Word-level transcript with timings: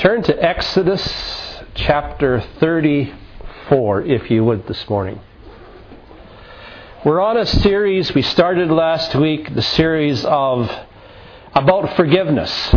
Turn 0.00 0.22
to 0.22 0.42
Exodus 0.42 1.06
chapter 1.74 2.40
34, 2.58 4.02
if 4.06 4.30
you 4.30 4.42
would, 4.42 4.66
this 4.66 4.88
morning. 4.88 5.20
We're 7.04 7.20
on 7.20 7.36
a 7.36 7.44
series, 7.44 8.14
we 8.14 8.22
started 8.22 8.70
last 8.70 9.14
week, 9.14 9.54
the 9.54 9.60
series 9.60 10.24
of 10.24 10.74
about 11.52 11.96
forgiveness. 11.96 12.74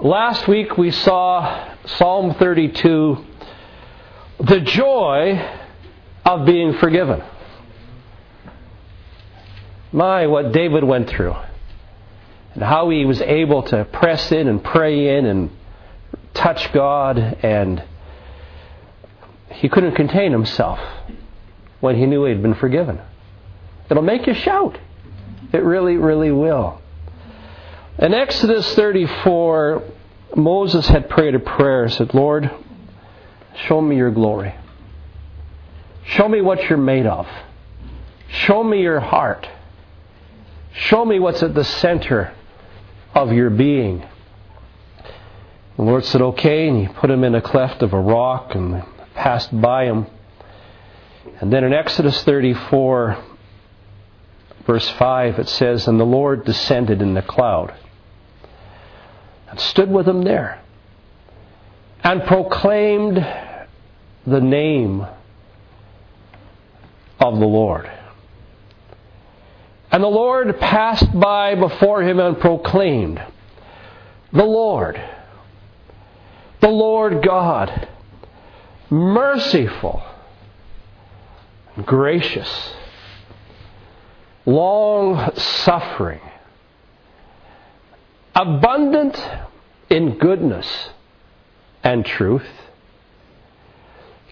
Last 0.00 0.48
week 0.48 0.76
we 0.76 0.90
saw 0.90 1.76
Psalm 1.84 2.34
32, 2.34 3.24
the 4.40 4.60
joy 4.62 5.48
of 6.24 6.44
being 6.44 6.76
forgiven. 6.78 7.22
My, 9.92 10.26
what 10.26 10.50
David 10.50 10.82
went 10.82 11.08
through 11.08 11.36
and 12.54 12.62
how 12.62 12.90
he 12.90 13.04
was 13.04 13.20
able 13.20 13.62
to 13.64 13.84
press 13.84 14.32
in 14.32 14.48
and 14.48 14.62
pray 14.62 15.16
in 15.16 15.26
and 15.26 15.50
touch 16.34 16.72
God, 16.72 17.18
and 17.18 17.82
he 19.52 19.68
couldn't 19.68 19.94
contain 19.94 20.32
himself 20.32 20.80
when 21.80 21.96
he 21.96 22.06
knew 22.06 22.24
he 22.24 22.32
had 22.32 22.42
been 22.42 22.54
forgiven. 22.54 23.00
It'll 23.90 24.02
make 24.02 24.26
you 24.26 24.34
shout. 24.34 24.78
It 25.52 25.62
really, 25.62 25.96
really 25.96 26.30
will. 26.30 26.80
In 27.98 28.14
Exodus 28.14 28.74
34, 28.74 29.82
Moses 30.36 30.86
had 30.88 31.10
prayed 31.10 31.34
a 31.34 31.40
prayer, 31.40 31.88
said, 31.88 32.14
Lord, 32.14 32.50
show 33.66 33.80
me 33.80 33.96
your 33.96 34.10
glory. 34.10 34.54
Show 36.06 36.28
me 36.28 36.40
what 36.40 36.68
you're 36.68 36.78
made 36.78 37.06
of. 37.06 37.26
Show 38.28 38.62
me 38.62 38.80
your 38.80 39.00
heart. 39.00 39.48
Show 40.72 41.04
me 41.04 41.18
what's 41.18 41.42
at 41.42 41.54
the 41.54 41.64
center 41.64 42.32
of 43.14 43.32
your 43.32 43.50
being. 43.50 44.06
The 45.76 45.82
Lord 45.82 46.04
said, 46.04 46.20
Okay, 46.20 46.68
and 46.68 46.78
He 46.78 46.92
put 46.92 47.10
him 47.10 47.24
in 47.24 47.34
a 47.34 47.42
cleft 47.42 47.82
of 47.82 47.92
a 47.92 48.00
rock 48.00 48.54
and 48.54 48.84
passed 49.14 49.58
by 49.60 49.84
him. 49.84 50.06
And 51.40 51.52
then 51.52 51.64
in 51.64 51.72
Exodus 51.72 52.22
34, 52.24 53.22
verse 54.66 54.88
5, 54.90 55.38
it 55.38 55.48
says, 55.48 55.88
And 55.88 55.98
the 55.98 56.04
Lord 56.04 56.44
descended 56.44 57.02
in 57.02 57.14
the 57.14 57.22
cloud 57.22 57.74
and 59.48 59.58
stood 59.60 59.90
with 59.90 60.06
him 60.06 60.22
there 60.22 60.62
and 62.02 62.22
proclaimed 62.24 63.16
the 64.26 64.40
name 64.40 65.06
of 67.18 67.38
the 67.38 67.46
Lord. 67.46 67.90
And 69.92 70.04
the 70.04 70.08
Lord 70.08 70.60
passed 70.60 71.18
by 71.18 71.56
before 71.56 72.02
him 72.02 72.20
and 72.20 72.38
proclaimed, 72.38 73.20
The 74.32 74.44
Lord, 74.44 75.02
the 76.60 76.68
Lord 76.68 77.24
God, 77.24 77.88
merciful, 78.88 80.02
gracious, 81.84 82.72
long 84.46 85.34
suffering, 85.36 86.20
abundant 88.34 89.20
in 89.88 90.18
goodness 90.18 90.90
and 91.82 92.06
truth, 92.06 92.46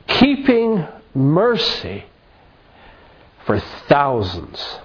keeping 0.06 0.86
mercy 1.14 2.04
for 3.44 3.58
thousands 3.88 4.78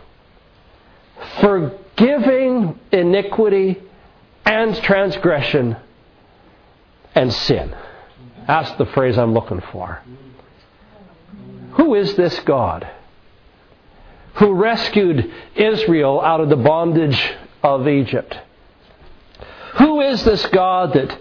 forgiving 1.39 2.79
iniquity 2.91 3.81
and 4.45 4.75
transgression 4.83 5.77
and 7.15 7.33
sin. 7.33 7.75
That's 8.47 8.71
the 8.73 8.85
phrase 8.87 9.17
I'm 9.17 9.33
looking 9.33 9.61
for. 9.71 10.01
Who 11.73 11.95
is 11.95 12.15
this 12.15 12.39
God 12.41 12.87
who 14.35 14.53
rescued 14.53 15.31
Israel 15.55 16.19
out 16.21 16.41
of 16.41 16.49
the 16.49 16.55
bondage 16.55 17.33
of 17.61 17.87
Egypt? 17.87 18.37
Who 19.75 20.01
is 20.01 20.23
this 20.23 20.45
God 20.47 20.93
that 20.93 21.17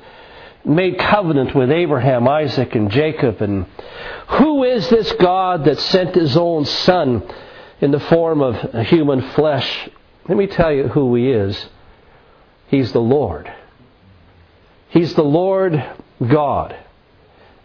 made 0.65 0.99
covenant 0.99 1.55
with 1.55 1.71
Abraham, 1.71 2.29
Isaac, 2.29 2.75
and 2.75 2.91
Jacob? 2.91 3.41
And 3.41 3.67
who 4.29 4.65
is 4.65 4.89
this 4.89 5.11
God 5.13 5.65
that 5.65 5.79
sent 5.79 6.15
his 6.15 6.37
own 6.37 6.65
Son 6.65 7.23
in 7.83 7.91
the 7.91 8.01
form 8.01 8.41
of 8.41 8.87
human 8.87 9.21
flesh. 9.33 9.91
Let 10.29 10.39
me 10.39 10.47
tell 10.47 10.73
you 10.73 10.87
who 10.89 11.15
He 11.17 11.31
is. 11.31 11.67
He's 12.69 12.93
the 12.93 13.01
Lord. 13.01 13.53
He's 14.89 15.15
the 15.15 15.25
Lord 15.25 15.85
God. 16.27 16.77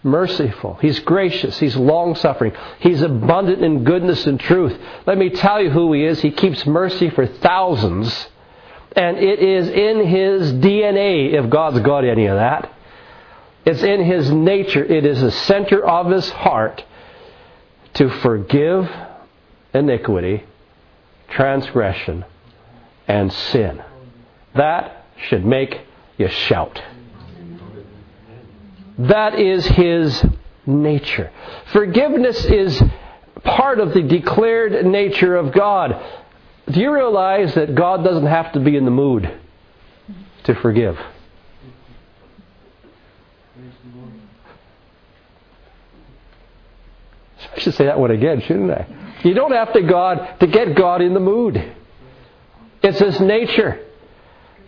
Merciful. 0.03 0.79
He's 0.81 0.99
gracious. 0.99 1.59
He's 1.59 1.75
long 1.75 2.15
suffering. 2.15 2.53
He's 2.79 3.01
abundant 3.01 3.63
in 3.63 3.83
goodness 3.83 4.25
and 4.25 4.39
truth. 4.39 4.75
Let 5.05 5.19
me 5.19 5.29
tell 5.29 5.61
you 5.61 5.69
who 5.69 5.93
He 5.93 6.03
is. 6.03 6.19
He 6.19 6.31
keeps 6.31 6.65
mercy 6.65 7.11
for 7.11 7.27
thousands. 7.27 8.27
And 8.95 9.17
it 9.17 9.39
is 9.39 9.69
in 9.69 10.07
His 10.07 10.53
DNA, 10.53 11.33
if 11.33 11.49
God's 11.51 11.79
got 11.81 12.03
any 12.03 12.25
of 12.25 12.37
that. 12.37 12.73
It's 13.65 13.83
in 13.83 14.03
His 14.03 14.31
nature. 14.31 14.83
It 14.83 15.05
is 15.05 15.21
the 15.21 15.31
center 15.31 15.85
of 15.85 16.09
His 16.09 16.27
heart 16.31 16.83
to 17.95 18.09
forgive 18.09 18.89
iniquity, 19.73 20.43
transgression, 21.29 22.25
and 23.07 23.31
sin. 23.31 23.83
That 24.55 25.05
should 25.27 25.45
make 25.45 25.81
you 26.17 26.27
shout. 26.27 26.81
That 28.97 29.39
is 29.39 29.65
his 29.65 30.25
nature. 30.65 31.31
Forgiveness 31.71 32.43
is 32.45 32.81
part 33.43 33.79
of 33.79 33.93
the 33.93 34.01
declared 34.01 34.85
nature 34.85 35.35
of 35.35 35.53
God. 35.53 36.03
Do 36.71 36.81
you 36.81 36.93
realize 36.93 37.53
that 37.55 37.75
God 37.75 38.03
doesn't 38.03 38.25
have 38.25 38.51
to 38.53 38.59
be 38.59 38.75
in 38.75 38.85
the 38.85 38.91
mood 38.91 39.31
to 40.43 40.55
forgive? 40.55 40.97
I 47.55 47.59
should 47.59 47.75
say 47.75 47.85
that 47.85 47.99
one 47.99 48.11
again, 48.11 48.41
shouldn't 48.41 48.71
I? 48.71 48.85
You 49.27 49.33
don't 49.33 49.51
have 49.51 49.73
to 49.73 49.81
God 49.81 50.39
to 50.39 50.47
get 50.47 50.73
God 50.73 51.01
in 51.01 51.13
the 51.13 51.19
mood. 51.19 51.61
It's 52.81 52.99
His 52.99 53.19
nature. 53.19 53.83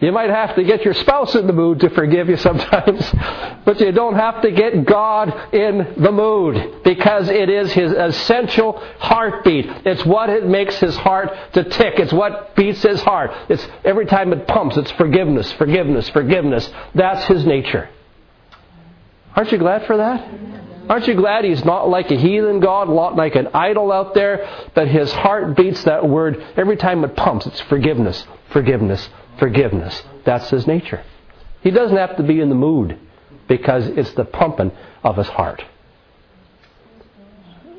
You 0.02 0.12
might 0.12 0.30
have 0.30 0.56
to 0.56 0.64
get 0.64 0.84
your 0.84 0.94
spouse 0.94 1.34
in 1.36 1.47
the 1.47 1.53
mood 1.53 1.80
to 1.80 1.90
forgive 1.90 2.28
you 2.28 2.36
sometimes, 2.36 3.09
but 3.66 3.80
you 3.80 3.94
don't 3.94 4.16
have 4.16 4.42
to 4.42 4.52
get 4.52 4.86
God 4.86 5.53
in 5.53 5.96
the 5.97 6.12
mood 6.12 6.84
because 6.84 7.30
it 7.30 7.50
is 7.50 7.72
His 7.72 7.94
essential 7.94 8.74
heartbeat. 9.00 9.66
It's 9.86 10.06
what 10.06 10.30
it 10.30 10.46
makes 10.46 10.76
His 10.78 10.96
heart 10.97 11.31
to 11.53 11.64
tick. 11.64 11.94
It's 11.97 12.12
what 12.12 12.53
beats 12.56 12.81
His 12.81 13.02
heart. 13.02 13.31
It's 13.47 13.66
every 13.86 14.08
time 14.08 14.34
it 14.34 14.46
pumps, 14.46 14.76
it's 14.76 14.91
forgiveness, 14.91 15.52
forgiveness, 15.53 16.09
forgiveness. 16.09 16.70
That's 16.96 17.26
His 17.28 17.46
nature. 17.46 17.90
Aren't 19.38 19.53
you 19.53 19.58
glad 19.58 19.86
for 19.86 19.96
that? 19.97 20.69
Aren't 20.89 21.07
you 21.07 21.13
glad 21.13 21.45
he's 21.45 21.63
not 21.63 21.88
like 21.88 22.09
a 22.09 22.16
heathen 22.16 22.59
God, 22.59 22.89
not 22.89 23.16
like 23.16 23.35
an 23.35 23.50
idol 23.53 23.91
out 23.91 24.16
there, 24.16 24.67
but 24.73 24.88
his 24.88 25.13
heart 25.13 25.55
beats 25.55 25.83
that 25.83 26.09
word 26.09 26.44
every 26.57 26.77
time 26.77 27.03
it 27.03 27.16
pumps. 27.16 27.45
It's 27.45 27.61
forgiveness, 27.61 28.25
forgiveness, 28.50 29.07
forgiveness. 29.38 30.01
That's 30.25 30.49
his 30.49 30.66
nature. 30.66 31.03
He 31.61 31.69
doesn't 31.69 31.95
have 31.95 32.17
to 32.17 32.23
be 32.23 32.41
in 32.41 32.49
the 32.49 32.55
mood 32.55 32.97
because 33.47 33.85
it's 33.85 34.13
the 34.13 34.25
pumping 34.25 34.72
of 35.03 35.16
his 35.16 35.28
heart. 35.28 35.63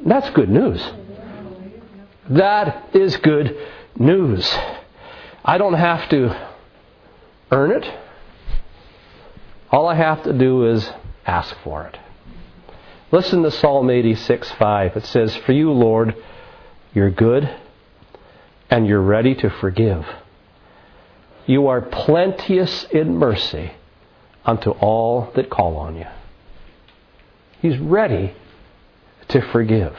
That's 0.07 0.31
good 0.31 0.49
news. 0.49 0.81
That 2.29 2.95
is 2.95 3.17
good 3.17 3.57
news. 3.99 4.49
I 5.45 5.59
don't 5.59 5.75
have 5.75 6.09
to 6.11 6.49
earn 7.51 7.73
it. 7.73 7.93
All 9.73 9.89
I 9.89 9.97
have 9.97 10.23
to 10.25 10.33
do 10.33 10.71
is 10.71 10.89
ask 11.27 11.57
for 11.65 11.87
it. 11.87 11.99
Listen 13.13 13.43
to 13.43 13.51
Psalm 13.51 13.91
86 13.91 14.51
5. 14.53 14.97
It 14.97 15.07
says, 15.07 15.35
For 15.39 15.53
you, 15.53 15.73
Lord, 15.73 16.15
you're 16.95 17.11
good 17.11 17.51
and 18.71 18.87
you're 18.87 19.01
ready 19.01 19.35
to 19.35 19.51
forgive. 19.51 20.07
You 21.45 21.67
are 21.67 21.81
plenteous 21.81 22.85
in 22.85 23.17
mercy 23.17 23.73
unto 24.45 24.71
all 24.71 25.33
that 25.35 25.51
call 25.51 25.77
on 25.77 25.97
you. 25.97 26.07
He's 27.61 27.79
ready 27.79 28.33
to 29.29 29.41
forgive. 29.51 29.97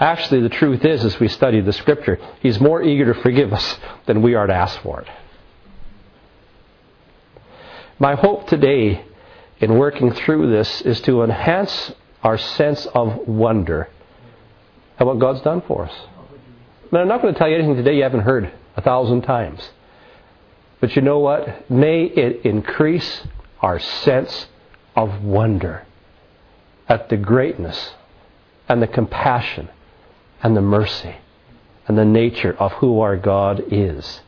Actually, 0.00 0.40
the 0.40 0.48
truth 0.48 0.84
is, 0.84 1.04
as 1.04 1.20
we 1.20 1.28
study 1.28 1.60
the 1.60 1.72
Scripture, 1.72 2.18
He's 2.40 2.58
more 2.58 2.82
eager 2.82 3.14
to 3.14 3.20
forgive 3.22 3.52
us 3.52 3.78
than 4.06 4.20
we 4.20 4.34
are 4.34 4.48
to 4.48 4.54
ask 4.54 4.80
for 4.82 5.02
it. 5.02 5.08
My 8.00 8.16
hope 8.16 8.48
today 8.48 9.04
in 9.60 9.78
working 9.78 10.12
through 10.12 10.50
this 10.50 10.82
is 10.82 11.00
to 11.02 11.22
enhance 11.22 11.92
our 12.22 12.38
sense 12.38 12.86
of 12.86 13.28
wonder 13.28 13.88
at 14.98 15.06
what 15.06 15.18
God's 15.18 15.40
done 15.42 15.62
for 15.62 15.86
us. 15.86 15.94
Now, 16.90 17.00
I'm 17.00 17.08
not 17.08 17.22
going 17.22 17.32
to 17.32 17.38
tell 17.38 17.48
you 17.48 17.56
anything 17.56 17.76
today 17.76 17.96
you 17.96 18.02
haven't 18.02 18.20
heard 18.20 18.52
a 18.76 18.82
thousand 18.82 19.22
times. 19.22 19.70
But 20.80 20.94
you 20.96 21.02
know 21.02 21.20
what? 21.20 21.70
May 21.70 22.04
it 22.04 22.44
increase 22.44 23.22
our 23.60 23.78
sense 23.78 24.46
of 24.96 25.22
wonder 25.22 25.86
at 26.88 27.08
the 27.08 27.16
greatness 27.16 27.94
and 28.68 28.82
the 28.82 28.86
compassion 28.86 29.68
and 30.42 30.56
the 30.56 30.60
mercy 30.60 31.16
and 31.86 31.96
the 31.96 32.04
nature 32.04 32.52
of 32.52 32.72
who 32.72 33.00
our 33.00 33.16
God 33.16 33.62
is. 33.70 34.20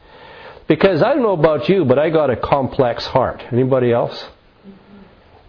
Because 0.67 1.03
I 1.03 1.13
don't 1.13 1.23
know 1.23 1.33
about 1.33 1.69
you, 1.69 1.85
but 1.85 1.99
I 1.99 2.11
got 2.11 2.31
a 2.31 2.37
complex 2.37 3.05
heart. 3.07 3.43
Anybody 3.53 3.93
else? 3.93 4.27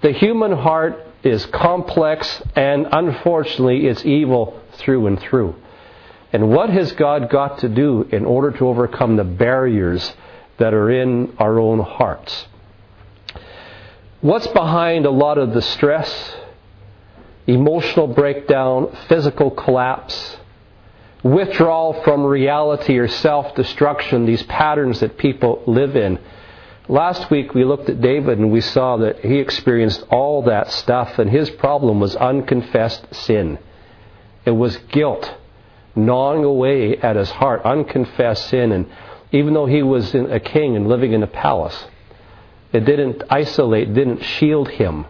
The 0.01 0.11
human 0.11 0.51
heart 0.51 0.99
is 1.25 1.45
complex 1.47 2.41
and 2.55 2.87
unfortunately 2.91 3.87
it's 3.87 4.05
evil 4.05 4.61
through 4.73 5.07
and 5.07 5.19
through. 5.19 5.55
And 6.31 6.49
what 6.49 6.69
has 6.69 6.91
God 6.93 7.29
got 7.29 7.59
to 7.59 7.69
do 7.69 8.03
in 8.11 8.25
order 8.25 8.51
to 8.57 8.67
overcome 8.67 9.15
the 9.15 9.23
barriers 9.23 10.13
that 10.57 10.73
are 10.73 10.89
in 10.89 11.35
our 11.39 11.59
own 11.59 11.79
hearts? 11.79 12.47
What's 14.21 14.47
behind 14.47 15.05
a 15.05 15.11
lot 15.11 15.37
of 15.37 15.53
the 15.53 15.61
stress, 15.61 16.35
emotional 17.47 18.07
breakdown, 18.07 18.95
physical 19.07 19.51
collapse, 19.51 20.37
withdrawal 21.23 22.01
from 22.03 22.23
reality 22.23 22.97
or 22.97 23.07
self 23.07 23.55
destruction, 23.55 24.25
these 24.25 24.43
patterns 24.43 24.99
that 24.99 25.17
people 25.17 25.63
live 25.65 25.95
in? 25.95 26.19
Last 26.87 27.31
week 27.31 27.53
we 27.53 27.63
looked 27.63 27.89
at 27.89 28.01
David 28.01 28.37
and 28.37 28.51
we 28.51 28.61
saw 28.61 28.97
that 28.97 29.19
he 29.19 29.39
experienced 29.39 30.03
all 30.11 30.43
that 30.43 30.71
stuff, 30.71 31.17
and 31.17 31.29
his 31.29 31.49
problem 31.49 31.99
was 31.99 32.15
unconfessed 32.15 33.13
sin. 33.13 33.57
It 34.45 34.51
was 34.51 34.77
guilt 34.77 35.33
gnawing 35.95 36.43
away 36.43 36.97
at 36.97 37.15
his 37.15 37.31
heart, 37.31 37.61
unconfessed 37.63 38.49
sin. 38.49 38.71
And 38.71 38.87
even 39.31 39.53
though 39.53 39.65
he 39.65 39.81
was 39.81 40.13
a 40.13 40.39
king 40.39 40.75
and 40.75 40.87
living 40.87 41.13
in 41.13 41.23
a 41.23 41.27
palace, 41.27 41.87
it 42.73 42.81
didn't 42.81 43.23
isolate, 43.29 43.93
didn't 43.93 44.23
shield 44.23 44.69
him 44.69 45.05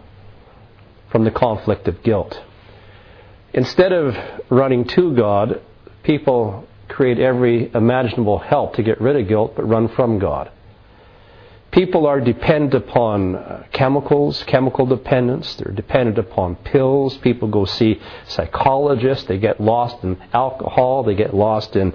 from 1.10 1.24
the 1.24 1.30
conflict 1.30 1.88
of 1.88 2.02
guilt. 2.02 2.40
Instead 3.52 3.92
of 3.92 4.16
running 4.50 4.84
to 4.84 5.14
God, 5.14 5.60
people 6.02 6.66
create 6.88 7.18
every 7.18 7.70
imaginable 7.74 8.38
help 8.38 8.74
to 8.74 8.82
get 8.82 9.00
rid 9.00 9.16
of 9.16 9.26
guilt, 9.26 9.54
but 9.56 9.68
run 9.68 9.88
from 9.88 10.18
God. 10.18 10.50
People 11.70 12.06
are 12.06 12.20
dependent 12.20 12.74
upon 12.74 13.34
uh, 13.34 13.66
chemicals, 13.72 14.42
chemical 14.44 14.86
dependence. 14.86 15.54
They're 15.56 15.74
dependent 15.74 16.16
upon 16.18 16.56
pills. 16.56 17.18
People 17.18 17.48
go 17.48 17.66
see 17.66 18.00
psychologists. 18.28 19.26
They 19.26 19.38
get 19.38 19.60
lost 19.60 20.02
in 20.02 20.16
alcohol. 20.32 21.02
They 21.02 21.14
get 21.14 21.34
lost 21.34 21.76
in 21.76 21.92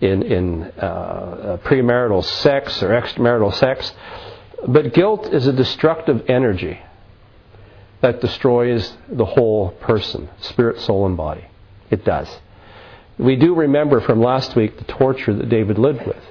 in, 0.00 0.22
in 0.22 0.62
uh, 0.62 0.80
uh, 0.80 1.56
premarital 1.58 2.24
sex 2.24 2.82
or 2.82 2.88
extramarital 2.88 3.54
sex. 3.54 3.92
But 4.66 4.94
guilt 4.94 5.32
is 5.32 5.46
a 5.46 5.52
destructive 5.52 6.28
energy 6.28 6.80
that 8.02 8.20
destroys 8.20 8.92
the 9.08 9.24
whole 9.24 9.70
person, 9.70 10.28
spirit, 10.40 10.80
soul, 10.80 11.06
and 11.06 11.16
body. 11.16 11.44
It 11.90 12.04
does. 12.04 12.28
We 13.18 13.36
do 13.36 13.54
remember 13.54 14.00
from 14.00 14.20
last 14.20 14.54
week 14.54 14.76
the 14.76 14.84
torture 14.84 15.34
that 15.34 15.48
David 15.48 15.78
lived 15.78 16.06
with 16.06 16.22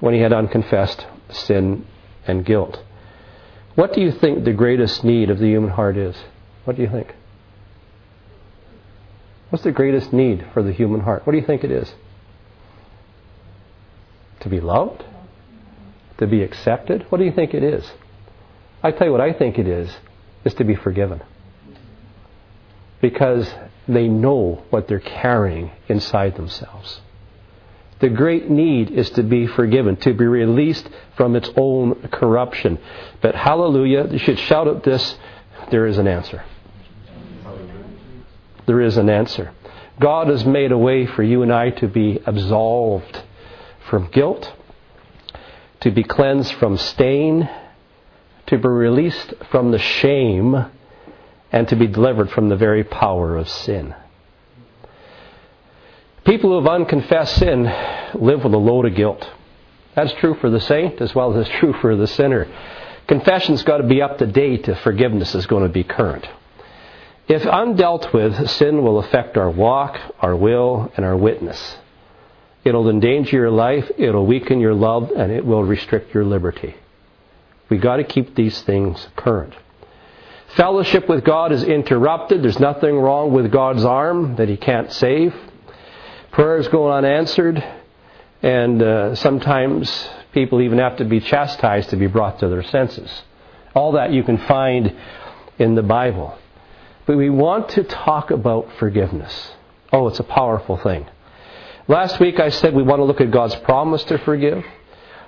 when 0.00 0.14
he 0.14 0.20
had 0.20 0.32
unconfessed 0.32 1.06
sin 1.30 1.86
and 2.26 2.44
guilt. 2.44 2.78
What 3.74 3.92
do 3.92 4.00
you 4.00 4.10
think 4.10 4.44
the 4.44 4.52
greatest 4.52 5.04
need 5.04 5.30
of 5.30 5.38
the 5.38 5.46
human 5.46 5.70
heart 5.70 5.96
is? 5.96 6.16
What 6.64 6.76
do 6.76 6.82
you 6.82 6.88
think? 6.88 7.14
What's 9.50 9.64
the 9.64 9.72
greatest 9.72 10.12
need 10.12 10.46
for 10.52 10.62
the 10.62 10.72
human 10.72 11.00
heart? 11.00 11.26
What 11.26 11.32
do 11.32 11.38
you 11.38 11.46
think 11.46 11.62
it 11.62 11.70
is? 11.70 11.92
To 14.40 14.48
be 14.48 14.60
loved? 14.60 15.04
To 16.18 16.26
be 16.26 16.42
accepted? 16.42 17.06
What 17.10 17.18
do 17.18 17.24
you 17.24 17.32
think 17.32 17.54
it 17.54 17.62
is? 17.62 17.90
I 18.82 18.90
tell 18.90 19.06
you 19.06 19.12
what 19.12 19.20
I 19.20 19.32
think 19.32 19.58
it 19.58 19.66
is, 19.66 19.94
is 20.44 20.54
to 20.54 20.64
be 20.64 20.74
forgiven. 20.74 21.22
Because 23.00 23.52
they 23.86 24.08
know 24.08 24.64
what 24.70 24.88
they're 24.88 25.00
carrying 25.00 25.70
inside 25.88 26.36
themselves. 26.36 27.00
The 27.98 28.08
great 28.10 28.50
need 28.50 28.90
is 28.90 29.08
to 29.10 29.22
be 29.22 29.46
forgiven, 29.46 29.96
to 29.96 30.12
be 30.12 30.26
released 30.26 30.88
from 31.16 31.34
its 31.34 31.50
own 31.56 32.08
corruption. 32.12 32.78
But 33.22 33.34
hallelujah, 33.34 34.08
you 34.10 34.18
should 34.18 34.38
shout 34.38 34.68
at 34.68 34.82
this 34.82 35.16
there 35.70 35.86
is 35.86 35.98
an 35.98 36.06
answer. 36.06 36.44
There 38.66 38.80
is 38.80 38.96
an 38.96 39.08
answer. 39.08 39.52
God 39.98 40.28
has 40.28 40.44
made 40.44 40.72
a 40.72 40.78
way 40.78 41.06
for 41.06 41.22
you 41.22 41.42
and 41.42 41.52
I 41.52 41.70
to 41.70 41.88
be 41.88 42.20
absolved 42.26 43.22
from 43.88 44.08
guilt, 44.10 44.52
to 45.80 45.90
be 45.90 46.02
cleansed 46.02 46.52
from 46.54 46.76
stain, 46.76 47.48
to 48.46 48.58
be 48.58 48.68
released 48.68 49.32
from 49.50 49.70
the 49.70 49.78
shame, 49.78 50.66
and 51.50 51.68
to 51.68 51.76
be 51.76 51.86
delivered 51.86 52.30
from 52.30 52.48
the 52.48 52.56
very 52.56 52.84
power 52.84 53.36
of 53.36 53.48
sin. 53.48 53.94
People 56.26 56.50
who 56.50 56.56
have 56.56 56.80
unconfessed 56.80 57.36
sin 57.36 57.62
live 58.14 58.42
with 58.42 58.52
a 58.52 58.58
load 58.58 58.84
of 58.84 58.96
guilt. 58.96 59.24
That's 59.94 60.12
true 60.14 60.34
for 60.34 60.50
the 60.50 60.60
saint 60.60 61.00
as 61.00 61.14
well 61.14 61.38
as 61.38 61.48
true 61.60 61.72
for 61.74 61.94
the 61.94 62.08
sinner. 62.08 62.48
Confession's 63.06 63.62
got 63.62 63.76
to 63.76 63.86
be 63.86 64.02
up 64.02 64.18
to 64.18 64.26
date 64.26 64.68
if 64.68 64.80
forgiveness 64.80 65.36
is 65.36 65.46
going 65.46 65.62
to 65.62 65.68
be 65.68 65.84
current. 65.84 66.26
If 67.28 67.42
undealt 67.42 68.12
with, 68.12 68.50
sin 68.50 68.82
will 68.82 68.98
affect 68.98 69.36
our 69.36 69.48
walk, 69.50 70.00
our 70.18 70.34
will, 70.34 70.90
and 70.96 71.06
our 71.06 71.16
witness. 71.16 71.76
It'll 72.64 72.90
endanger 72.90 73.36
your 73.36 73.50
life, 73.52 73.88
it'll 73.96 74.26
weaken 74.26 74.58
your 74.58 74.74
love, 74.74 75.12
and 75.16 75.30
it 75.30 75.46
will 75.46 75.62
restrict 75.62 76.12
your 76.12 76.24
liberty. 76.24 76.74
We've 77.68 77.80
got 77.80 77.96
to 77.96 78.04
keep 78.04 78.34
these 78.34 78.60
things 78.62 79.06
current. 79.14 79.54
Fellowship 80.56 81.08
with 81.08 81.24
God 81.24 81.52
is 81.52 81.62
interrupted. 81.62 82.42
There's 82.42 82.58
nothing 82.58 82.98
wrong 82.98 83.32
with 83.32 83.52
God's 83.52 83.84
arm 83.84 84.34
that 84.36 84.48
He 84.48 84.56
can't 84.56 84.90
save. 84.92 85.32
Prayers 86.36 86.68
go 86.68 86.92
unanswered, 86.92 87.64
and 88.42 88.82
uh, 88.82 89.14
sometimes 89.14 90.06
people 90.34 90.60
even 90.60 90.76
have 90.76 90.98
to 90.98 91.06
be 91.06 91.18
chastised 91.18 91.88
to 91.88 91.96
be 91.96 92.08
brought 92.08 92.40
to 92.40 92.48
their 92.48 92.62
senses. 92.62 93.10
All 93.74 93.92
that 93.92 94.12
you 94.12 94.22
can 94.22 94.36
find 94.36 94.94
in 95.58 95.76
the 95.76 95.82
Bible. 95.82 96.36
But 97.06 97.16
we 97.16 97.30
want 97.30 97.70
to 97.70 97.84
talk 97.84 98.30
about 98.30 98.68
forgiveness. 98.78 99.52
Oh, 99.90 100.08
it's 100.08 100.20
a 100.20 100.24
powerful 100.24 100.76
thing. 100.76 101.06
Last 101.88 102.20
week 102.20 102.38
I 102.38 102.50
said 102.50 102.74
we 102.74 102.82
want 102.82 103.00
to 103.00 103.04
look 103.04 103.22
at 103.22 103.30
God's 103.30 103.56
promise 103.56 104.04
to 104.04 104.18
forgive. 104.18 104.62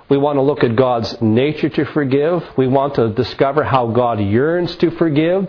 We 0.09 0.17
want 0.19 0.37
to 0.37 0.43
look 0.43 0.63
at 0.63 0.75
God's 0.75 1.19
nature 1.23 1.69
to 1.69 1.85
forgive. 1.85 2.43
We 2.55 2.67
want 2.67 2.95
to 2.95 3.13
discover 3.13 3.63
how 3.63 3.87
God 3.87 4.19
yearns 4.19 4.75
to 4.75 4.91
forgive, 4.91 5.47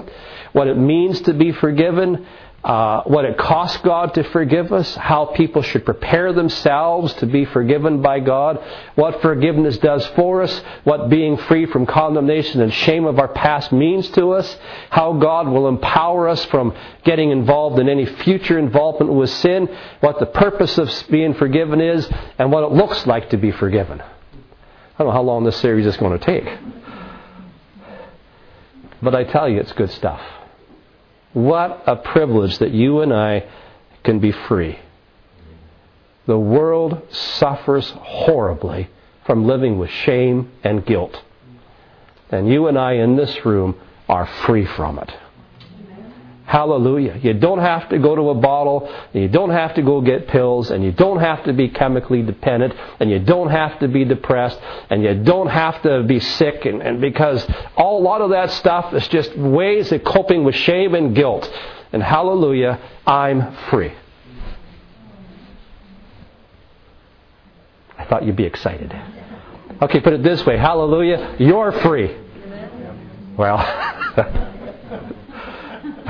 what 0.52 0.68
it 0.68 0.78
means 0.78 1.20
to 1.22 1.34
be 1.34 1.52
forgiven, 1.52 2.26
uh, 2.62 3.02
what 3.04 3.24
it 3.24 3.38
costs 3.38 3.78
God 3.78 4.12
to 4.14 4.24
forgive 4.24 4.70
us, 4.70 4.94
how 4.94 5.26
people 5.26 5.62
should 5.62 5.84
prepare 5.86 6.34
themselves 6.34 7.14
to 7.14 7.26
be 7.26 7.46
forgiven 7.46 8.02
by 8.02 8.20
God, 8.20 8.62
what 8.96 9.22
forgiveness 9.22 9.78
does 9.78 10.06
for 10.08 10.42
us, 10.42 10.62
what 10.84 11.08
being 11.08 11.38
free 11.38 11.64
from 11.64 11.86
condemnation 11.86 12.60
and 12.60 12.72
shame 12.72 13.06
of 13.06 13.18
our 13.18 13.28
past 13.28 13.72
means 13.72 14.10
to 14.10 14.32
us, 14.32 14.58
how 14.90 15.14
God 15.14 15.48
will 15.48 15.68
empower 15.68 16.28
us 16.28 16.44
from 16.46 16.74
getting 17.02 17.30
involved 17.30 17.78
in 17.78 17.88
any 17.88 18.04
future 18.04 18.58
involvement 18.58 19.10
with 19.10 19.30
sin, 19.30 19.66
what 20.00 20.18
the 20.18 20.26
purpose 20.26 20.76
of 20.76 20.92
being 21.10 21.32
forgiven 21.32 21.80
is, 21.80 22.06
and 22.38 22.52
what 22.52 22.64
it 22.64 22.72
looks 22.72 23.06
like 23.06 23.30
to 23.30 23.38
be 23.38 23.52
forgiven. 23.52 24.02
I 24.02 24.06
don't 24.98 25.06
know 25.06 25.12
how 25.12 25.22
long 25.22 25.44
this 25.44 25.56
series 25.56 25.86
is 25.86 25.96
going 25.96 26.18
to 26.18 26.24
take. 26.24 26.58
But 29.00 29.14
I 29.14 29.24
tell 29.24 29.48
you, 29.48 29.60
it's 29.60 29.72
good 29.72 29.90
stuff. 29.92 30.20
What 31.32 31.84
a 31.86 31.96
privilege 31.96 32.58
that 32.58 32.72
you 32.72 33.00
and 33.00 33.12
I 33.12 33.48
can 34.02 34.18
be 34.18 34.32
free. 34.32 34.78
The 36.26 36.38
world 36.38 37.02
suffers 37.10 37.90
horribly 37.90 38.88
from 39.26 39.46
living 39.46 39.78
with 39.78 39.90
shame 39.90 40.50
and 40.64 40.84
guilt. 40.84 41.22
And 42.30 42.48
you 42.48 42.68
and 42.68 42.78
I 42.78 42.94
in 42.94 43.16
this 43.16 43.44
room 43.44 43.80
are 44.08 44.26
free 44.26 44.66
from 44.66 44.98
it. 44.98 45.12
Hallelujah. 46.50 47.16
You 47.22 47.34
don't 47.34 47.60
have 47.60 47.90
to 47.90 47.98
go 48.00 48.16
to 48.16 48.30
a 48.30 48.34
bottle, 48.34 48.92
you 49.12 49.28
don't 49.28 49.50
have 49.50 49.74
to 49.74 49.82
go 49.82 50.00
get 50.00 50.26
pills, 50.26 50.72
and 50.72 50.82
you 50.82 50.90
don't 50.90 51.20
have 51.20 51.44
to 51.44 51.52
be 51.52 51.68
chemically 51.68 52.22
dependent, 52.22 52.74
and 52.98 53.08
you 53.08 53.20
don't 53.20 53.50
have 53.50 53.78
to 53.78 53.86
be 53.86 54.04
depressed, 54.04 54.58
and 54.90 55.00
you 55.00 55.14
don't 55.22 55.46
have 55.46 55.80
to 55.82 56.02
be 56.02 56.18
sick, 56.18 56.64
and, 56.64 56.82
and 56.82 57.00
because 57.00 57.46
all, 57.76 58.00
a 58.00 58.02
lot 58.02 58.20
of 58.20 58.30
that 58.30 58.50
stuff 58.50 58.92
is 58.94 59.06
just 59.06 59.36
ways 59.38 59.92
of 59.92 60.02
coping 60.02 60.42
with 60.42 60.56
shame 60.56 60.96
and 60.96 61.14
guilt. 61.14 61.48
And 61.92 62.02
hallelujah, 62.02 62.80
I'm 63.06 63.54
free. 63.70 63.92
I 67.96 68.06
thought 68.06 68.24
you'd 68.24 68.34
be 68.34 68.46
excited. 68.46 68.92
Okay, 69.82 70.00
put 70.00 70.14
it 70.14 70.24
this 70.24 70.44
way 70.44 70.56
hallelujah, 70.56 71.36
you're 71.38 71.70
free. 71.70 72.12
Well, 73.36 74.56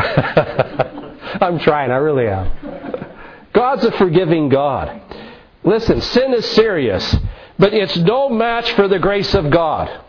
I'm 1.41 1.59
trying, 1.59 1.91
I 1.91 1.97
really 1.97 2.29
am. 2.29 2.51
God's 3.53 3.85
a 3.85 3.93
forgiving 3.93 4.49
God. 4.49 5.01
Listen, 5.65 6.01
sin 6.01 6.35
is 6.35 6.47
serious, 6.53 7.17
but 7.59 7.75
it's 7.75 7.97
no 7.97 8.29
match 8.29 8.73
for 8.73 8.89
the 8.89 8.99
grace 8.99 9.35
of 9.35 9.51
God. 9.51 10.05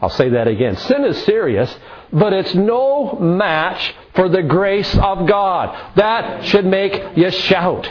I'll 0.00 0.10
say 0.10 0.30
that 0.30 0.48
again. 0.48 0.76
Sin 0.76 1.04
is 1.04 1.22
serious, 1.24 1.74
but 2.12 2.32
it's 2.32 2.54
no 2.54 3.14
match 3.14 3.94
for 4.14 4.28
the 4.28 4.42
grace 4.42 4.94
of 4.96 5.26
God. 5.26 5.96
That 5.96 6.44
should 6.44 6.66
make 6.66 7.16
you 7.16 7.30
shout. 7.30 7.90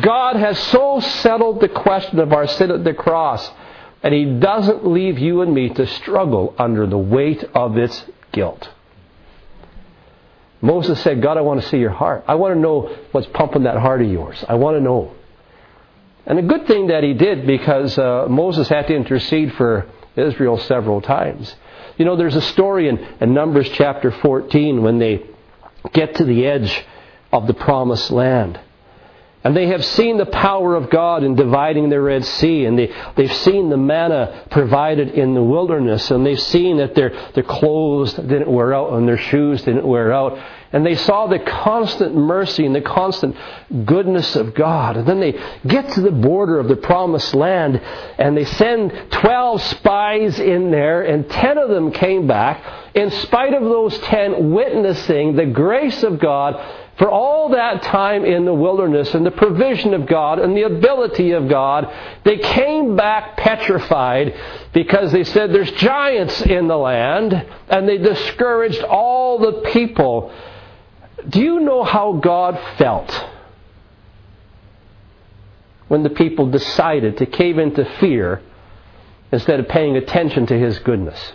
God 0.00 0.36
has 0.36 0.58
so 0.58 1.00
settled 1.00 1.60
the 1.60 1.68
question 1.68 2.18
of 2.20 2.32
our 2.32 2.46
sin 2.46 2.70
at 2.70 2.84
the 2.84 2.94
cross, 2.94 3.50
and 4.02 4.14
He 4.14 4.24
doesn't 4.24 4.86
leave 4.86 5.18
you 5.18 5.42
and 5.42 5.54
me 5.54 5.68
to 5.70 5.86
struggle 5.86 6.54
under 6.58 6.86
the 6.86 6.98
weight 6.98 7.44
of 7.54 7.76
its 7.76 8.04
guilt. 8.32 8.70
Moses 10.62 11.02
said, 11.02 11.20
God, 11.20 11.36
I 11.36 11.40
want 11.40 11.60
to 11.60 11.68
see 11.68 11.78
your 11.78 11.90
heart. 11.90 12.24
I 12.28 12.36
want 12.36 12.54
to 12.54 12.60
know 12.60 12.96
what's 13.10 13.26
pumping 13.28 13.64
that 13.64 13.76
heart 13.76 14.00
of 14.00 14.08
yours. 14.08 14.42
I 14.48 14.54
want 14.54 14.76
to 14.76 14.80
know. 14.80 15.12
And 16.24 16.38
a 16.38 16.42
good 16.42 16.68
thing 16.68 16.86
that 16.86 17.02
he 17.02 17.14
did 17.14 17.46
because 17.46 17.98
uh, 17.98 18.26
Moses 18.30 18.68
had 18.68 18.86
to 18.86 18.94
intercede 18.94 19.54
for 19.54 19.86
Israel 20.14 20.56
several 20.58 21.00
times. 21.00 21.52
You 21.98 22.04
know, 22.04 22.16
there's 22.16 22.36
a 22.36 22.42
story 22.42 22.88
in, 22.88 22.98
in 23.20 23.34
Numbers 23.34 23.68
chapter 23.70 24.12
14 24.12 24.82
when 24.82 24.98
they 24.98 25.26
get 25.92 26.14
to 26.16 26.24
the 26.24 26.46
edge 26.46 26.84
of 27.32 27.48
the 27.48 27.54
promised 27.54 28.12
land. 28.12 28.60
And 29.44 29.56
they 29.56 29.66
have 29.68 29.84
seen 29.84 30.18
the 30.18 30.26
power 30.26 30.76
of 30.76 30.88
God 30.88 31.24
in 31.24 31.34
dividing 31.34 31.88
the 31.88 32.00
Red 32.00 32.24
Sea, 32.24 32.64
and 32.64 32.78
they, 32.78 32.94
they've 33.16 33.32
seen 33.32 33.70
the 33.70 33.76
manna 33.76 34.44
provided 34.50 35.10
in 35.10 35.34
the 35.34 35.42
wilderness, 35.42 36.10
and 36.12 36.24
they've 36.24 36.40
seen 36.40 36.76
that 36.76 36.94
their, 36.94 37.10
their 37.34 37.42
clothes 37.42 38.14
didn't 38.14 38.50
wear 38.50 38.72
out 38.72 38.92
and 38.92 39.08
their 39.08 39.18
shoes 39.18 39.62
didn't 39.62 39.86
wear 39.86 40.12
out. 40.12 40.38
And 40.72 40.86
they 40.86 40.94
saw 40.94 41.26
the 41.26 41.38
constant 41.38 42.14
mercy 42.14 42.64
and 42.64 42.74
the 42.74 42.80
constant 42.80 43.36
goodness 43.84 44.36
of 44.36 44.54
God. 44.54 44.96
And 44.96 45.06
then 45.06 45.20
they 45.20 45.38
get 45.66 45.90
to 45.92 46.00
the 46.00 46.10
border 46.10 46.58
of 46.58 46.68
the 46.68 46.76
promised 46.76 47.34
land 47.34 47.78
and 48.18 48.34
they 48.34 48.46
send 48.46 48.90
12 49.10 49.62
spies 49.62 50.40
in 50.40 50.70
there 50.70 51.02
and 51.02 51.28
10 51.28 51.58
of 51.58 51.68
them 51.68 51.92
came 51.92 52.26
back 52.26 52.64
in 52.94 53.10
spite 53.10 53.52
of 53.52 53.62
those 53.62 53.98
10 53.98 54.52
witnessing 54.52 55.36
the 55.36 55.46
grace 55.46 56.02
of 56.02 56.18
God 56.18 56.54
for 56.98 57.10
all 57.10 57.50
that 57.50 57.82
time 57.82 58.24
in 58.24 58.44
the 58.44 58.52
wilderness 58.54 59.14
and 59.14 59.24
the 59.24 59.30
provision 59.30 59.94
of 59.94 60.06
God 60.06 60.38
and 60.38 60.56
the 60.56 60.62
ability 60.62 61.32
of 61.32 61.48
God, 61.48 61.92
they 62.24 62.38
came 62.38 62.96
back 62.96 63.36
petrified 63.36 64.34
because 64.72 65.10
they 65.10 65.24
said 65.24 65.52
there's 65.52 65.70
giants 65.72 66.42
in 66.42 66.68
the 66.68 66.76
land 66.76 67.32
and 67.68 67.88
they 67.88 67.98
discouraged 67.98 68.82
all 68.82 69.38
the 69.38 69.70
people 69.70 70.32
do 71.28 71.40
you 71.40 71.60
know 71.60 71.84
how 71.84 72.14
God 72.14 72.58
felt 72.78 73.24
when 75.88 76.02
the 76.02 76.10
people 76.10 76.50
decided 76.50 77.18
to 77.18 77.26
cave 77.26 77.58
into 77.58 77.84
fear 78.00 78.42
instead 79.30 79.60
of 79.60 79.68
paying 79.68 79.96
attention 79.96 80.46
to 80.46 80.58
His 80.58 80.78
goodness? 80.80 81.32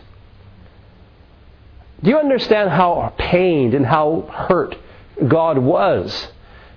Do 2.03 2.09
you 2.09 2.17
understand 2.17 2.69
how 2.69 3.13
pained 3.17 3.73
and 3.73 3.85
how 3.85 4.29
hurt 4.31 4.75
God 5.25 5.57
was 5.57 6.27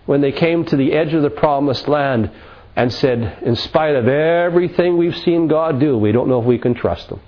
when 0.06 0.20
they 0.20 0.32
came 0.32 0.64
to 0.66 0.76
the 0.76 0.92
edge 0.92 1.12
of 1.14 1.22
the 1.22 1.30
promised 1.30 1.88
land 1.88 2.30
and 2.76 2.92
said, 2.92 3.42
in 3.42 3.56
spite 3.56 3.96
of 3.96 4.08
everything 4.08 4.96
we've 4.96 5.16
seen 5.18 5.48
God 5.48 5.80
do, 5.80 5.98
we 5.98 6.12
don't 6.12 6.28
know 6.28 6.40
if 6.40 6.46
we 6.46 6.58
can 6.58 6.74
trust 6.74 7.10
Him? 7.10 7.20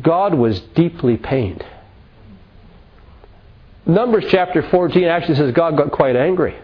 God 0.00 0.34
was 0.34 0.60
deeply 0.60 1.16
pained. 1.16 1.64
Numbers 3.84 4.24
chapter 4.30 4.62
14 4.70 5.04
actually 5.04 5.34
says 5.36 5.52
God 5.52 5.76
got 5.76 5.92
quite 5.92 6.16
angry. 6.16 6.56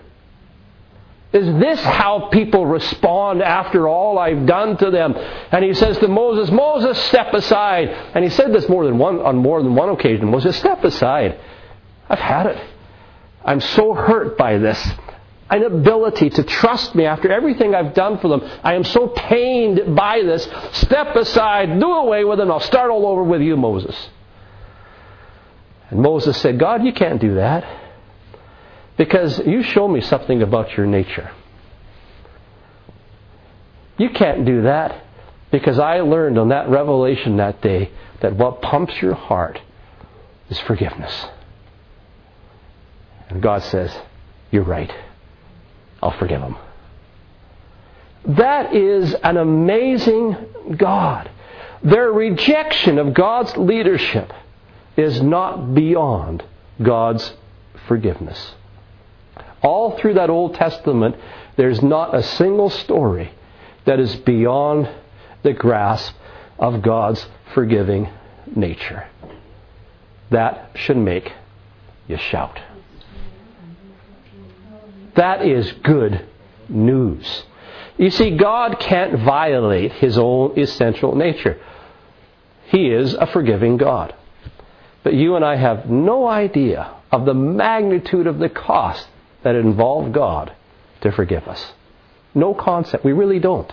Is 1.30 1.44
this 1.60 1.78
how 1.80 2.28
people 2.32 2.64
respond 2.64 3.42
after 3.42 3.86
all 3.86 4.18
I've 4.18 4.46
done 4.46 4.78
to 4.78 4.90
them? 4.90 5.14
And 5.14 5.62
he 5.62 5.74
says 5.74 5.98
to 5.98 6.08
Moses, 6.08 6.50
Moses, 6.50 6.98
step 7.04 7.34
aside. 7.34 7.88
And 8.14 8.24
he 8.24 8.30
said 8.30 8.52
this 8.52 8.66
more 8.68 8.86
than 8.86 8.96
one, 8.96 9.20
on 9.20 9.36
more 9.36 9.62
than 9.62 9.74
one 9.74 9.90
occasion. 9.90 10.30
Moses, 10.30 10.56
step 10.56 10.82
aside. 10.84 11.38
I've 12.08 12.18
had 12.18 12.46
it. 12.46 12.64
I'm 13.44 13.60
so 13.60 13.92
hurt 13.92 14.38
by 14.38 14.56
this 14.56 14.82
inability 15.50 16.28
to 16.28 16.42
trust 16.42 16.94
me 16.94 17.06
after 17.06 17.32
everything 17.32 17.74
I've 17.74 17.94
done 17.94 18.18
for 18.18 18.28
them. 18.28 18.42
I 18.62 18.74
am 18.74 18.84
so 18.84 19.08
pained 19.08 19.94
by 19.94 20.22
this. 20.22 20.46
Step 20.72 21.14
aside, 21.16 21.78
do 21.78 21.90
away 21.90 22.24
with 22.24 22.38
them. 22.38 22.50
I'll 22.50 22.60
start 22.60 22.90
all 22.90 23.06
over 23.06 23.22
with 23.22 23.40
you, 23.40 23.56
Moses. 23.56 24.10
And 25.90 26.00
Moses 26.00 26.38
said, 26.38 26.58
God, 26.58 26.84
you 26.84 26.92
can't 26.92 27.20
do 27.20 27.36
that 27.36 27.87
because 28.98 29.38
you 29.46 29.62
show 29.62 29.88
me 29.88 30.00
something 30.02 30.42
about 30.42 30.76
your 30.76 30.86
nature. 30.86 31.30
You 33.96 34.10
can't 34.10 34.44
do 34.44 34.62
that 34.62 35.04
because 35.50 35.78
I 35.78 36.00
learned 36.00 36.38
on 36.38 36.50
that 36.50 36.68
revelation 36.68 37.38
that 37.38 37.62
day 37.62 37.90
that 38.20 38.34
what 38.34 38.60
pumps 38.60 39.00
your 39.00 39.14
heart 39.14 39.60
is 40.50 40.58
forgiveness. 40.60 41.26
And 43.28 43.40
God 43.40 43.62
says, 43.62 43.96
You're 44.50 44.64
right. 44.64 44.92
I'll 46.02 46.16
forgive 46.18 46.40
them. 46.40 46.56
That 48.26 48.74
is 48.74 49.14
an 49.14 49.36
amazing 49.36 50.36
God. 50.76 51.30
Their 51.82 52.10
rejection 52.12 52.98
of 52.98 53.14
God's 53.14 53.56
leadership 53.56 54.32
is 54.96 55.22
not 55.22 55.74
beyond 55.74 56.44
God's 56.82 57.32
forgiveness. 57.86 58.54
All 59.62 59.98
through 59.98 60.14
that 60.14 60.30
Old 60.30 60.54
Testament, 60.54 61.16
there's 61.56 61.82
not 61.82 62.14
a 62.14 62.22
single 62.22 62.70
story 62.70 63.32
that 63.84 63.98
is 63.98 64.14
beyond 64.16 64.88
the 65.42 65.52
grasp 65.52 66.14
of 66.58 66.82
God's 66.82 67.26
forgiving 67.54 68.08
nature. 68.54 69.06
That 70.30 70.70
should 70.74 70.96
make 70.96 71.32
you 72.06 72.16
shout. 72.18 72.60
That 75.14 75.44
is 75.44 75.72
good 75.82 76.26
news. 76.68 77.44
You 77.96 78.10
see, 78.10 78.36
God 78.36 78.78
can't 78.78 79.18
violate 79.20 79.92
His 79.94 80.16
own 80.16 80.58
essential 80.58 81.16
nature. 81.16 81.60
He 82.66 82.88
is 82.88 83.14
a 83.14 83.26
forgiving 83.26 83.76
God. 83.76 84.14
But 85.02 85.14
you 85.14 85.36
and 85.36 85.44
I 85.44 85.56
have 85.56 85.90
no 85.90 86.28
idea 86.28 86.94
of 87.10 87.24
the 87.24 87.34
magnitude 87.34 88.26
of 88.26 88.38
the 88.38 88.48
cost 88.48 89.08
that 89.42 89.54
involved 89.54 90.12
God 90.12 90.52
to 91.00 91.12
forgive 91.12 91.46
us. 91.48 91.72
No 92.34 92.54
concept. 92.54 93.04
We 93.04 93.12
really 93.12 93.38
don't. 93.38 93.72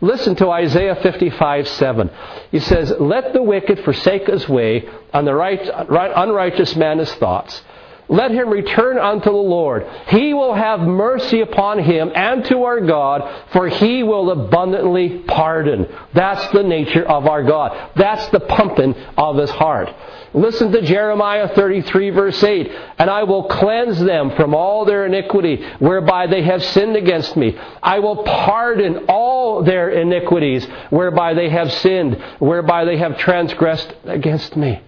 Listen 0.00 0.36
to 0.36 0.50
Isaiah 0.50 0.96
55 0.96 1.68
7. 1.68 2.10
He 2.50 2.60
says, 2.60 2.92
Let 3.00 3.32
the 3.32 3.42
wicked 3.42 3.80
forsake 3.80 4.26
his 4.26 4.48
way, 4.48 4.88
and 5.12 5.26
the 5.26 5.34
right, 5.34 5.60
unrighteous 5.64 6.76
man 6.76 6.98
his 6.98 7.12
thoughts. 7.14 7.62
Let 8.08 8.30
him 8.30 8.50
return 8.50 8.98
unto 8.98 9.30
the 9.30 9.36
Lord. 9.36 9.84
He 10.08 10.32
will 10.32 10.54
have 10.54 10.80
mercy 10.80 11.40
upon 11.40 11.80
him 11.80 12.12
and 12.14 12.44
to 12.44 12.62
our 12.62 12.80
God, 12.80 13.48
for 13.52 13.68
he 13.68 14.04
will 14.04 14.30
abundantly 14.30 15.24
pardon. 15.26 15.88
That's 16.14 16.52
the 16.52 16.62
nature 16.62 17.04
of 17.04 17.26
our 17.26 17.42
God. 17.42 17.90
That's 17.96 18.28
the 18.28 18.40
pumping 18.40 18.94
of 19.16 19.38
his 19.38 19.50
heart. 19.50 19.88
Listen 20.36 20.70
to 20.72 20.82
Jeremiah 20.82 21.48
33 21.54 22.10
verse 22.10 22.42
8. 22.44 22.70
And 22.98 23.08
I 23.08 23.22
will 23.22 23.44
cleanse 23.44 23.98
them 23.98 24.36
from 24.36 24.54
all 24.54 24.84
their 24.84 25.06
iniquity 25.06 25.66
whereby 25.78 26.26
they 26.26 26.42
have 26.42 26.62
sinned 26.62 26.94
against 26.94 27.36
me. 27.38 27.58
I 27.82 28.00
will 28.00 28.22
pardon 28.22 29.06
all 29.08 29.64
their 29.64 29.88
iniquities 29.88 30.66
whereby 30.90 31.32
they 31.32 31.48
have 31.48 31.72
sinned, 31.72 32.22
whereby 32.38 32.84
they 32.84 32.98
have 32.98 33.16
transgressed 33.16 33.94
against 34.04 34.56
me. 34.56 34.82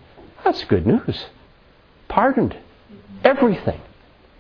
That's 0.45 0.63
good 0.65 0.87
news. 0.87 1.27
Pardoned. 2.09 2.55
Everything. 3.25 3.81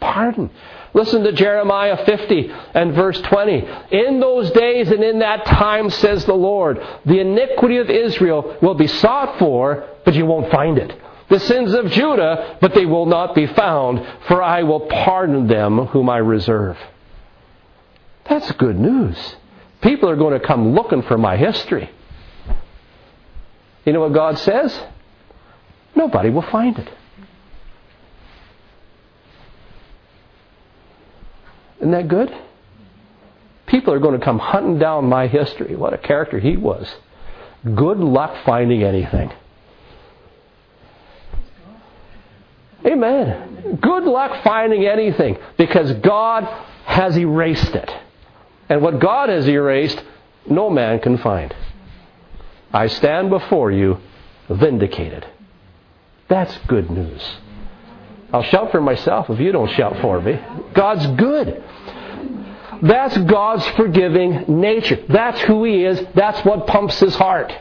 Pardon. 0.01 0.51
Listen 0.95 1.23
to 1.25 1.33
Jeremiah 1.33 2.05
50 2.05 2.51
and 2.75 2.95
verse 2.95 3.21
20. 3.21 3.69
In 3.91 4.21
those 4.21 4.51
days 4.53 4.91
and 4.91 5.03
in 5.05 5.19
that 5.21 5.45
time, 5.45 5.91
says 5.91 6.25
the 6.25 6.35
Lord, 6.35 6.81
the 7.05 7.21
iniquity 7.21 7.77
of 7.79 7.91
Israel 7.91 8.57
will 8.63 8.75
be 8.75 8.87
sought 8.87 9.39
for, 9.39 9.87
but 10.05 10.15
you 10.15 10.27
won't 10.27 10.51
find 10.51 10.79
it. 10.79 10.99
The 11.29 11.41
sins 11.41 11.75
of 11.75 11.91
Judah, 11.91 12.57
but 12.61 12.75
they 12.75 12.87
will 12.87 13.07
not 13.07 13.35
be 13.35 13.47
found, 13.47 14.05
for 14.29 14.43
I 14.43 14.63
will 14.63 14.81
pardon 14.81 15.47
them 15.47 15.87
whom 15.87 16.09
I 16.09 16.19
reserve. 16.19 16.79
That's 18.29 18.51
good 18.53 18.79
news. 18.79 19.37
People 19.83 20.09
are 20.09 20.17
going 20.17 20.39
to 20.39 20.47
come 20.47 20.75
looking 20.75 21.03
for 21.03 21.19
my 21.19 21.37
history. 21.37 21.91
You 23.85 23.93
know 23.93 24.01
what 24.01 24.13
God 24.13 24.39
says? 24.39 24.79
Nobody 25.95 26.31
will 26.31 26.43
find 26.43 26.79
it. 26.79 26.89
Isn't 31.79 31.93
that 31.93 32.09
good? 32.09 32.35
People 33.67 33.93
are 33.95 33.99
going 33.99 34.19
to 34.19 34.25
come 34.25 34.39
hunting 34.39 34.79
down 34.79 35.07
my 35.07 35.27
history. 35.27 35.77
What 35.77 35.93
a 35.93 35.99
character 35.99 36.39
he 36.39 36.57
was. 36.57 36.93
Good 37.65 37.99
luck 37.99 38.45
finding 38.45 38.83
anything. 38.83 39.33
Amen. 42.87 43.79
Good 43.81 44.05
luck 44.05 44.43
finding 44.43 44.87
anything 44.87 45.37
because 45.57 45.93
God 45.95 46.45
has 46.85 47.17
erased 47.19 47.75
it. 47.75 47.91
And 48.69 48.83
what 48.83 49.01
God 49.01 49.29
has 49.29 49.49
erased, 49.49 50.03
no 50.49 50.71
man 50.71 51.01
can 51.01 51.19
find. 51.19 51.55
I 52.73 52.87
stand 52.87 53.31
before 53.31 53.71
you 53.71 53.99
vindicated. 54.49 55.27
That's 56.29 56.57
good 56.67 56.91
news. 56.91 57.23
I'll 58.33 58.43
shout 58.43 58.71
for 58.71 58.81
myself 58.81 59.31
if 59.31 59.41
you 59.41 59.53
don't 59.53 59.71
shout 59.71 60.01
for 60.01 60.21
me. 60.21 60.39
God's 60.75 61.07
good. 61.19 61.63
That's 62.83 63.17
God's 63.17 63.67
forgiving 63.69 64.61
nature. 64.61 65.03
That's 65.09 65.41
who 65.43 65.65
He 65.65 65.85
is. 65.85 66.01
That's 66.15 66.45
what 66.45 66.67
pumps 66.67 67.01
His 67.01 67.15
heart. 67.15 67.53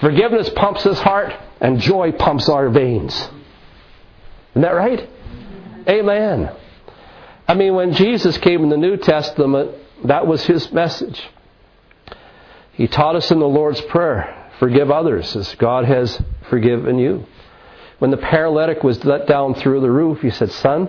Forgiveness 0.00 0.50
pumps 0.50 0.84
His 0.84 0.98
heart, 0.98 1.34
and 1.60 1.80
joy 1.80 2.12
pumps 2.12 2.48
our 2.48 2.68
veins. 2.70 3.14
Isn't 4.52 4.62
that 4.62 4.70
right? 4.70 5.08
Amen. 5.88 6.50
I 7.48 7.54
mean, 7.54 7.74
when 7.74 7.92
Jesus 7.92 8.38
came 8.38 8.62
in 8.62 8.70
the 8.70 8.76
New 8.76 8.96
Testament, 8.96 9.72
that 10.04 10.26
was 10.26 10.44
His 10.44 10.72
message. 10.72 11.22
He 12.72 12.86
taught 12.86 13.16
us 13.16 13.30
in 13.30 13.38
the 13.38 13.48
Lord's 13.48 13.80
Prayer 13.82 14.50
forgive 14.58 14.90
others 14.90 15.34
as 15.36 15.54
God 15.56 15.84
has 15.84 16.20
forgiven 16.48 16.98
you. 16.98 17.26
When 17.98 18.10
the 18.10 18.16
paralytic 18.16 18.82
was 18.82 19.04
let 19.04 19.26
down 19.26 19.54
through 19.54 19.80
the 19.80 19.90
roof, 19.90 20.20
he 20.20 20.30
said, 20.30 20.50
Son, 20.50 20.88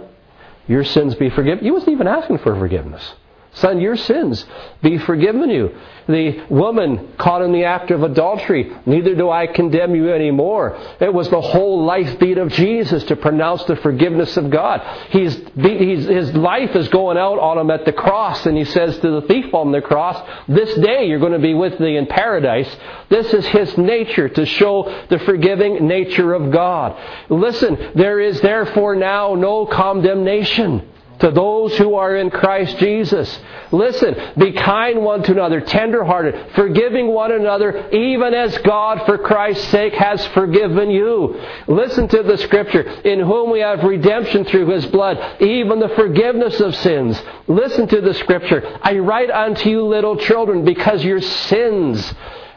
your 0.68 0.84
sins 0.84 1.16
be 1.16 1.30
forgiven. 1.30 1.64
He 1.64 1.72
wasn't 1.72 1.94
even 1.94 2.08
asking 2.08 2.40
for 2.40 2.56
forgiveness. 2.56 3.14
Son, 3.58 3.82
your 3.82 3.96
sins 3.96 4.46
be 4.84 5.00
forgiven 5.00 5.50
you. 5.50 5.76
The 6.08 6.46
woman 6.50 7.14
caught 7.18 7.42
in 7.42 7.52
the 7.52 7.66
act 7.66 7.92
of 7.92 8.04
adultery, 8.04 8.72
neither 8.86 9.16
do 9.16 9.30
I 9.30 9.48
condemn 9.48 9.96
you 9.96 10.14
anymore. 10.14 10.78
It 11.02 11.14
was 11.14 11.30
the 11.30 11.42
whole 11.42 11.84
life 11.84 12.20
beat 12.20 12.38
of 12.38 12.50
Jesus 12.50 13.04
to 13.06 13.16
pronounce 13.16 13.64
the 13.64 13.76
forgiveness 13.78 14.38
of 14.38 14.50
God. 14.52 14.82
He's, 15.10 15.36
he's, 15.56 16.06
his 16.06 16.34
life 16.34 16.76
is 16.76 16.88
going 16.90 17.18
out 17.18 17.40
on 17.40 17.58
him 17.58 17.72
at 17.72 17.84
the 17.84 17.94
cross, 17.94 18.46
and 18.46 18.56
he 18.56 18.64
says 18.64 18.98
to 19.00 19.22
the 19.22 19.28
thief 19.28 19.54
on 19.54 19.72
the 19.72 19.82
cross, 19.82 20.24
This 20.48 20.74
day 20.76 21.08
you're 21.08 21.20
going 21.20 21.34
to 21.34 21.40
be 21.40 21.56
with 21.56 21.80
me 21.80 21.98
in 21.98 22.06
paradise. 22.06 22.74
This 23.10 23.34
is 23.34 23.46
his 23.48 23.78
nature 23.78 24.30
to 24.30 24.46
show 24.46 25.06
the 25.10 25.20
forgiving 25.20 25.88
nature 25.88 26.34
of 26.34 26.52
God. 26.52 26.96
Listen, 27.30 27.94
there 27.96 28.20
is 28.20 28.40
therefore 28.42 28.96
now 28.96 29.36
no 29.36 29.66
condemnation 29.66 30.90
to 31.20 31.32
those 31.32 31.76
who 31.78 31.96
are 31.96 32.16
in 32.16 32.30
Christ 32.30 32.78
Jesus. 32.78 33.40
Listen, 33.72 34.16
be 34.38 34.54
kind 34.54 35.02
one 35.02 35.24
to 35.24 35.32
another, 35.32 35.62
tenderhearted, 35.62 36.54
forgiving 36.56 37.08
one 37.08 37.32
another, 37.32 37.90
even 37.90 38.34
as 38.34 38.58
God, 38.60 39.06
for 39.06 39.18
Christ's 39.18 39.68
sake, 39.70 39.94
has 39.94 40.26
forgiven 40.28 40.90
you. 40.90 41.42
Listen 41.68 42.08
to 42.08 42.24
the 42.24 42.38
scripture, 42.38 42.82
in 42.82 43.20
whom 43.20 43.52
we 43.52 43.60
have 43.60 43.84
redemption 43.84 44.46
through 44.46 44.68
his 44.68 44.86
blood, 44.86 45.42
even 45.42 45.80
the 45.80 45.90
forgiveness 45.90 46.60
of 46.60 46.76
sins. 46.76 47.22
Listen 47.48 47.88
to 47.88 48.02
the 48.02 48.14
scripture. 48.14 48.78
I 48.82 49.00
write 49.00 49.32
unto 49.32 49.70
you, 49.70 49.84
little 49.84 50.18
children, 50.18 50.64
because 50.64 51.04
your 51.04 51.22
sins 51.22 52.14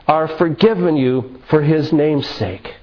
are 0.07 0.29
forgiven 0.29 0.97
you 0.97 1.41
for 1.49 1.63
his 1.63 1.93
name's 1.93 2.29
sake. 2.29 2.75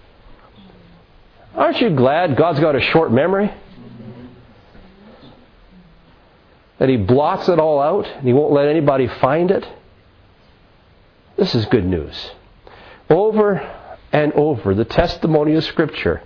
Aren't 1.56 1.82
you 1.82 1.90
glad 1.90 2.36
God's 2.36 2.60
got 2.60 2.76
a 2.76 2.82
short 2.82 3.12
memory? 3.12 3.52
That 6.80 6.90
he 6.90 6.98
blots 6.98 7.50
it 7.50 7.60
all 7.60 7.80
out 7.80 8.08
and 8.08 8.28
he 8.28 8.34
won't 8.34 8.54
let 8.54 8.68
anybody 8.68 9.08
find 9.08 9.52
it. 9.52 9.68
This 11.38 11.54
is 11.56 11.66
good 11.66 11.86
news. 11.86 12.32
Over 13.10 13.60
and 14.12 14.34
over, 14.34 14.74
the 14.74 14.86
testimony 14.86 15.56
of 15.56 15.64
Scripture 15.64 16.24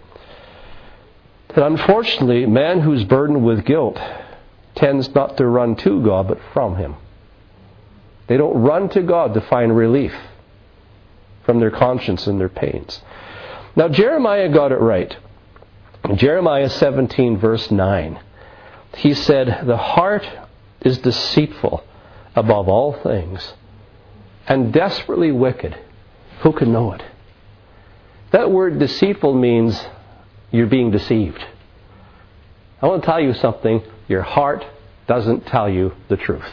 that 1.50 1.66
unfortunately, 1.66 2.46
man 2.46 2.80
who's 2.80 3.04
burdened 3.04 3.44
with 3.44 3.66
guilt 3.66 4.00
tends 4.76 5.14
not 5.14 5.38
to 5.38 5.46
run 5.46 5.76
to 5.76 6.02
God 6.02 6.28
but 6.28 6.40
from 6.54 6.78
Him. 6.78 6.96
They 8.28 8.38
don't 8.38 8.62
run 8.62 8.90
to 8.90 9.02
God 9.02 9.34
to 9.34 9.42
find 9.42 9.76
relief 9.76 10.14
from 11.46 11.60
their 11.60 11.72
conscience 11.72 12.28
and 12.28 12.40
their 12.40 12.50
pains. 12.50 13.02
Now, 13.76 13.90
Jeremiah 13.90 14.50
got 14.50 14.72
it 14.72 14.80
right. 14.80 15.16
Jeremiah 16.16 16.70
17, 16.70 17.38
verse 17.38 17.70
9. 17.70 18.20
He 18.96 19.14
said, 19.14 19.66
The 19.66 19.78
heart 19.78 20.28
is 20.82 20.98
deceitful 20.98 21.84
above 22.36 22.68
all 22.68 22.94
things 22.94 23.54
and 24.48 24.74
desperately 24.74 25.32
wicked. 25.32 25.78
Who 26.42 26.54
can 26.54 26.72
know 26.72 26.94
it? 26.94 27.04
That 28.32 28.52
word 28.52 28.80
deceitful 28.80 29.34
means 29.34 29.82
you're 30.52 30.68
being 30.68 30.92
deceived. 30.92 31.44
I 32.82 32.88
want 32.88 33.04
to 33.04 33.06
tell 33.06 33.20
you 33.20 33.34
something. 33.34 33.84
Your 34.08 34.24
heart 34.24 34.66
doesn't 35.08 35.46
tell 35.48 35.70
you 35.70 35.94
the 36.10 36.18
truth, 36.18 36.52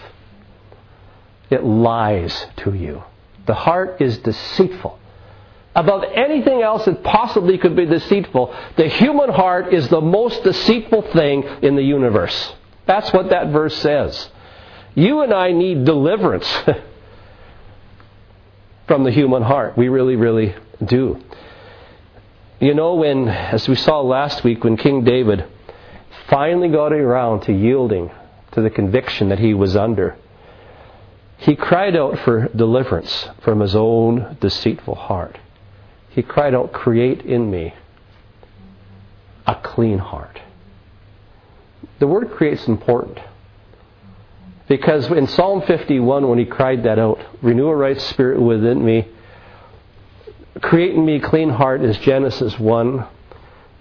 it 1.51 1.65
lies 1.65 2.47
to 2.59 2.75
you. 2.75 3.03
The 3.47 3.55
heart 3.55 4.01
is 4.03 4.19
deceitful. 4.19 4.98
Above 5.79 6.03
anything 6.13 6.61
else 6.61 6.85
that 6.87 7.05
possibly 7.05 7.57
could 7.57 7.77
be 7.77 7.87
deceitful, 7.87 8.53
the 8.77 8.89
human 8.89 9.31
heart 9.31 9.73
is 9.73 9.87
the 9.87 10.01
most 10.01 10.43
deceitful 10.43 11.03
thing 11.13 11.45
in 11.63 11.77
the 11.77 11.85
universe. 11.85 12.53
That's 12.87 13.13
what 13.13 13.31
that 13.31 13.53
verse 13.53 13.77
says. 13.77 14.29
You 14.97 15.21
and 15.21 15.33
I 15.33 15.53
need 15.53 15.85
deliverance 15.85 16.53
from 18.89 19.05
the 19.05 19.13
human 19.13 19.45
heart. 19.45 19.79
We 19.79 19.89
really, 19.89 20.17
really 20.17 20.57
do. 20.85 21.23
You 22.59 22.75
know, 22.75 22.97
when, 22.97 23.29
as 23.29 23.69
we 23.69 23.77
saw 23.77 24.01
last 24.01 24.43
week, 24.43 24.65
when 24.65 24.77
King 24.77 25.05
David 25.05 25.45
finally 26.27 26.71
got 26.71 26.93
around 26.93 27.43
to 27.43 27.53
yielding 27.53 28.11
to 28.51 28.63
the 28.63 28.71
conviction 28.71 29.29
that 29.29 29.39
he 29.39 29.55
was 29.55 29.77
under, 29.77 30.17
he 31.37 31.55
cried 31.55 31.95
out 31.95 32.19
for 32.19 32.49
deliverance 32.49 33.29
from 33.43 33.61
his 33.61 33.77
own 33.77 34.37
deceitful 34.41 34.97
heart. 34.97 35.39
He 36.19 36.25
cried 36.25 36.53
out, 36.53 36.73
Create 36.73 37.23
in 37.23 37.49
me 37.49 37.73
a 39.47 39.55
clean 39.55 39.99
heart. 39.99 40.41
The 42.01 42.09
word 42.09 42.33
create 42.33 42.55
is 42.55 42.67
important. 42.67 43.21
Because 44.67 45.09
in 45.13 45.29
Psalm 45.29 45.63
51, 45.63 46.29
when 46.29 46.41
he 46.41 46.45
cried 46.45 46.83
that 46.83 46.99
out, 46.99 47.21
renew 47.41 47.69
a 47.69 47.77
right 47.77 48.01
spirit 48.01 48.43
within 48.43 48.85
me, 48.85 49.07
create 50.61 50.97
in 50.97 51.07
me 51.07 51.19
a 51.19 51.21
clean 51.21 51.51
heart 51.51 51.85
is 51.85 51.97
Genesis 51.99 52.59
1. 52.59 53.07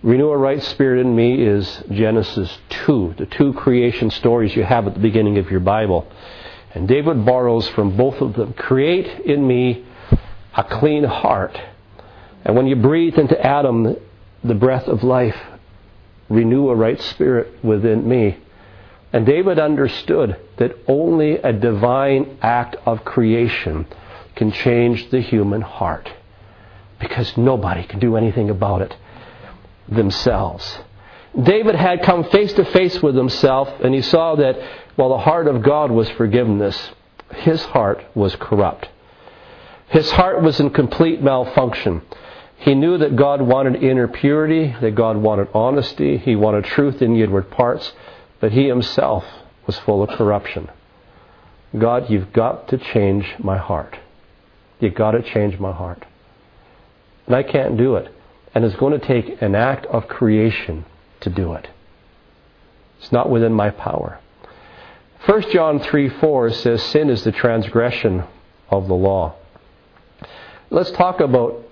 Renew 0.03 0.29
a 0.29 0.37
right 0.37 0.61
spirit 0.61 1.01
in 1.01 1.15
me 1.15 1.41
is 1.41 1.83
Genesis 1.89 2.55
2, 2.85 3.15
the 3.17 3.25
two 3.25 3.53
creation 3.53 4.11
stories 4.11 4.55
you 4.55 4.63
have 4.63 4.85
at 4.85 4.93
the 4.93 4.99
beginning 4.99 5.39
of 5.39 5.49
your 5.49 5.59
Bible. 5.59 6.07
And 6.75 6.87
David 6.87 7.25
borrows 7.25 7.67
from 7.69 7.97
both 7.97 8.21
of 8.21 8.35
them. 8.35 8.53
Create 8.53 9.25
in 9.25 9.47
me 9.47 9.87
a 10.53 10.63
clean 10.63 11.03
heart. 11.03 11.59
And 12.47 12.55
when 12.55 12.65
you 12.65 12.77
breathe 12.77 13.19
into 13.19 13.39
Adam 13.45 13.97
the 14.41 14.55
breath 14.55 14.87
of 14.87 15.03
life, 15.03 15.35
renew 16.29 16.69
a 16.69 16.75
right 16.75 16.99
spirit 16.99 17.61
within 17.61 18.07
me. 18.07 18.37
And 19.11 19.25
David 19.25 19.59
understood 19.59 20.39
that 20.55 20.71
only 20.87 21.39
a 21.39 21.51
divine 21.51 22.37
act 22.41 22.77
of 22.85 23.03
creation 23.03 23.85
can 24.37 24.53
change 24.53 25.09
the 25.09 25.19
human 25.19 25.61
heart 25.61 26.09
because 27.01 27.35
nobody 27.35 27.83
can 27.83 27.99
do 27.99 28.15
anything 28.15 28.49
about 28.49 28.81
it 28.81 28.95
themselves. 29.89 30.79
David 31.43 31.75
had 31.75 32.03
come 32.03 32.23
face 32.29 32.53
to 32.53 32.63
face 32.63 33.03
with 33.03 33.15
himself 33.15 33.67
and 33.83 33.93
he 33.93 34.01
saw 34.01 34.35
that 34.35 34.57
while 34.95 35.09
the 35.09 35.17
heart 35.17 35.47
of 35.47 35.63
God 35.63 35.91
was 35.91 36.09
forgiveness, 36.11 36.91
his 37.35 37.61
heart 37.65 38.05
was 38.15 38.37
corrupt. 38.37 38.87
His 39.89 40.09
heart 40.11 40.41
was 40.41 40.61
in 40.61 40.69
complete 40.69 41.21
malfunction. 41.21 42.03
He 42.57 42.73
knew 42.73 42.97
that 42.97 43.15
God 43.15 43.41
wanted 43.41 43.83
inner 43.83 44.07
purity, 44.07 44.75
that 44.81 44.95
God 44.95 45.17
wanted 45.17 45.47
honesty, 45.53 46.17
He 46.17 46.35
wanted 46.35 46.65
truth 46.65 47.01
in 47.01 47.13
the 47.13 47.23
inward 47.23 47.51
parts, 47.51 47.93
but 48.39 48.51
He 48.51 48.67
Himself 48.67 49.23
was 49.65 49.77
full 49.79 50.01
of 50.01 50.09
corruption. 50.09 50.69
God, 51.77 52.09
you've 52.09 52.33
got 52.33 52.69
to 52.69 52.77
change 52.77 53.35
my 53.39 53.57
heart. 53.57 53.97
You've 54.79 54.95
got 54.95 55.11
to 55.11 55.21
change 55.21 55.59
my 55.59 55.71
heart. 55.71 56.05
And 57.25 57.35
I 57.35 57.43
can't 57.43 57.77
do 57.77 57.95
it. 57.95 58.13
And 58.55 58.63
it's 58.63 58.75
going 58.75 58.99
to 58.99 59.05
take 59.05 59.41
an 59.41 59.53
act 59.53 59.85
of 59.87 60.07
creation 60.07 60.85
to 61.19 61.29
do 61.29 61.53
it. 61.53 61.67
It's 62.99 63.11
not 63.11 63.29
within 63.29 63.53
my 63.53 63.69
power. 63.69 64.19
1 65.25 65.51
John 65.51 65.79
3 65.79 66.09
4 66.09 66.51
says, 66.51 66.81
Sin 66.83 67.09
is 67.09 67.23
the 67.23 67.31
transgression 67.31 68.23
of 68.69 68.87
the 68.87 68.95
law. 68.95 69.35
Let's 70.69 70.91
talk 70.91 71.19
about 71.19 71.66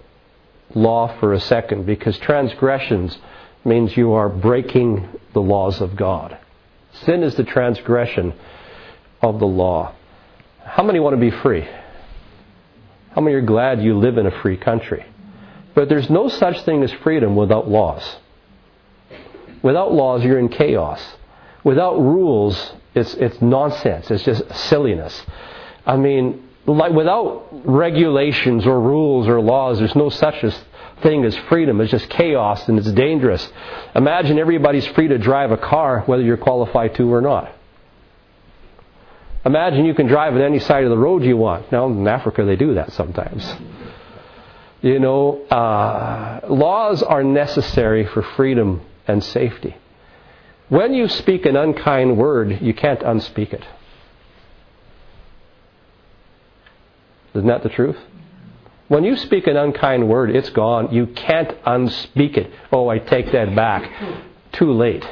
law 0.76 1.18
for 1.20 1.34
a 1.34 1.40
second 1.40 1.86
because 1.86 2.18
transgressions 2.20 3.18
means 3.64 3.98
you 3.98 4.14
are 4.14 4.30
breaking 4.30 5.10
the 5.34 5.42
laws 5.42 5.82
of 5.82 5.96
God. 5.96 6.38
Sin 7.06 7.24
is 7.24 7.36
the 7.36 7.44
transgression 7.44 8.34
of 9.22 9.40
the 9.40 9.48
law. 9.48 9.94
How 10.64 10.84
many 10.84 11.00
want 11.00 11.16
to 11.16 11.20
be 11.20 11.32
free? 11.32 11.68
How 13.12 13.22
many 13.22 13.36
are 13.36 13.42
glad 13.42 13.82
you 13.82 13.98
live 13.98 14.18
in 14.18 14.26
a 14.26 14.42
free 14.42 14.58
country? 14.58 15.06
But 15.74 15.90
there's 15.90 16.10
no 16.10 16.30
such 16.30 16.62
thing 16.64 16.84
as 16.84 16.92
freedom 17.04 17.36
without 17.36 17.68
laws. 17.68 18.18
Without 19.62 19.94
laws, 19.94 20.24
you're 20.24 20.40
in 20.40 20.50
chaos. 20.50 21.02
Without 21.64 22.00
rules, 22.00 22.74
it's, 22.94 23.14
it's 23.16 23.42
nonsense. 23.42 24.12
It's 24.12 24.24
just 24.24 24.44
silliness. 24.54 25.26
I 25.86 25.98
mean, 25.98 26.48
like 26.68 26.94
without 26.94 27.48
regulations 27.66 28.66
or 28.66 28.80
rules 28.80 29.28
or 29.28 29.40
laws, 29.40 29.80
there's 29.80 29.96
no 29.96 30.10
such 30.10 30.44
thing 31.02 31.24
as 31.26 31.36
freedom. 31.50 31.80
It's 31.82 31.92
just 31.92 32.10
chaos 32.10 32.68
and 32.68 32.80
it's 32.80 32.92
dangerous. 32.92 33.48
Imagine 33.96 34.40
everybody's 34.40 34.88
free 34.88 35.08
to 35.10 35.18
drive 35.18 35.52
a 35.52 35.58
car, 35.58 36.02
whether 36.06 36.24
you're 36.24 36.38
qualified 36.38 36.96
to 36.96 37.14
or 37.14 37.22
not. 37.22 37.54
Imagine 39.46 39.86
you 39.86 39.94
can 39.94 40.08
drive 40.08 40.36
at 40.36 40.42
any 40.42 40.58
side 40.58 40.84
of 40.84 40.90
the 40.90 40.98
road 40.98 41.24
you 41.24 41.38
want. 41.38 41.72
Now, 41.72 41.86
in 41.86 42.08
Africa, 42.08 42.44
they 42.46 42.56
do 42.56 42.74
that 42.76 42.94
sometimes. 42.94 43.48
You 44.82 45.00
know, 45.00 45.46
uh, 45.46 46.42
laws 46.50 47.04
are 47.04 47.24
necessary 47.24 48.06
for 48.08 48.24
freedom 48.24 48.82
and 49.08 49.24
safety. 49.24 49.76
When 50.70 50.96
you 50.96 51.08
speak 51.10 51.46
an 51.46 51.56
unkind 51.56 52.18
word, 52.18 52.60
you 52.62 52.74
can't 52.74 53.02
unspeak 53.02 53.54
it. 53.54 53.64
Isn't 57.36 57.48
that 57.48 57.64
the 57.64 57.70
truth? 57.70 57.98
When 58.88 59.04
you 59.04 59.18
speak 59.18 59.48
an 59.48 59.58
unkind 59.58 60.08
word, 60.08 60.30
it's 60.36 60.50
gone. 60.52 60.94
You 60.94 61.08
can't 61.08 61.50
unspeak 61.64 62.38
it. 62.38 62.52
Oh, 62.72 62.88
I 62.88 63.00
take 63.00 63.32
that 63.32 63.56
back. 63.56 63.92
Too 64.52 64.72
late. 64.72 65.06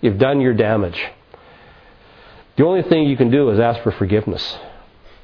You've 0.00 0.18
done 0.18 0.40
your 0.40 0.54
damage. 0.54 1.00
The 2.56 2.64
only 2.64 2.82
thing 2.82 3.04
you 3.04 3.16
can 3.16 3.30
do 3.30 3.50
is 3.50 3.60
ask 3.60 3.82
for 3.82 3.92
forgiveness. 3.92 4.58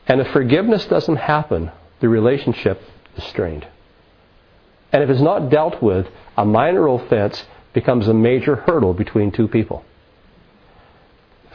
And 0.06 0.20
if 0.20 0.28
forgiveness 0.32 0.84
doesn't 0.86 1.16
happen, 1.16 1.72
the 2.00 2.08
relationship 2.08 2.82
is 3.16 3.24
strained. 3.24 3.66
And 4.92 5.02
if 5.02 5.10
it's 5.10 5.20
not 5.20 5.48
dealt 5.48 5.82
with, 5.82 6.06
a 6.36 6.44
minor 6.44 6.86
offense 6.88 7.44
becomes 7.72 8.06
a 8.06 8.14
major 8.14 8.56
hurdle 8.56 8.94
between 8.94 9.32
two 9.32 9.48
people. 9.48 9.84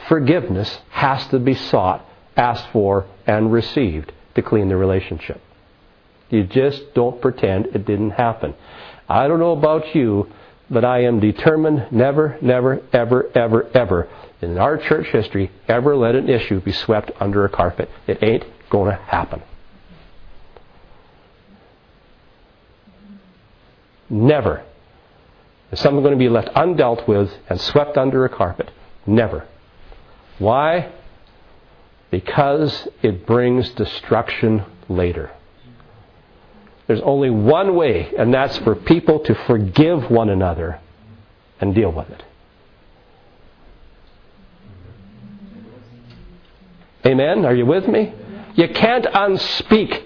Forgiveness 0.08 0.80
has 0.90 1.26
to 1.28 1.38
be 1.38 1.54
sought, 1.54 2.04
asked 2.36 2.66
for, 2.72 3.06
and 3.30 3.52
received 3.52 4.12
to 4.34 4.42
clean 4.42 4.68
the 4.68 4.76
relationship. 4.76 5.40
You 6.30 6.42
just 6.42 6.94
don't 6.94 7.20
pretend 7.20 7.66
it 7.66 7.86
didn't 7.86 8.10
happen. 8.10 8.54
I 9.08 9.28
don't 9.28 9.38
know 9.38 9.52
about 9.52 9.94
you, 9.94 10.26
but 10.68 10.84
I 10.84 11.04
am 11.04 11.20
determined 11.20 11.92
never, 11.92 12.36
never, 12.42 12.82
ever, 12.92 13.30
ever, 13.36 13.70
ever 13.72 14.08
in 14.42 14.58
our 14.58 14.78
church 14.78 15.06
history 15.08 15.52
ever 15.68 15.94
let 15.96 16.16
an 16.16 16.28
issue 16.28 16.60
be 16.60 16.72
swept 16.72 17.12
under 17.20 17.44
a 17.44 17.48
carpet. 17.48 17.88
It 18.08 18.20
ain't 18.22 18.44
going 18.68 18.90
to 18.90 18.96
happen. 18.96 19.42
Never. 24.08 24.64
Is 25.70 25.78
something 25.78 26.02
going 26.02 26.18
to 26.18 26.18
be 26.18 26.28
left 26.28 26.48
undealt 26.56 27.06
with 27.06 27.30
and 27.48 27.60
swept 27.60 27.96
under 27.96 28.24
a 28.24 28.28
carpet? 28.28 28.70
Never. 29.06 29.46
Why? 30.38 30.90
Because 32.10 32.88
it 33.02 33.26
brings 33.26 33.70
destruction 33.70 34.64
later. 34.88 35.30
There's 36.86 37.00
only 37.02 37.30
one 37.30 37.76
way, 37.76 38.12
and 38.18 38.34
that's 38.34 38.58
for 38.58 38.74
people 38.74 39.20
to 39.20 39.34
forgive 39.46 40.10
one 40.10 40.28
another 40.28 40.80
and 41.60 41.74
deal 41.74 41.92
with 41.92 42.10
it. 42.10 42.24
Amen? 47.06 47.44
Are 47.44 47.54
you 47.54 47.64
with 47.64 47.86
me? 47.86 48.12
You 48.56 48.68
can't 48.68 49.04
unspeak 49.04 50.04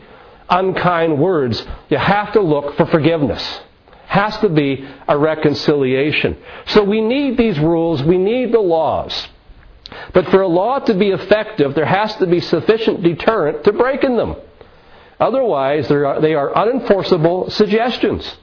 unkind 0.49 1.19
words. 1.19 1.65
You 1.89 1.97
have 1.97 2.33
to 2.35 2.41
look 2.41 2.77
for 2.77 2.87
forgiveness. 2.87 3.61
Has 4.07 4.37
to 4.39 4.49
be 4.49 4.87
a 5.09 5.19
reconciliation. 5.19 6.37
So 6.67 6.85
we 6.85 7.01
need 7.01 7.37
these 7.37 7.59
rules, 7.59 8.03
we 8.03 8.19
need 8.19 8.53
the 8.53 8.61
laws. 8.61 9.29
But 10.13 10.29
for 10.29 10.41
a 10.41 10.49
law 10.49 10.79
to 10.79 10.95
be 10.95 11.11
effective, 11.11 11.75
there 11.75 11.85
has 11.85 12.15
to 12.17 12.27
be 12.27 12.41
sufficient 12.41 13.03
deterrent 13.03 13.65
to 13.65 13.73
breaking 13.73 14.17
them. 14.17 14.37
Otherwise, 15.21 15.89
they 15.89 16.35
are 16.35 16.53
unenforceable 16.53 17.51
suggestions. 17.53 18.37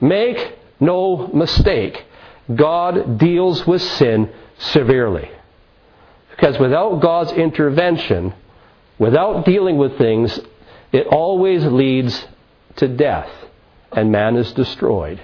Make 0.00 0.56
no 0.80 1.28
mistake, 1.28 2.04
God 2.52 3.18
deals 3.18 3.66
with 3.66 3.82
sin 3.82 4.32
severely. 4.58 5.30
Because 6.30 6.58
without 6.58 7.00
God's 7.00 7.32
intervention, 7.32 8.32
without 8.98 9.44
dealing 9.44 9.76
with 9.76 9.98
things, 9.98 10.40
it 10.90 11.06
always 11.06 11.64
leads 11.64 12.26
to 12.76 12.88
death, 12.88 13.30
and 13.92 14.10
man 14.10 14.36
is 14.36 14.52
destroyed 14.52 15.20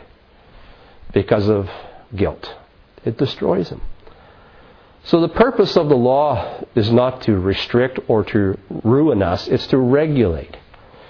because 1.12 1.48
of 1.48 1.70
guilt. 2.14 2.55
It 3.05 3.16
destroys 3.16 3.70
him. 3.70 3.81
So 5.07 5.21
the 5.21 5.29
purpose 5.29 5.77
of 5.77 5.88
the 5.88 5.97
law 5.97 6.64
is 6.75 6.90
not 6.90 7.23
to 7.23 7.38
restrict 7.38 7.99
or 8.09 8.25
to 8.25 8.59
ruin 8.85 9.23
us, 9.23 9.49
it's 9.49 9.66
to 9.69 9.79
regulate. 9.79 10.57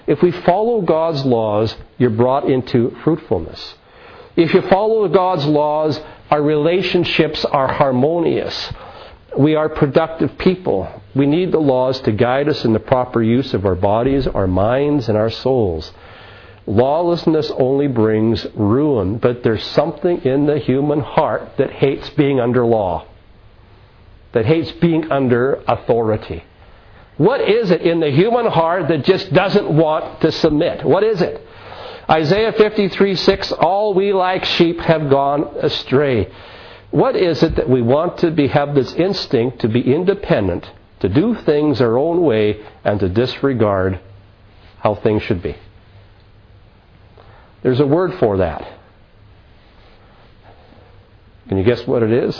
If 0.05 0.21
we 0.21 0.31
follow 0.31 0.81
God's 0.81 1.25
laws, 1.25 1.75
you're 1.97 2.09
brought 2.09 2.49
into 2.49 2.95
fruitfulness. 3.03 3.75
If 4.35 4.53
you 4.53 4.61
follow 4.61 5.07
God's 5.07 5.45
laws, 5.45 5.99
our 6.31 6.41
relationships 6.41 7.43
are 7.45 7.67
harmonious 7.67 8.71
we 9.37 9.55
are 9.55 9.69
productive 9.69 10.37
people. 10.37 11.01
We 11.15 11.27
need 11.27 11.51
the 11.51 11.59
laws 11.59 11.99
to 12.01 12.11
guide 12.11 12.49
us 12.49 12.65
in 12.65 12.73
the 12.73 12.79
proper 12.79 13.21
use 13.21 13.53
of 13.53 13.65
our 13.65 13.75
bodies, 13.75 14.25
our 14.25 14.47
minds, 14.47 15.09
and 15.09 15.17
our 15.17 15.29
souls. 15.29 15.91
Lawlessness 16.65 17.51
only 17.51 17.87
brings 17.87 18.45
ruin, 18.55 19.17
but 19.17 19.43
there's 19.43 19.65
something 19.67 20.21
in 20.23 20.47
the 20.47 20.57
human 20.59 20.99
heart 20.99 21.57
that 21.57 21.71
hates 21.71 22.09
being 22.11 22.39
under 22.39 22.65
law, 22.65 23.05
that 24.37 24.45
hates 24.45 24.71
being 24.73 25.11
under 25.11 25.63
authority. 25.67 26.43
What 27.17 27.41
is 27.41 27.71
it 27.71 27.81
in 27.81 27.99
the 27.99 28.11
human 28.11 28.45
heart 28.45 28.87
that 28.89 29.03
just 29.03 29.33
doesn't 29.33 29.67
want 29.67 30.21
to 30.21 30.31
submit? 30.31 30.85
What 30.85 31.03
is 31.03 31.23
it? 31.23 31.41
Isaiah 32.07 32.51
53 32.51 33.15
6 33.15 33.51
All 33.53 33.95
we 33.95 34.13
like 34.13 34.45
sheep 34.45 34.79
have 34.81 35.09
gone 35.09 35.57
astray. 35.59 36.31
What 36.91 37.15
is 37.15 37.41
it 37.41 37.55
that 37.55 37.67
we 37.67 37.81
want 37.81 38.19
to 38.19 38.29
be, 38.29 38.47
have 38.49 38.75
this 38.75 38.93
instinct 38.93 39.61
to 39.61 39.69
be 39.69 39.81
independent, 39.81 40.69
to 40.99 41.09
do 41.09 41.33
things 41.33 41.81
our 41.81 41.97
own 41.97 42.21
way, 42.21 42.63
and 42.83 42.99
to 42.99 43.09
disregard 43.09 43.99
how 44.81 44.93
things 44.93 45.23
should 45.23 45.41
be? 45.41 45.55
There's 47.63 47.79
a 47.79 47.87
word 47.87 48.13
for 48.19 48.37
that. 48.37 48.71
Can 51.49 51.57
you 51.57 51.63
guess 51.63 51.87
what 51.87 52.03
it 52.03 52.11
is? 52.11 52.39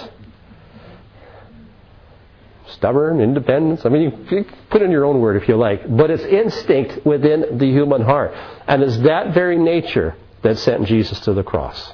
Stubborn, 2.71 3.21
independence. 3.21 3.86
I 3.86 3.89
mean, 3.89 4.01
you 4.30 4.45
put 4.69 4.82
in 4.82 4.91
your 4.91 5.06
own 5.06 5.19
word 5.21 5.41
if 5.41 5.47
you 5.47 5.56
like. 5.56 5.95
But 5.95 6.12
it's 6.12 6.23
instinct 6.23 7.06
within 7.06 7.58
the 7.58 7.67
human 7.67 8.01
heart. 8.01 8.34
And 8.67 8.84
it's 8.84 8.97
that 8.99 9.34
very 9.34 9.58
nature 9.58 10.15
that 10.43 10.58
sent 10.60 10.86
Jesus 10.86 11.19
to 11.21 11.34
the 11.34 11.43
cross. 11.43 11.93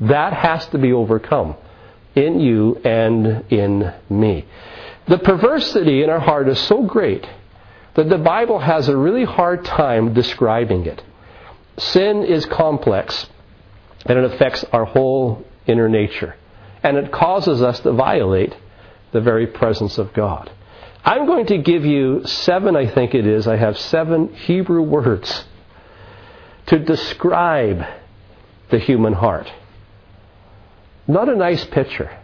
That 0.00 0.32
has 0.32 0.66
to 0.68 0.78
be 0.78 0.92
overcome 0.92 1.56
in 2.14 2.40
you 2.40 2.76
and 2.76 3.44
in 3.50 3.92
me. 4.08 4.46
The 5.06 5.18
perversity 5.18 6.02
in 6.02 6.10
our 6.10 6.20
heart 6.20 6.48
is 6.48 6.58
so 6.58 6.82
great 6.82 7.28
that 7.94 8.08
the 8.08 8.18
Bible 8.18 8.58
has 8.58 8.88
a 8.88 8.96
really 8.96 9.24
hard 9.24 9.64
time 9.64 10.14
describing 10.14 10.86
it. 10.86 11.02
Sin 11.78 12.24
is 12.24 12.46
complex 12.46 13.26
and 14.06 14.18
it 14.18 14.24
affects 14.32 14.64
our 14.72 14.84
whole 14.84 15.44
inner 15.66 15.88
nature. 15.88 16.36
And 16.82 16.96
it 16.96 17.12
causes 17.12 17.60
us 17.60 17.80
to 17.80 17.92
violate 17.92 18.56
the 19.12 19.20
very 19.20 19.46
presence 19.46 19.98
of 19.98 20.12
God. 20.12 20.50
I'm 21.04 21.26
going 21.26 21.46
to 21.46 21.58
give 21.58 21.84
you 21.84 22.26
seven, 22.26 22.76
I 22.76 22.86
think 22.86 23.14
it 23.14 23.26
is, 23.26 23.46
I 23.46 23.56
have 23.56 23.78
seven 23.78 24.34
Hebrew 24.34 24.82
words 24.82 25.44
to 26.66 26.78
describe 26.78 27.84
the 28.70 28.78
human 28.78 29.14
heart. 29.14 29.50
Not 31.08 31.28
a 31.28 31.34
nice 31.34 31.64
picture. 31.64 32.16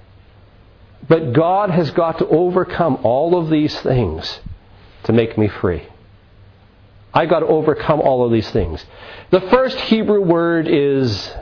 But 1.09 1.33
God 1.33 1.71
has 1.71 1.91
got 1.91 2.19
to 2.19 2.27
overcome 2.27 2.99
all 3.03 3.39
of 3.39 3.51
these 3.51 3.79
things 3.81 4.41
to 5.05 5.13
make 5.13 5.39
me 5.39 5.49
free. 5.49 5.89
I 7.15 7.27
got 7.27 7.41
to 7.41 7.47
overcome 7.47 8.01
all 8.01 8.25
of 8.25 8.33
these 8.33 8.51
things. 8.51 8.85
The 9.31 9.41
first 9.41 9.79
Hebrew 9.81 10.21
word 10.21 10.69
is 10.69 11.33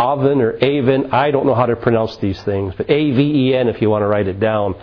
Avin 0.00 0.40
or 0.40 0.52
Avin. 0.64 1.12
I 1.12 1.30
don't 1.30 1.46
know 1.46 1.54
how 1.54 1.66
to 1.66 1.76
pronounce 1.76 2.16
these 2.16 2.42
things, 2.42 2.74
but 2.74 2.90
A 2.90 3.10
V 3.10 3.48
E 3.48 3.54
N 3.54 3.68
if 3.68 3.82
you 3.82 3.90
want 3.90 4.02
to 4.02 4.06
write 4.06 4.28
it 4.28 4.40
down. 4.40 4.74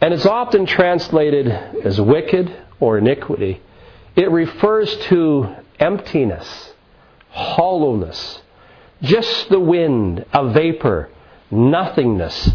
And 0.00 0.14
it's 0.14 0.26
often 0.26 0.64
translated 0.64 1.48
as 1.48 2.00
wicked 2.00 2.50
or 2.80 2.98
iniquity. 2.98 3.60
It 4.16 4.30
refers 4.30 4.96
to 5.08 5.54
emptiness, 5.78 6.72
hollowness, 7.30 8.40
just 9.02 9.48
the 9.50 9.60
wind, 9.60 10.24
a 10.32 10.48
vapor, 10.52 11.10
nothingness, 11.50 12.50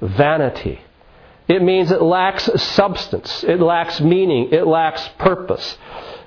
vanity. 0.00 0.80
It 1.46 1.62
means 1.62 1.90
it 1.90 2.00
lacks 2.00 2.48
substance, 2.62 3.44
it 3.44 3.60
lacks 3.60 4.00
meaning, 4.00 4.50
it 4.52 4.66
lacks 4.66 5.06
purpose. 5.18 5.76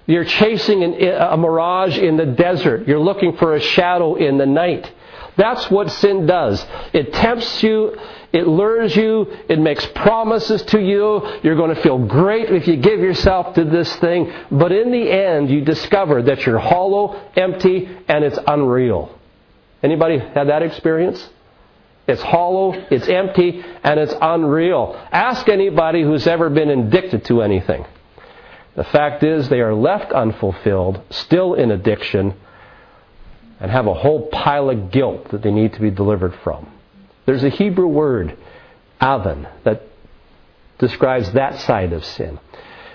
You're 0.07 0.25
chasing 0.25 0.83
an, 0.83 0.95
a 1.01 1.37
mirage 1.37 1.97
in 1.97 2.15
the 2.17 2.25
desert, 2.25 2.87
you're 2.87 2.99
looking 2.99 3.35
for 3.35 3.55
a 3.55 3.59
shadow 3.59 4.15
in 4.15 4.37
the 4.37 4.45
night. 4.45 4.91
That's 5.35 5.69
what 5.69 5.91
sin 5.91 6.25
does. 6.25 6.65
It 6.93 7.13
tempts 7.13 7.61
you, 7.61 7.95
it 8.33 8.47
lures 8.47 8.95
you, 8.95 9.27
it 9.47 9.59
makes 9.59 9.85
promises 9.87 10.63
to 10.63 10.79
you. 10.79 11.39
You're 11.43 11.55
going 11.55 11.75
to 11.75 11.81
feel 11.81 11.99
great 11.99 12.49
if 12.49 12.67
you 12.67 12.77
give 12.77 13.01
yourself 13.01 13.53
to 13.55 13.63
this 13.63 13.93
thing, 13.97 14.33
but 14.49 14.71
in 14.71 14.91
the 14.91 15.11
end 15.11 15.49
you 15.51 15.61
discover 15.61 16.23
that 16.23 16.45
you're 16.45 16.57
hollow, 16.57 17.21
empty, 17.35 17.87
and 18.07 18.23
it's 18.23 18.39
unreal. 18.47 19.15
Anybody 19.83 20.17
had 20.17 20.45
that 20.45 20.63
experience? 20.63 21.29
It's 22.07 22.21
hollow, 22.21 22.71
it's 22.89 23.07
empty, 23.07 23.63
and 23.83 23.99
it's 23.99 24.13
unreal. 24.19 24.95
Ask 25.11 25.49
anybody 25.49 26.01
who's 26.01 26.25
ever 26.25 26.49
been 26.49 26.69
addicted 26.69 27.25
to 27.25 27.41
anything. 27.41 27.85
The 28.77 28.83
fact 28.83 29.23
is, 29.23 29.49
they 29.49 29.61
are 29.61 29.73
left 29.73 30.11
unfulfilled, 30.11 31.01
still 31.09 31.55
in 31.55 31.71
addiction, 31.71 32.35
and 33.59 33.71
have 33.71 33.87
a 33.87 33.93
whole 33.95 34.27
pile 34.27 34.69
of 34.69 34.91
guilt 34.91 35.31
that 35.31 35.41
they 35.41 35.49
need 35.49 35.73
to 35.73 35.81
be 35.81 35.89
delivered 35.89 36.35
from. 36.43 36.71
There's 37.25 37.43
a 37.43 37.49
Hebrew 37.49 37.87
word, 37.87 38.37
avan, 39.01 39.49
that 39.63 39.81
describes 40.77 41.31
that 41.33 41.59
side 41.61 41.91
of 41.91 42.05
sin. 42.05 42.39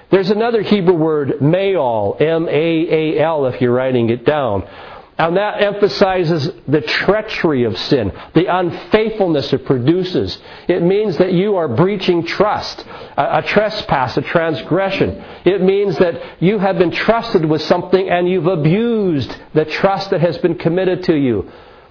There's 0.08 0.30
another 0.30 0.62
Hebrew 0.62 0.94
word, 0.94 1.42
maal, 1.42 2.16
M 2.20 2.48
A 2.48 2.52
A 2.52 3.18
L, 3.18 3.46
if 3.46 3.60
you're 3.60 3.74
writing 3.74 4.08
it 4.10 4.24
down, 4.24 4.68
and 5.22 5.36
that 5.36 5.62
emphasizes 5.62 6.50
the 6.66 6.80
treachery 6.80 7.62
of 7.62 7.78
sin, 7.78 8.10
the 8.34 8.46
unfaithfulness 8.46 9.52
it 9.52 9.64
produces. 9.64 10.36
It 10.66 10.82
means 10.82 11.16
that 11.18 11.32
you 11.32 11.54
are 11.54 11.68
breaching 11.68 12.26
trust, 12.26 12.84
a, 13.16 13.38
a, 13.38 13.42
trespass, 13.42 14.16
a 14.16 14.22
transgression. 14.22 15.10
It 15.44 15.62
means 15.62 15.96
that 15.98 16.42
you 16.42 16.58
have 16.58 16.76
been 16.76 16.90
trusted 16.90 17.44
with 17.44 17.62
something 17.62 18.10
and 18.10 18.28
you've 18.28 18.48
abused 18.48 19.32
the 19.54 19.64
trust 19.64 20.10
that 20.10 20.20
has 20.20 20.38
been 20.38 20.56
committed 20.56 21.04
to 21.04 21.14
you. 21.14 21.48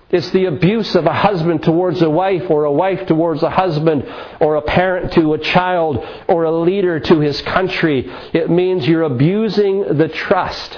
It's 0.09 0.29
the 0.31 0.47
abuse 0.47 0.93
of 0.95 1.05
a 1.05 1.13
husband 1.13 1.63
towards 1.63 2.01
a 2.01 2.09
wife, 2.09 2.49
or 2.49 2.65
a 2.65 2.71
wife 2.73 3.07
towards 3.07 3.43
a 3.43 3.49
husband, 3.49 4.03
or 4.41 4.55
a 4.57 4.61
parent 4.61 5.13
to 5.13 5.35
a 5.35 5.37
child, 5.37 6.05
or 6.27 6.43
a 6.43 6.51
leader 6.51 6.99
to 6.99 7.21
his 7.21 7.41
country. 7.43 8.11
It 8.33 8.49
means 8.49 8.85
you're 8.85 9.03
abusing 9.03 9.97
the 9.97 10.09
trust 10.09 10.77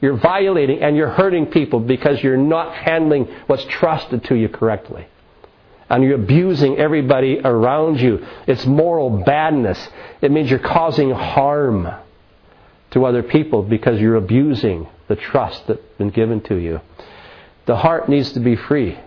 you're 0.00 0.16
violating 0.16 0.82
and 0.82 0.96
you're 0.96 1.10
hurting 1.10 1.46
people 1.46 1.80
because 1.80 2.22
you're 2.22 2.36
not 2.36 2.74
handling 2.74 3.24
what's 3.46 3.64
trusted 3.64 4.24
to 4.24 4.34
you 4.34 4.48
correctly. 4.48 5.06
And 5.90 6.04
you're 6.04 6.16
abusing 6.16 6.76
everybody 6.78 7.40
around 7.42 8.00
you. 8.00 8.24
It's 8.46 8.64
moral 8.66 9.22
badness. 9.24 9.88
It 10.20 10.30
means 10.30 10.50
you're 10.50 10.58
causing 10.58 11.10
harm 11.10 11.88
to 12.90 13.04
other 13.04 13.22
people 13.22 13.62
because 13.62 14.00
you're 14.00 14.16
abusing 14.16 14.86
the 15.08 15.16
trust 15.16 15.66
that's 15.66 15.80
been 15.96 16.10
given 16.10 16.42
to 16.42 16.56
you. 16.56 16.80
The 17.66 17.76
heart 17.76 18.08
needs 18.08 18.32
to 18.32 18.40
be 18.40 18.56
free 18.56 18.98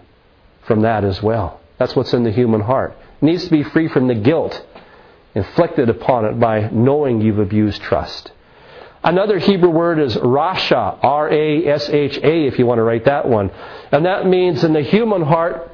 from 0.67 0.81
that 0.81 1.03
as 1.03 1.21
well. 1.21 1.61
That's 1.77 1.95
what's 1.95 2.13
in 2.13 2.23
the 2.23 2.31
human 2.31 2.61
heart. 2.61 2.97
It 3.21 3.25
needs 3.25 3.45
to 3.45 3.51
be 3.51 3.63
free 3.63 3.87
from 3.87 4.07
the 4.07 4.15
guilt 4.15 4.65
inflicted 5.33 5.89
upon 5.89 6.25
it 6.25 6.39
by 6.39 6.69
knowing 6.69 7.21
you've 7.21 7.39
abused 7.39 7.81
trust. 7.81 8.31
Another 9.03 9.39
Hebrew 9.39 9.69
word 9.69 9.99
is 9.99 10.15
rasha, 10.15 10.99
R 11.01 11.29
A 11.31 11.65
S 11.65 11.89
H 11.89 12.17
A, 12.17 12.47
if 12.47 12.59
you 12.59 12.65
want 12.65 12.77
to 12.77 12.83
write 12.83 13.05
that 13.05 13.27
one. 13.27 13.49
And 13.91 14.05
that 14.05 14.27
means 14.27 14.63
in 14.63 14.73
the 14.73 14.81
human 14.81 15.23
heart, 15.23 15.71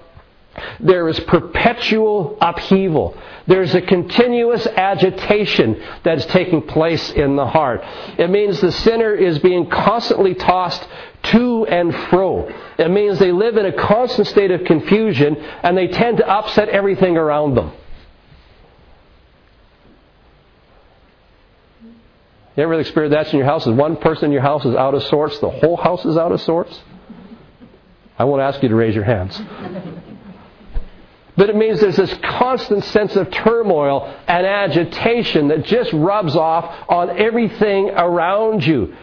there 0.80 1.08
is 1.08 1.20
perpetual 1.22 2.38
upheaval. 2.42 3.18
There's 3.46 3.76
a 3.76 3.82
continuous 3.82 4.66
agitation 4.66 5.82
that 6.04 6.18
is 6.18 6.26
taking 6.28 6.64
place 6.64 7.12
in 7.12 7.36
the 7.36 7.46
heart. 7.46 7.82
It 8.18 8.30
means 8.30 8.60
the 8.60 8.72
sinner 8.72 9.14
is 9.14 9.40
being 9.40 9.70
constantly 9.70 10.34
tossed 10.34 10.88
to 11.24 11.66
and 11.68 11.94
fro. 12.10 12.50
It 12.80 12.90
means 12.90 13.20
they 13.20 13.32
live 13.32 13.58
in 13.58 13.66
a 13.66 13.74
constant 13.74 14.28
state 14.28 14.52
of 14.52 14.64
confusion 14.64 15.36
and 15.36 15.78
they 15.78 15.90
tend 15.90 16.18
to 16.18 16.28
upset 16.28 16.70
everything 16.70 17.18
around 17.18 17.56
them. 17.56 17.72
You 22.58 22.64
ever 22.64 22.74
experienced 22.80 23.16
that 23.16 23.32
in 23.32 23.38
your 23.38 23.46
house? 23.46 23.68
Is 23.68 23.74
one 23.74 23.98
person 23.98 24.26
in 24.26 24.32
your 24.32 24.42
house 24.42 24.66
is 24.66 24.74
out 24.74 24.96
of 24.96 25.04
sorts, 25.04 25.38
the 25.40 25.50
whole 25.50 25.78
house 25.78 26.04
is 26.06 26.18
out 26.18 26.32
of 26.32 26.42
sorts? 26.42 26.82
I 28.18 28.24
won't 28.24 28.42
ask 28.42 28.64
you 28.64 28.70
to 28.70 28.76
raise 28.76 28.96
your 28.96 29.04
hands. 29.04 29.40
But 31.36 31.52
it 31.52 31.56
means 31.56 31.80
there's 31.80 31.98
this 31.98 32.16
constant 32.24 32.84
sense 32.86 33.16
of 33.16 33.30
turmoil 33.30 34.12
and 34.28 34.48
agitation 34.48 35.50
that 35.50 35.66
just 35.66 35.94
rubs 35.94 36.36
off 36.36 36.90
on 36.90 37.20
everything 37.20 37.92
around 37.92 38.66
you. 38.66 38.96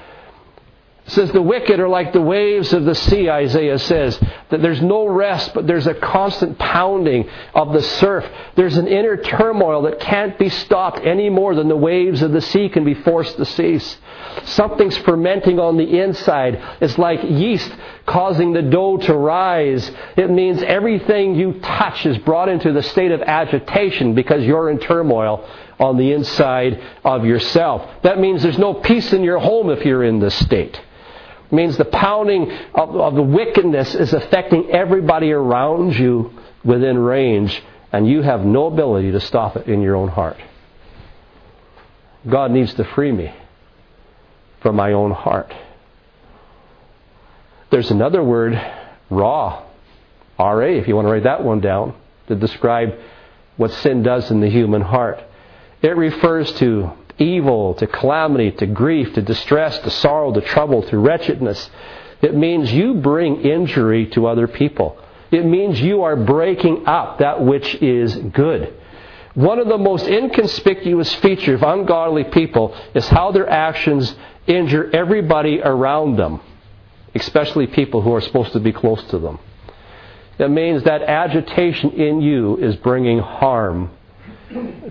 Says 1.07 1.31
the 1.33 1.43
wicked 1.43 1.81
are 1.81 1.89
like 1.89 2.15
the 2.15 2.23
waves 2.23 2.73
of 2.73 2.87
the 2.87 2.95
sea, 2.95 3.29
Isaiah 3.29 3.79
says. 3.79 4.19
That 4.49 4.63
there's 4.63 4.81
no 4.81 5.07
rest, 5.07 5.53
but 5.53 5.67
there's 5.67 5.87
a 5.87 5.93
constant 5.93 6.59
pounding 6.59 7.29
of 7.55 7.75
the 7.75 7.83
surf. 7.83 8.27
There's 8.57 8.79
an 8.79 8.89
inner 8.89 9.19
turmoil 9.19 9.83
that 9.83 10.01
can't 10.01 10.39
be 10.39 10.49
stopped 10.49 11.01
any 11.05 11.29
more 11.29 11.55
than 11.55 11.69
the 11.69 11.77
waves 11.77 12.23
of 12.23 12.33
the 12.33 12.41
sea 12.41 12.71
can 12.71 12.85
be 12.85 12.95
forced 12.95 13.37
to 13.37 13.45
cease. 13.45 13.99
Something's 14.45 14.97
fermenting 14.99 15.59
on 15.59 15.77
the 15.77 16.01
inside. 16.01 16.63
It's 16.81 16.97
like 16.97 17.23
yeast 17.23 17.71
causing 18.07 18.55
the 18.55 18.63
dough 18.63 18.97
to 18.97 19.15
rise. 19.15 19.91
It 20.17 20.31
means 20.31 20.63
everything 20.63 21.35
you 21.35 21.61
touch 21.61 22.07
is 22.07 22.17
brought 22.19 22.49
into 22.49 22.73
the 22.73 22.83
state 22.83 23.13
of 23.13 23.21
agitation 23.21 24.15
because 24.15 24.43
you're 24.43 24.71
in 24.71 24.79
turmoil 24.79 25.47
on 25.79 25.99
the 25.99 26.13
inside 26.13 26.83
of 27.05 27.27
yourself. 27.27 28.03
That 28.03 28.19
means 28.19 28.43
there's 28.43 28.59
no 28.59 28.73
peace 28.73 29.13
in 29.13 29.23
your 29.23 29.39
home 29.39 29.69
if 29.69 29.85
you're 29.85 30.05
in 30.05 30.19
this 30.19 30.35
state 30.37 30.81
means 31.55 31.77
the 31.77 31.85
pounding 31.85 32.51
of, 32.75 32.95
of 32.97 33.15
the 33.15 33.23
wickedness 33.23 33.95
is 33.95 34.13
affecting 34.13 34.71
everybody 34.71 35.33
around 35.33 35.97
you 35.97 36.33
within 36.65 36.99
range, 36.99 37.63
and 37.93 38.09
you 38.09 38.23
have 38.23 38.45
no 38.45 38.67
ability 38.67 39.13
to 39.13 39.21
stop 39.21 39.57
it 39.57 39.67
in 39.67 39.81
your 39.81 39.97
own 39.97 40.09
heart. 40.09 40.37
God 42.29 42.51
needs 42.51 42.75
to 42.75 42.85
free 42.85 43.13
me 43.13 43.35
from 44.61 44.77
my 44.77 44.93
own 44.93 45.11
heart. 45.11 45.53
There's 47.71 47.91
another 47.91 48.23
word, 48.23 48.55
raw, 49.11 49.63
R 50.39 50.63
A, 50.63 50.79
if 50.79 50.89
you 50.89 50.97
want 50.97 51.07
to 51.07 51.13
write 51.13 51.25
that 51.25 51.45
one 51.45 51.61
down, 51.61 51.95
to 52.29 52.35
describe 52.35 52.99
what 53.57 53.71
sin 53.71 54.03
does 54.03 54.31
in 54.31 54.41
the 54.41 54.49
human 54.49 54.81
heart. 54.81 55.19
It 55.83 55.97
refers 55.97 56.51
to 56.55 56.93
evil, 57.19 57.75
to 57.75 57.87
calamity, 57.87 58.51
to 58.53 58.67
grief, 58.67 59.15
to 59.15 59.23
distress, 59.23 59.79
to 59.81 59.91
sorrow, 59.91 60.33
to 60.33 60.41
trouble, 60.41 60.83
to 60.83 60.99
wretchedness. 60.99 61.71
It 62.23 62.35
means 62.35 62.73
you 62.73 62.95
bring 62.95 63.43
injury 63.43 64.07
to 64.11 64.27
other 64.27 64.49
people. 64.49 64.99
It 65.31 65.45
means 65.45 65.81
you 65.81 66.03
are 66.03 66.17
breaking 66.17 66.87
up 66.87 67.19
that 67.19 67.45
which 67.45 67.75
is 67.77 68.15
good. 68.15 68.75
One 69.35 69.59
of 69.59 69.67
the 69.67 69.79
most 69.79 70.07
inconspicuous 70.07 71.13
features 71.17 71.61
of 71.61 71.63
ungodly 71.63 72.25
people 72.25 72.77
is 72.95 73.09
how 73.09 73.33
their 73.33 73.49
actions 73.49 74.15
injure 74.47 74.91
everybody 74.95 75.61
around 75.61 76.17
them, 76.17 76.41
especially 77.15 77.67
people 77.67 78.01
who 78.01 78.15
are 78.15 78.21
supposed 78.21 78.53
to 78.53 78.61
be 78.61 78.73
close 78.73 79.03
to 79.11 79.19
them. 79.19 79.41
It 80.39 80.49
means 80.49 80.85
that 80.85 81.03
agitation 81.03 81.91
in 81.93 82.21
you 82.21 82.57
is 82.57 82.77
bringing 82.77 83.19
harm 83.19 83.91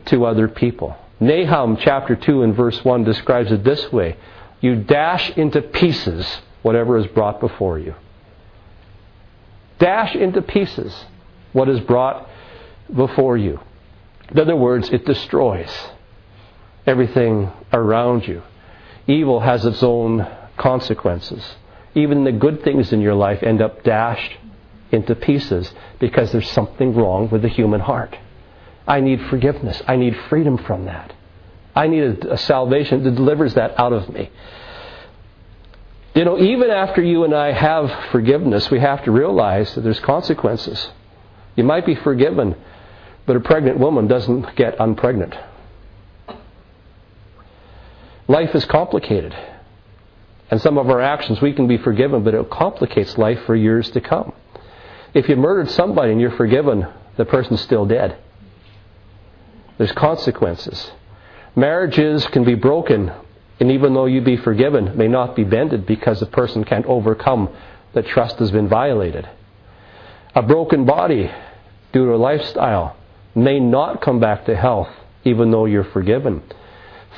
to 0.05 0.25
other 0.25 0.47
people. 0.47 0.97
Nahum 1.25 1.77
chapter 1.77 2.15
2 2.15 2.43
and 2.43 2.55
verse 2.55 2.83
1 2.83 3.03
describes 3.03 3.51
it 3.51 3.63
this 3.63 3.91
way 3.91 4.17
You 4.61 4.75
dash 4.75 5.29
into 5.37 5.61
pieces 5.61 6.41
whatever 6.61 6.97
is 6.97 7.07
brought 7.07 7.39
before 7.39 7.79
you. 7.79 7.95
Dash 9.79 10.15
into 10.15 10.41
pieces 10.41 11.05
what 11.51 11.69
is 11.69 11.79
brought 11.81 12.27
before 12.93 13.37
you. 13.37 13.59
In 14.29 14.39
other 14.39 14.55
words, 14.55 14.89
it 14.89 15.05
destroys 15.05 15.69
everything 16.85 17.51
around 17.71 18.27
you. 18.27 18.41
Evil 19.07 19.39
has 19.39 19.65
its 19.65 19.83
own 19.83 20.27
consequences. 20.57 21.55
Even 21.95 22.23
the 22.23 22.31
good 22.31 22.63
things 22.63 22.91
in 22.91 23.01
your 23.01 23.13
life 23.13 23.43
end 23.43 23.61
up 23.61 23.83
dashed 23.83 24.33
into 24.91 25.15
pieces 25.15 25.71
because 25.99 26.31
there's 26.31 26.49
something 26.51 26.95
wrong 26.95 27.29
with 27.29 27.41
the 27.41 27.49
human 27.49 27.81
heart. 27.81 28.17
I 28.87 28.99
need 28.99 29.21
forgiveness. 29.29 29.81
I 29.87 29.95
need 29.95 30.15
freedom 30.29 30.57
from 30.57 30.85
that. 30.85 31.13
I 31.75 31.87
need 31.87 32.03
a, 32.03 32.33
a 32.33 32.37
salvation 32.37 33.03
that 33.03 33.15
delivers 33.15 33.55
that 33.55 33.79
out 33.79 33.93
of 33.93 34.09
me. 34.09 34.29
You 36.13 36.25
know, 36.25 36.37
even 36.37 36.69
after 36.69 37.01
you 37.01 37.23
and 37.23 37.33
I 37.33 37.51
have 37.51 38.11
forgiveness, 38.11 38.69
we 38.69 38.79
have 38.79 39.03
to 39.05 39.11
realize 39.11 39.73
that 39.73 39.81
there's 39.81 39.99
consequences. 39.99 40.89
You 41.55 41.63
might 41.63 41.85
be 41.85 41.95
forgiven, 41.95 42.55
but 43.25 43.35
a 43.35 43.39
pregnant 43.39 43.79
woman 43.79 44.07
doesn't 44.07 44.55
get 44.55 44.77
unpregnant. 44.77 45.35
Life 48.27 48.53
is 48.53 48.65
complicated. 48.65 49.35
And 50.51 50.61
some 50.61 50.77
of 50.77 50.89
our 50.89 51.01
actions 51.01 51.41
we 51.41 51.53
can 51.53 51.67
be 51.67 51.77
forgiven, 51.77 52.23
but 52.23 52.35
it 52.35 52.49
complicates 52.49 53.17
life 53.17 53.39
for 53.45 53.55
years 53.55 53.89
to 53.91 54.01
come. 54.01 54.33
If 55.15 55.27
you 55.29 55.35
murdered 55.35 55.71
somebody 55.71 56.11
and 56.11 56.21
you're 56.21 56.35
forgiven, 56.37 56.87
the 57.17 57.25
person's 57.25 57.61
still 57.61 57.85
dead. 57.85 58.17
There's 59.77 59.91
consequences. 59.91 60.91
Marriages 61.55 62.25
can 62.27 62.43
be 62.43 62.55
broken, 62.55 63.11
and 63.59 63.71
even 63.71 63.93
though 63.93 64.05
you 64.05 64.21
be 64.21 64.37
forgiven, 64.37 64.97
may 64.97 65.07
not 65.07 65.35
be 65.35 65.43
bended 65.43 65.85
because 65.85 66.19
the 66.19 66.25
person 66.25 66.63
can't 66.63 66.85
overcome 66.85 67.49
that 67.93 68.07
trust 68.07 68.39
has 68.39 68.51
been 68.51 68.67
violated. 68.67 69.29
A 70.35 70.41
broken 70.41 70.85
body 70.85 71.31
due 71.91 72.05
to 72.05 72.15
a 72.15 72.17
lifestyle 72.17 72.97
may 73.35 73.59
not 73.59 74.01
come 74.01 74.19
back 74.19 74.45
to 74.45 74.55
health 74.55 74.89
even 75.23 75.51
though 75.51 75.65
you're 75.65 75.83
forgiven. 75.83 76.43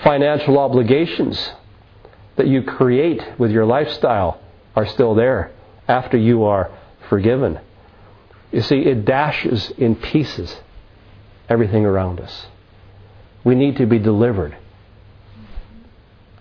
Financial 0.03 0.59
obligations 0.59 1.51
that 2.35 2.47
you 2.47 2.61
create 2.61 3.21
with 3.39 3.51
your 3.51 3.65
lifestyle 3.65 4.41
are 4.75 4.85
still 4.85 5.15
there 5.15 5.51
after 5.87 6.17
you 6.17 6.43
are 6.43 6.69
forgiven. 7.09 7.59
You 8.51 8.61
see, 8.61 8.79
it 8.79 9.05
dashes 9.05 9.71
in 9.77 9.95
pieces 9.95 10.57
everything 11.49 11.85
around 11.85 12.19
us. 12.19 12.47
We 13.43 13.55
need 13.55 13.77
to 13.77 13.85
be 13.85 13.99
delivered. 13.99 14.57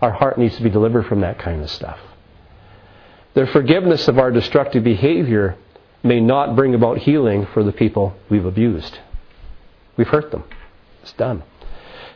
Our 0.01 0.13
heart 0.13 0.39
needs 0.39 0.57
to 0.57 0.63
be 0.63 0.71
delivered 0.71 1.07
from 1.07 1.21
that 1.21 1.39
kind 1.39 1.63
of 1.63 1.71
stuff. 1.71 1.99
The 3.35 3.47
forgiveness 3.47 4.09
of 4.09 4.19
our 4.19 4.31
destructive 4.31 4.85
behavior 4.85 5.57
may 6.03 6.21
not 6.21 6.55
bring 6.55 6.75
about 6.75 6.99
healing 6.99 7.47
for 7.53 7.65
the 7.65 7.73
people 7.73 8.15
we've 8.29 8.45
abused. 8.45 8.99
We've 9.97 10.09
hurt 10.09 10.31
them. 10.31 10.45
It's 11.03 11.13
done. 11.15 11.43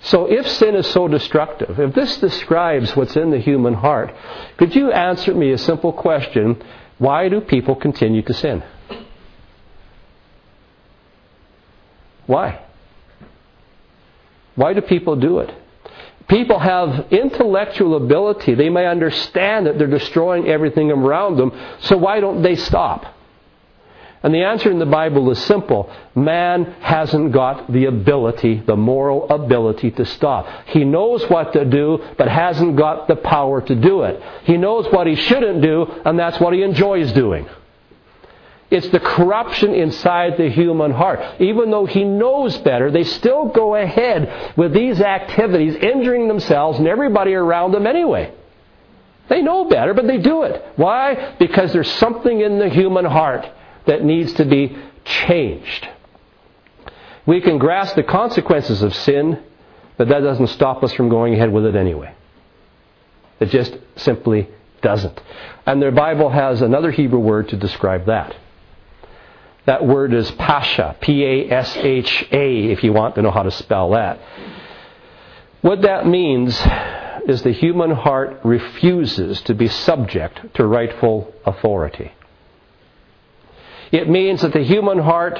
So 0.00 0.26
if 0.26 0.46
sin 0.46 0.76
is 0.76 0.86
so 0.86 1.08
destructive, 1.08 1.80
if 1.80 1.94
this 1.94 2.18
describes 2.18 2.94
what's 2.94 3.16
in 3.16 3.30
the 3.30 3.38
human 3.38 3.74
heart, 3.74 4.14
could 4.56 4.74
you 4.74 4.92
answer 4.92 5.34
me 5.34 5.50
a 5.52 5.58
simple 5.58 5.92
question? 5.92 6.62
Why 6.98 7.28
do 7.28 7.40
people 7.40 7.74
continue 7.74 8.22
to 8.22 8.34
sin? 8.34 8.62
Why? 12.26 12.64
Why 14.58 14.72
do 14.72 14.80
people 14.80 15.14
do 15.14 15.38
it? 15.38 15.54
People 16.26 16.58
have 16.58 17.12
intellectual 17.12 17.96
ability. 17.96 18.56
They 18.56 18.68
may 18.70 18.86
understand 18.86 19.66
that 19.66 19.78
they're 19.78 19.86
destroying 19.86 20.48
everything 20.48 20.90
around 20.90 21.36
them, 21.36 21.52
so 21.82 21.96
why 21.96 22.18
don't 22.18 22.42
they 22.42 22.56
stop? 22.56 23.14
And 24.20 24.34
the 24.34 24.42
answer 24.42 24.68
in 24.68 24.80
the 24.80 24.84
Bible 24.84 25.30
is 25.30 25.38
simple. 25.44 25.88
Man 26.16 26.64
hasn't 26.80 27.30
got 27.30 27.72
the 27.72 27.84
ability, 27.84 28.58
the 28.66 28.74
moral 28.74 29.28
ability 29.30 29.92
to 29.92 30.04
stop. 30.04 30.48
He 30.66 30.82
knows 30.82 31.22
what 31.30 31.52
to 31.52 31.64
do, 31.64 32.04
but 32.18 32.26
hasn't 32.26 32.74
got 32.74 33.06
the 33.06 33.14
power 33.14 33.60
to 33.60 33.74
do 33.76 34.02
it. 34.02 34.20
He 34.42 34.56
knows 34.56 34.92
what 34.92 35.06
he 35.06 35.14
shouldn't 35.14 35.62
do, 35.62 35.86
and 36.04 36.18
that's 36.18 36.40
what 36.40 36.52
he 36.52 36.62
enjoys 36.62 37.12
doing. 37.12 37.48
It's 38.70 38.88
the 38.90 39.00
corruption 39.00 39.74
inside 39.74 40.36
the 40.36 40.50
human 40.50 40.90
heart. 40.90 41.40
Even 41.40 41.70
though 41.70 41.86
he 41.86 42.04
knows 42.04 42.56
better, 42.58 42.90
they 42.90 43.04
still 43.04 43.46
go 43.46 43.74
ahead 43.74 44.56
with 44.58 44.74
these 44.74 45.00
activities, 45.00 45.74
injuring 45.76 46.28
themselves 46.28 46.78
and 46.78 46.86
everybody 46.86 47.32
around 47.32 47.72
them 47.72 47.86
anyway. 47.86 48.32
They 49.28 49.42
know 49.42 49.64
better, 49.66 49.94
but 49.94 50.06
they 50.06 50.18
do 50.18 50.42
it. 50.42 50.62
Why? 50.76 51.34
Because 51.38 51.72
there's 51.72 51.90
something 51.92 52.40
in 52.40 52.58
the 52.58 52.68
human 52.68 53.04
heart 53.04 53.48
that 53.86 54.04
needs 54.04 54.34
to 54.34 54.44
be 54.44 54.76
changed. 55.04 55.88
We 57.26 57.40
can 57.40 57.58
grasp 57.58 57.94
the 57.94 58.02
consequences 58.02 58.82
of 58.82 58.94
sin, 58.94 59.42
but 59.96 60.08
that 60.08 60.20
doesn't 60.20 60.48
stop 60.48 60.82
us 60.82 60.92
from 60.92 61.08
going 61.08 61.34
ahead 61.34 61.52
with 61.52 61.64
it 61.64 61.74
anyway. 61.74 62.14
It 63.40 63.46
just 63.46 63.76
simply 63.96 64.48
doesn't. 64.82 65.18
And 65.66 65.80
the 65.80 65.90
Bible 65.90 66.30
has 66.30 66.60
another 66.60 66.90
Hebrew 66.90 67.18
word 67.18 67.48
to 67.50 67.56
describe 67.56 68.06
that. 68.06 68.34
That 69.68 69.86
word 69.86 70.14
is 70.14 70.30
pasha, 70.30 70.96
P 70.98 71.22
A 71.26 71.50
S 71.50 71.76
H 71.76 72.26
A, 72.32 72.72
if 72.72 72.82
you 72.82 72.94
want 72.94 73.16
to 73.16 73.20
know 73.20 73.30
how 73.30 73.42
to 73.42 73.50
spell 73.50 73.90
that. 73.90 74.18
What 75.60 75.82
that 75.82 76.06
means 76.06 76.58
is 77.28 77.42
the 77.42 77.52
human 77.52 77.90
heart 77.90 78.40
refuses 78.44 79.42
to 79.42 79.52
be 79.52 79.68
subject 79.68 80.54
to 80.54 80.66
rightful 80.66 81.34
authority. 81.44 82.12
It 83.92 84.08
means 84.08 84.40
that 84.40 84.54
the 84.54 84.64
human 84.64 85.00
heart 85.00 85.38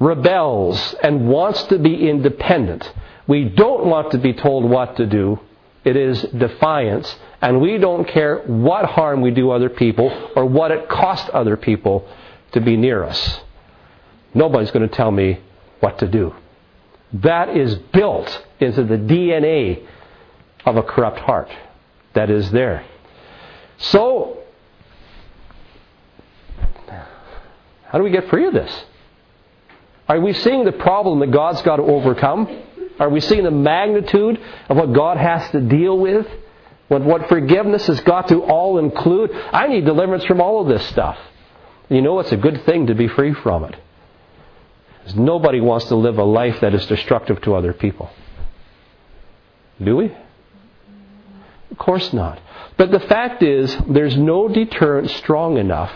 rebels 0.00 0.96
and 1.00 1.28
wants 1.28 1.62
to 1.68 1.78
be 1.78 2.10
independent. 2.10 2.92
We 3.28 3.44
don't 3.44 3.86
want 3.86 4.10
to 4.10 4.18
be 4.18 4.32
told 4.32 4.68
what 4.68 4.96
to 4.96 5.06
do. 5.06 5.38
It 5.84 5.94
is 5.94 6.20
defiance. 6.36 7.16
And 7.40 7.60
we 7.60 7.78
don't 7.78 8.08
care 8.08 8.38
what 8.38 8.86
harm 8.86 9.20
we 9.20 9.30
do 9.30 9.52
other 9.52 9.70
people 9.70 10.32
or 10.34 10.46
what 10.46 10.72
it 10.72 10.88
costs 10.88 11.30
other 11.32 11.56
people 11.56 12.08
to 12.52 12.60
be 12.60 12.76
near 12.76 13.04
us. 13.04 13.40
Nobody's 14.34 14.70
going 14.70 14.88
to 14.88 14.94
tell 14.94 15.10
me 15.10 15.40
what 15.80 15.98
to 15.98 16.08
do. 16.08 16.34
That 17.12 17.56
is 17.56 17.74
built 17.74 18.44
into 18.60 18.84
the 18.84 18.96
DNA 18.96 19.86
of 20.64 20.76
a 20.76 20.82
corrupt 20.82 21.18
heart 21.18 21.50
that 22.14 22.30
is 22.30 22.50
there. 22.50 22.84
So, 23.78 24.40
How 27.90 27.98
do 27.98 28.04
we 28.04 28.10
get 28.10 28.28
free 28.30 28.46
of 28.46 28.54
this? 28.54 28.84
Are 30.08 30.20
we 30.20 30.32
seeing 30.32 30.64
the 30.64 30.72
problem 30.72 31.18
that 31.20 31.32
God's 31.32 31.60
got 31.62 31.76
to 31.76 31.82
overcome? 31.82 32.62
Are 33.00 33.08
we 33.08 33.20
seeing 33.20 33.42
the 33.42 33.50
magnitude 33.50 34.40
of 34.68 34.76
what 34.76 34.92
God 34.92 35.16
has 35.16 35.50
to 35.50 35.60
deal 35.60 35.98
with? 35.98 36.26
What, 36.86 37.02
what 37.02 37.28
forgiveness 37.28 37.88
has 37.88 38.00
got 38.02 38.28
to 38.28 38.44
all 38.44 38.78
include? 38.78 39.32
I 39.32 39.66
need 39.66 39.84
deliverance 39.84 40.24
from 40.24 40.40
all 40.40 40.60
of 40.60 40.68
this 40.68 40.86
stuff. 40.88 41.18
You 41.90 42.00
know 42.00 42.20
it's 42.20 42.32
a 42.32 42.36
good 42.36 42.64
thing 42.64 42.86
to 42.86 42.94
be 42.94 43.08
free 43.08 43.34
from 43.34 43.64
it. 43.64 43.76
Because 44.98 45.16
nobody 45.16 45.60
wants 45.60 45.86
to 45.86 45.96
live 45.96 46.18
a 46.18 46.24
life 46.24 46.60
that 46.60 46.72
is 46.74 46.86
destructive 46.86 47.42
to 47.42 47.54
other 47.54 47.72
people. 47.72 48.10
Do 49.82 49.96
we? 49.96 50.16
Of 51.70 51.78
course 51.78 52.12
not. 52.12 52.40
But 52.76 52.90
the 52.92 53.00
fact 53.00 53.42
is, 53.42 53.76
there's 53.88 54.16
no 54.16 54.48
deterrent 54.48 55.10
strong 55.10 55.58
enough 55.58 55.92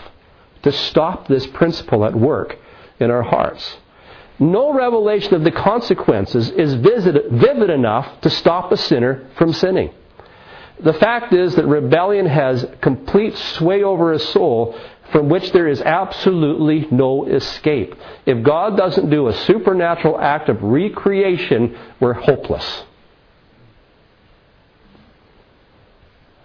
to 0.63 0.71
stop 0.71 1.27
this 1.27 1.47
principle 1.47 2.03
at 2.05 2.13
work 2.13 2.57
in 2.99 3.09
our 3.09 3.23
hearts. 3.23 3.77
No 4.37 4.73
revelation 4.73 5.33
of 5.33 5.43
the 5.43 5.51
consequences 5.51 6.49
is 6.49 6.73
vivid 6.73 7.69
enough 7.69 8.19
to 8.21 8.29
stop 8.29 8.71
a 8.71 8.77
sinner 8.77 9.29
from 9.37 9.53
sinning. 9.53 9.93
The 10.79 10.93
fact 10.93 11.31
is 11.33 11.55
that 11.55 11.65
rebellion 11.65 12.25
has 12.25 12.67
complete 12.81 13.37
sway 13.37 13.83
over 13.83 14.11
a 14.11 14.19
soul 14.19 14.77
from 15.11 15.29
which 15.29 15.51
there 15.51 15.67
is 15.67 15.81
absolutely 15.81 16.87
no 16.91 17.25
escape. 17.25 17.95
If 18.25 18.43
God 18.43 18.77
doesn't 18.77 19.09
do 19.09 19.27
a 19.27 19.33
supernatural 19.45 20.19
act 20.19 20.49
of 20.49 20.61
recreation, 20.63 21.77
we're 21.99 22.13
hopeless. 22.13 22.83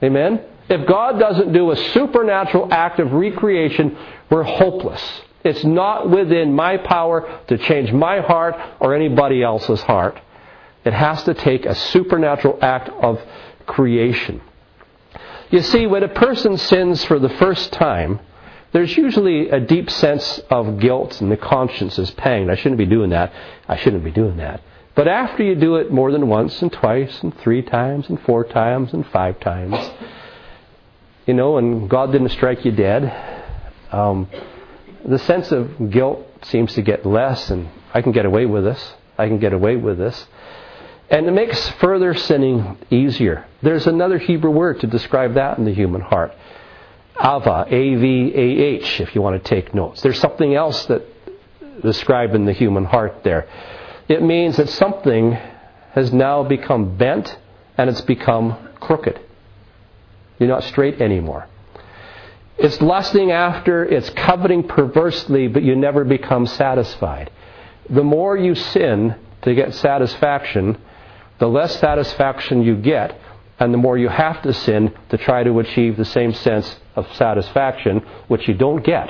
Amen? 0.02 0.44
If 0.68 0.86
God 0.86 1.18
doesn't 1.18 1.52
do 1.52 1.72
a 1.72 1.76
supernatural 1.76 2.72
act 2.72 3.00
of 3.00 3.12
recreation, 3.12 3.96
we're 4.30 4.44
hopeless. 4.44 5.02
It's 5.42 5.64
not 5.64 6.08
within 6.08 6.54
my 6.54 6.76
power 6.76 7.40
to 7.48 7.58
change 7.58 7.92
my 7.92 8.20
heart 8.20 8.54
or 8.78 8.94
anybody 8.94 9.42
else's 9.42 9.80
heart. 9.80 10.20
It 10.84 10.92
has 10.92 11.22
to 11.24 11.34
take 11.34 11.66
a 11.66 11.74
supernatural 11.74 12.58
act 12.62 12.88
of 12.88 13.20
creation. 13.66 14.40
You 15.50 15.62
see, 15.62 15.86
when 15.86 16.04
a 16.04 16.08
person 16.08 16.56
sins 16.56 17.04
for 17.04 17.18
the 17.18 17.28
first 17.28 17.72
time, 17.72 18.20
there's 18.72 18.96
usually 18.96 19.48
a 19.50 19.60
deep 19.60 19.90
sense 19.90 20.38
of 20.50 20.78
guilt 20.78 21.20
and 21.20 21.30
the 21.30 21.36
conscience 21.36 21.98
is 21.98 22.10
panged. 22.12 22.50
I 22.50 22.54
shouldn't 22.54 22.78
be 22.78 22.86
doing 22.86 23.10
that. 23.10 23.32
I 23.68 23.76
shouldn't 23.76 24.04
be 24.04 24.10
doing 24.12 24.36
that. 24.36 24.62
But 24.94 25.08
after 25.08 25.42
you 25.42 25.54
do 25.54 25.76
it 25.76 25.90
more 25.90 26.12
than 26.12 26.28
once 26.28 26.60
and 26.62 26.72
twice 26.72 27.22
and 27.22 27.36
three 27.38 27.62
times 27.62 28.08
and 28.08 28.20
four 28.22 28.44
times 28.44 28.92
and 28.92 29.06
five 29.06 29.40
times, 29.40 29.76
you 31.26 31.34
know, 31.34 31.58
and 31.58 31.88
God 31.88 32.12
didn't 32.12 32.30
strike 32.30 32.64
you 32.64 32.72
dead, 32.72 33.04
um, 33.92 34.28
the 35.04 35.18
sense 35.20 35.50
of 35.52 35.90
guilt 35.90 36.26
seems 36.42 36.74
to 36.74 36.82
get 36.82 37.06
less, 37.06 37.50
and 37.50 37.68
I 37.94 38.02
can 38.02 38.12
get 38.12 38.26
away 38.26 38.46
with 38.46 38.64
this. 38.64 38.94
I 39.16 39.26
can 39.26 39.38
get 39.38 39.52
away 39.52 39.76
with 39.76 39.98
this. 39.98 40.26
And 41.08 41.26
it 41.26 41.32
makes 41.32 41.68
further 41.80 42.14
sinning 42.14 42.78
easier. 42.90 43.46
There's 43.62 43.86
another 43.86 44.18
Hebrew 44.18 44.50
word 44.50 44.80
to 44.80 44.86
describe 44.86 45.34
that 45.34 45.58
in 45.58 45.64
the 45.64 45.74
human 45.74 46.00
heart. 46.00 46.32
Avah, 47.20 47.66
A-V-A-H, 47.66 49.00
if 49.00 49.14
you 49.14 49.20
want 49.20 49.42
to 49.42 49.48
take 49.48 49.74
notes. 49.74 50.00
There's 50.00 50.18
something 50.18 50.54
else 50.54 50.86
that 50.86 51.02
described 51.82 52.34
in 52.34 52.46
the 52.46 52.54
human 52.54 52.86
heart 52.86 53.22
there. 53.24 53.46
It 54.08 54.22
means 54.22 54.56
that 54.56 54.70
something 54.70 55.32
has 55.92 56.12
now 56.14 56.42
become 56.44 56.96
bent 56.96 57.36
and 57.76 57.90
it's 57.90 58.00
become 58.00 58.70
crooked. 58.80 59.20
You're 60.38 60.48
not 60.48 60.64
straight 60.64 61.02
anymore. 61.02 61.46
It's 62.56 62.80
lusting 62.80 63.30
after, 63.30 63.84
it's 63.84 64.08
coveting 64.10 64.66
perversely, 64.66 65.46
but 65.48 65.62
you 65.62 65.76
never 65.76 66.04
become 66.04 66.46
satisfied. 66.46 67.30
The 67.90 68.04
more 68.04 68.36
you 68.36 68.54
sin 68.54 69.14
to 69.42 69.54
get 69.54 69.74
satisfaction, 69.74 70.78
the 71.38 71.48
less 71.48 71.78
satisfaction 71.78 72.62
you 72.62 72.76
get, 72.76 73.18
and 73.58 73.74
the 73.74 73.78
more 73.78 73.98
you 73.98 74.08
have 74.08 74.40
to 74.42 74.54
sin 74.54 74.94
to 75.10 75.18
try 75.18 75.42
to 75.42 75.58
achieve 75.58 75.96
the 75.96 76.04
same 76.04 76.32
sense 76.32 76.76
of 77.00 77.16
satisfaction, 77.16 77.98
which 78.28 78.46
you 78.48 78.54
don't 78.54 78.84
get. 78.84 79.08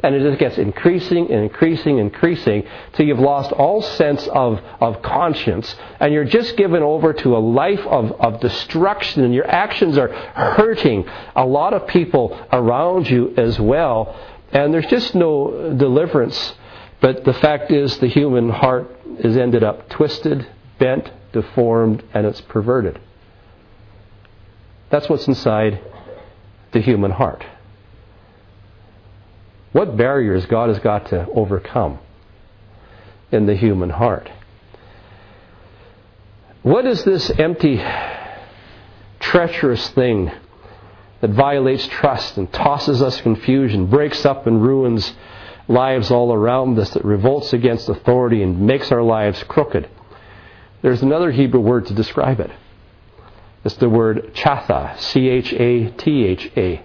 And 0.00 0.14
it 0.14 0.22
just 0.28 0.38
gets 0.38 0.58
increasing 0.58 1.32
and 1.32 1.42
increasing 1.42 1.98
and 1.98 2.12
increasing 2.12 2.62
till 2.92 3.06
you've 3.06 3.18
lost 3.18 3.50
all 3.50 3.82
sense 3.82 4.28
of, 4.28 4.60
of 4.80 5.02
conscience 5.02 5.74
and 5.98 6.12
you're 6.14 6.24
just 6.24 6.56
given 6.56 6.84
over 6.84 7.12
to 7.14 7.36
a 7.36 7.42
life 7.62 7.84
of, 7.84 8.12
of 8.12 8.40
destruction 8.40 9.24
and 9.24 9.34
your 9.34 9.48
actions 9.50 9.98
are 9.98 10.08
hurting 10.08 11.04
a 11.34 11.44
lot 11.44 11.74
of 11.74 11.88
people 11.88 12.38
around 12.52 13.10
you 13.10 13.34
as 13.36 13.58
well 13.58 14.14
And 14.52 14.72
there's 14.72 14.86
just 14.86 15.14
no 15.14 15.74
deliverance. 15.76 16.54
But 17.00 17.24
the 17.24 17.34
fact 17.34 17.70
is, 17.70 17.98
the 17.98 18.08
human 18.08 18.48
heart 18.48 18.90
is 19.18 19.36
ended 19.36 19.62
up 19.62 19.88
twisted, 19.88 20.46
bent, 20.78 21.10
deformed, 21.32 22.02
and 22.14 22.26
it's 22.26 22.40
perverted. 22.40 23.00
That's 24.90 25.08
what's 25.08 25.28
inside 25.28 25.80
the 26.78 26.84
human 26.84 27.10
heart. 27.10 27.44
What 29.72 29.96
barriers 29.96 30.46
God 30.46 30.68
has 30.68 30.78
got 30.78 31.08
to 31.08 31.26
overcome 31.26 31.98
in 33.32 33.46
the 33.46 33.56
human 33.56 33.90
heart? 33.90 34.30
What 36.62 36.86
is 36.86 37.02
this 37.02 37.30
empty, 37.30 37.82
treacherous 39.18 39.88
thing 39.90 40.30
that 41.20 41.30
violates 41.30 41.84
trust 41.88 42.36
and 42.36 42.52
tosses 42.52 43.02
us 43.02 43.20
confusion, 43.22 43.86
breaks 43.86 44.24
up 44.24 44.46
and 44.46 44.62
ruins 44.62 45.12
lives 45.66 46.12
all 46.12 46.32
around 46.32 46.78
us, 46.78 46.90
that 46.90 47.04
revolts 47.04 47.52
against 47.52 47.88
authority 47.88 48.40
and 48.44 48.60
makes 48.60 48.92
our 48.92 49.02
lives 49.02 49.42
crooked? 49.48 49.88
There's 50.82 51.02
another 51.02 51.32
Hebrew 51.32 51.60
word 51.60 51.86
to 51.86 51.94
describe 51.94 52.38
it. 52.38 52.52
It's 53.64 53.76
the 53.76 53.88
word 53.88 54.34
chatha, 54.34 54.98
C 54.98 55.28
H 55.28 55.52
A 55.52 55.90
T 55.90 56.24
H 56.24 56.50
A. 56.56 56.82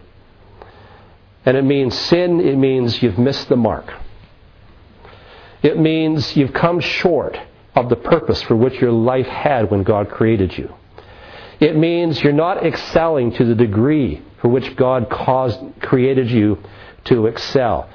And 1.46 1.58
it 1.58 1.64
means 1.64 1.98
sin, 1.98 2.40
it 2.40 2.58
means 2.58 3.02
you've 3.04 3.18
missed 3.18 3.50
the 3.50 3.56
mark. 3.56 3.94
It 5.62 5.78
means 5.78 6.36
you've 6.36 6.54
come 6.54 6.80
short 6.80 7.38
of 7.76 7.90
the 7.90 7.96
purpose 7.96 8.42
for 8.44 8.56
which 8.56 8.80
your 8.82 8.92
life 8.92 9.28
had 9.28 9.70
when 9.72 9.84
God 9.84 10.10
created 10.10 10.58
you. 10.58 10.74
It 11.60 11.78
means 11.78 12.22
you're 12.22 12.34
not 12.34 12.66
excelling 12.66 13.34
to 13.34 13.46
the 13.46 13.56
degree 13.56 14.22
for 14.42 14.50
which 14.50 14.76
God 14.76 15.10
caused, 15.10 15.60
created 15.82 16.30
you 16.30 16.58
to 17.06 17.28
excel. 17.28 17.90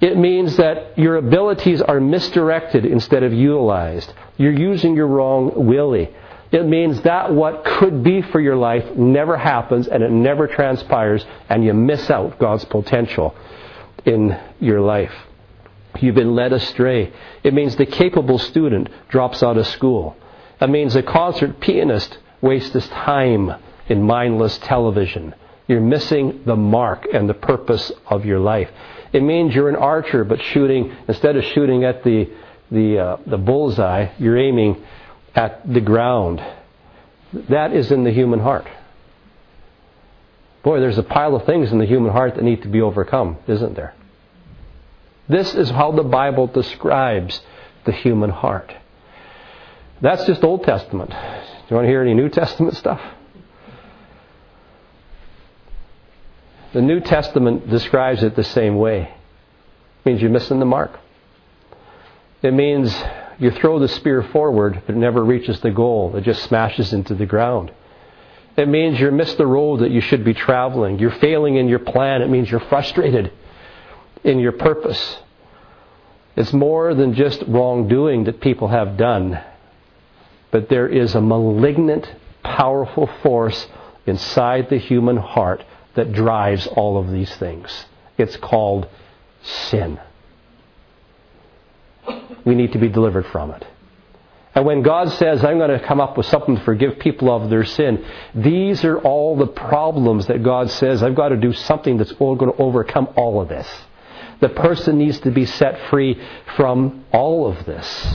It 0.00 0.16
means 0.16 0.56
that 0.56 0.98
your 0.98 1.16
abilities 1.16 1.82
are 1.82 2.00
misdirected 2.00 2.86
instead 2.86 3.22
of 3.22 3.34
utilized. 3.34 4.12
You're 4.38 4.58
using 4.58 4.96
your 4.96 5.06
wrong 5.06 5.66
willy. 5.66 6.08
It 6.52 6.66
means 6.66 7.00
that 7.02 7.32
what 7.32 7.64
could 7.64 8.02
be 8.02 8.22
for 8.22 8.40
your 8.40 8.56
life 8.56 8.96
never 8.96 9.36
happens 9.36 9.86
and 9.86 10.02
it 10.02 10.10
never 10.10 10.48
transpires, 10.48 11.24
and 11.48 11.64
you 11.64 11.72
miss 11.74 12.10
out 12.10 12.38
God's 12.38 12.64
potential 12.64 13.36
in 14.04 14.38
your 14.58 14.80
life. 14.80 15.12
You've 16.00 16.14
been 16.14 16.34
led 16.34 16.52
astray. 16.52 17.12
It 17.44 17.54
means 17.54 17.76
the 17.76 17.86
capable 17.86 18.38
student 18.38 18.88
drops 19.08 19.42
out 19.42 19.58
of 19.58 19.66
school. 19.66 20.16
It 20.60 20.68
means 20.68 20.94
the 20.94 21.02
concert 21.02 21.60
pianist 21.60 22.18
wastes 22.40 22.72
his 22.72 22.88
time 22.88 23.52
in 23.88 24.02
mindless 24.02 24.58
television. 24.58 25.34
You're 25.68 25.80
missing 25.80 26.42
the 26.46 26.56
mark 26.56 27.06
and 27.12 27.28
the 27.28 27.34
purpose 27.34 27.92
of 28.06 28.24
your 28.24 28.40
life. 28.40 28.70
It 29.12 29.22
means 29.22 29.54
you're 29.54 29.68
an 29.68 29.76
archer, 29.76 30.24
but 30.24 30.42
shooting 30.42 30.96
instead 31.06 31.36
of 31.36 31.44
shooting 31.44 31.84
at 31.84 32.02
the 32.02 32.28
the 32.70 32.98
uh, 32.98 33.16
the 33.26 33.38
bullseye, 33.38 34.12
you're 34.18 34.38
aiming 34.38 34.84
at 35.34 35.72
the 35.72 35.80
ground. 35.80 36.44
That 37.32 37.72
is 37.72 37.92
in 37.92 38.04
the 38.04 38.10
human 38.10 38.40
heart. 38.40 38.66
Boy, 40.62 40.80
there's 40.80 40.98
a 40.98 41.02
pile 41.02 41.34
of 41.34 41.46
things 41.46 41.72
in 41.72 41.78
the 41.78 41.86
human 41.86 42.12
heart 42.12 42.34
that 42.34 42.44
need 42.44 42.62
to 42.62 42.68
be 42.68 42.80
overcome, 42.80 43.38
isn't 43.46 43.74
there? 43.74 43.94
This 45.28 45.54
is 45.54 45.70
how 45.70 45.92
the 45.92 46.02
Bible 46.02 46.48
describes 46.48 47.40
the 47.84 47.92
human 47.92 48.30
heart. 48.30 48.74
That's 50.00 50.24
just 50.26 50.42
Old 50.42 50.64
Testament. 50.64 51.10
Do 51.10 51.16
you 51.68 51.76
want 51.76 51.84
to 51.84 51.88
hear 51.88 52.02
any 52.02 52.14
New 52.14 52.28
Testament 52.28 52.76
stuff? 52.76 53.00
The 56.72 56.82
New 56.82 57.00
Testament 57.00 57.68
describes 57.68 58.22
it 58.22 58.36
the 58.36 58.44
same 58.44 58.76
way. 58.76 59.02
It 59.02 60.08
means 60.08 60.20
you're 60.20 60.30
missing 60.30 60.58
the 60.58 60.66
mark. 60.66 60.98
It 62.42 62.52
means 62.52 62.94
you 63.40 63.50
throw 63.50 63.78
the 63.78 63.88
spear 63.88 64.22
forward, 64.22 64.82
but 64.86 64.94
it 64.94 64.98
never 64.98 65.24
reaches 65.24 65.58
the 65.60 65.70
goal. 65.70 66.14
It 66.14 66.22
just 66.24 66.44
smashes 66.44 66.92
into 66.92 67.14
the 67.14 67.26
ground. 67.26 67.72
It 68.56 68.68
means 68.68 69.00
you 69.00 69.10
missed 69.10 69.38
the 69.38 69.46
road 69.46 69.80
that 69.80 69.90
you 69.90 70.02
should 70.02 70.24
be 70.24 70.34
traveling. 70.34 70.98
You're 70.98 71.10
failing 71.10 71.56
in 71.56 71.66
your 71.68 71.78
plan. 71.78 72.20
It 72.20 72.28
means 72.28 72.50
you're 72.50 72.60
frustrated 72.60 73.32
in 74.22 74.38
your 74.38 74.52
purpose. 74.52 75.18
It's 76.36 76.52
more 76.52 76.94
than 76.94 77.14
just 77.14 77.42
wrongdoing 77.48 78.24
that 78.24 78.40
people 78.40 78.68
have 78.68 78.96
done, 78.96 79.40
but 80.50 80.68
there 80.68 80.88
is 80.88 81.14
a 81.14 81.20
malignant, 81.20 82.12
powerful 82.42 83.06
force 83.22 83.66
inside 84.06 84.68
the 84.68 84.78
human 84.78 85.16
heart 85.16 85.64
that 85.94 86.12
drives 86.12 86.66
all 86.66 86.98
of 86.98 87.10
these 87.10 87.34
things. 87.36 87.86
It's 88.18 88.36
called 88.36 88.86
sin. 89.42 89.98
We 92.44 92.54
need 92.54 92.72
to 92.72 92.78
be 92.78 92.88
delivered 92.88 93.26
from 93.26 93.50
it. 93.52 93.66
And 94.54 94.66
when 94.66 94.82
God 94.82 95.10
says, 95.12 95.44
I'm 95.44 95.58
going 95.58 95.70
to 95.70 95.86
come 95.86 96.00
up 96.00 96.16
with 96.16 96.26
something 96.26 96.56
to 96.56 96.64
forgive 96.64 96.98
people 96.98 97.34
of 97.34 97.50
their 97.50 97.64
sin, 97.64 98.04
these 98.34 98.84
are 98.84 98.98
all 98.98 99.36
the 99.36 99.46
problems 99.46 100.26
that 100.26 100.42
God 100.42 100.70
says, 100.70 101.02
I've 101.02 101.14
got 101.14 101.28
to 101.28 101.36
do 101.36 101.52
something 101.52 101.98
that's 101.98 102.12
going 102.12 102.38
to 102.38 102.56
overcome 102.56 103.08
all 103.16 103.40
of 103.40 103.48
this. 103.48 103.68
The 104.40 104.48
person 104.48 104.98
needs 104.98 105.20
to 105.20 105.30
be 105.30 105.46
set 105.46 105.88
free 105.90 106.20
from 106.56 107.04
all 107.12 107.46
of 107.46 107.64
this. 107.64 108.06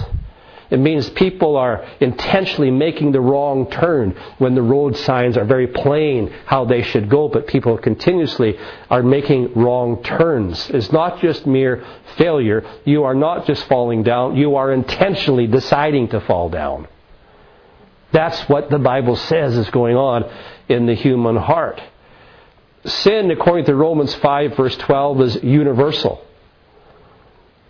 It 0.69 0.79
means 0.79 1.09
people 1.11 1.57
are 1.57 1.85
intentionally 1.99 2.71
making 2.71 3.11
the 3.11 3.21
wrong 3.21 3.69
turn 3.69 4.11
when 4.39 4.55
the 4.55 4.61
road 4.61 4.97
signs 4.97 5.37
are 5.37 5.45
very 5.45 5.67
plain 5.67 6.33
how 6.45 6.65
they 6.65 6.81
should 6.81 7.09
go, 7.09 7.27
but 7.27 7.47
people 7.47 7.77
continuously 7.77 8.57
are 8.89 9.03
making 9.03 9.53
wrong 9.53 10.03
turns. 10.03 10.69
It's 10.69 10.91
not 10.91 11.21
just 11.21 11.45
mere 11.45 11.85
failure. 12.17 12.65
You 12.85 13.03
are 13.03 13.15
not 13.15 13.45
just 13.45 13.67
falling 13.67 14.03
down, 14.03 14.35
you 14.35 14.55
are 14.55 14.71
intentionally 14.71 15.47
deciding 15.47 16.09
to 16.09 16.21
fall 16.21 16.49
down. 16.49 16.87
That's 18.11 18.39
what 18.47 18.69
the 18.69 18.79
Bible 18.79 19.17
says 19.17 19.57
is 19.57 19.69
going 19.69 19.97
on 19.97 20.23
in 20.69 20.85
the 20.85 20.95
human 20.95 21.35
heart. 21.35 21.81
Sin, 22.85 23.31
according 23.31 23.65
to 23.65 23.75
Romans 23.75 24.13
5, 24.15 24.55
verse 24.55 24.77
12, 24.77 25.21
is 25.21 25.43
universal. 25.43 26.23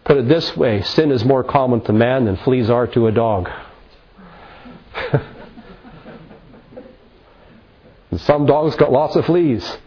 Put 0.05 0.17
it 0.17 0.27
this 0.29 0.55
way 0.55 0.81
sin 0.83 1.11
is 1.11 1.25
more 1.25 1.43
common 1.43 1.81
to 1.81 1.93
man 1.93 2.25
than 2.25 2.37
fleas 2.37 2.69
are 2.69 2.87
to 2.87 3.07
a 3.07 3.11
dog. 3.11 3.49
some 8.17 8.45
dogs 8.45 8.75
got 8.75 8.91
lots 8.91 9.15
of 9.15 9.25
fleas. 9.25 9.77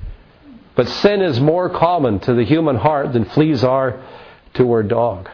But 0.75 0.89
sin 0.89 1.23
is 1.23 1.41
more 1.41 1.71
common 1.71 2.21
to 2.21 2.35
the 2.35 2.45
human 2.45 2.77
heart 2.77 3.13
than 3.13 3.25
fleas 3.25 3.65
are 3.65 4.01
to 4.55 4.77
a 4.77 4.83
dog. 4.83 5.29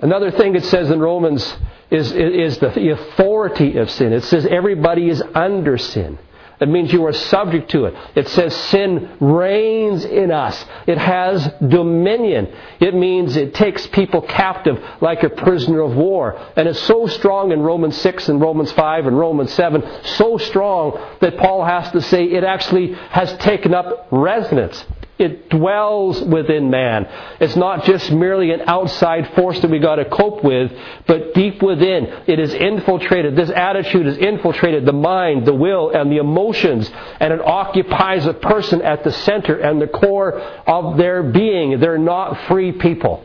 Another 0.00 0.30
thing 0.32 0.56
it 0.56 0.64
says 0.64 0.90
in 0.90 0.98
Romans 0.98 1.56
is, 1.90 2.10
is 2.10 2.58
the 2.58 2.90
authority 2.90 3.76
of 3.76 3.90
sin. 3.90 4.12
It 4.12 4.24
says 4.24 4.46
everybody 4.46 5.08
is 5.08 5.22
under 5.34 5.78
sin. 5.78 6.18
It 6.62 6.68
means 6.68 6.92
you 6.92 7.04
are 7.06 7.12
subject 7.12 7.72
to 7.72 7.86
it. 7.86 7.94
It 8.14 8.28
says 8.28 8.54
sin 8.54 9.16
reigns 9.18 10.04
in 10.04 10.30
us. 10.30 10.64
It 10.86 10.96
has 10.96 11.50
dominion. 11.60 12.54
It 12.78 12.94
means 12.94 13.36
it 13.36 13.52
takes 13.52 13.84
people 13.88 14.22
captive 14.22 14.80
like 15.00 15.24
a 15.24 15.28
prisoner 15.28 15.80
of 15.80 15.96
war. 15.96 16.38
And 16.54 16.68
it's 16.68 16.80
so 16.82 17.08
strong 17.08 17.50
in 17.50 17.62
Romans 17.62 17.96
6 18.00 18.28
and 18.28 18.40
Romans 18.40 18.70
5 18.70 19.06
and 19.08 19.18
Romans 19.18 19.52
7, 19.54 19.82
so 20.04 20.38
strong 20.38 21.00
that 21.20 21.36
Paul 21.36 21.64
has 21.64 21.90
to 21.90 22.00
say 22.00 22.26
it 22.26 22.44
actually 22.44 22.92
has 22.92 23.36
taken 23.38 23.74
up 23.74 24.06
residence 24.12 24.84
it 25.22 25.48
dwells 25.48 26.20
within 26.20 26.70
man. 26.70 27.08
It's 27.40 27.56
not 27.56 27.84
just 27.84 28.10
merely 28.12 28.50
an 28.50 28.62
outside 28.66 29.34
force 29.34 29.58
that 29.60 29.70
we 29.70 29.78
got 29.78 29.96
to 29.96 30.04
cope 30.04 30.44
with, 30.44 30.72
but 31.06 31.34
deep 31.34 31.62
within, 31.62 32.06
it 32.26 32.38
is 32.38 32.52
infiltrated. 32.52 33.36
This 33.36 33.50
attitude 33.50 34.06
is 34.06 34.18
infiltrated 34.18 34.84
the 34.84 34.92
mind, 34.92 35.46
the 35.46 35.54
will, 35.54 35.90
and 35.90 36.12
the 36.12 36.18
emotions, 36.18 36.90
and 37.20 37.32
it 37.32 37.40
occupies 37.40 38.26
a 38.26 38.34
person 38.34 38.82
at 38.82 39.04
the 39.04 39.12
center 39.12 39.56
and 39.56 39.80
the 39.80 39.86
core 39.86 40.34
of 40.34 40.96
their 40.98 41.22
being. 41.22 41.80
They're 41.80 41.96
not 41.98 42.48
free 42.48 42.72
people. 42.72 43.24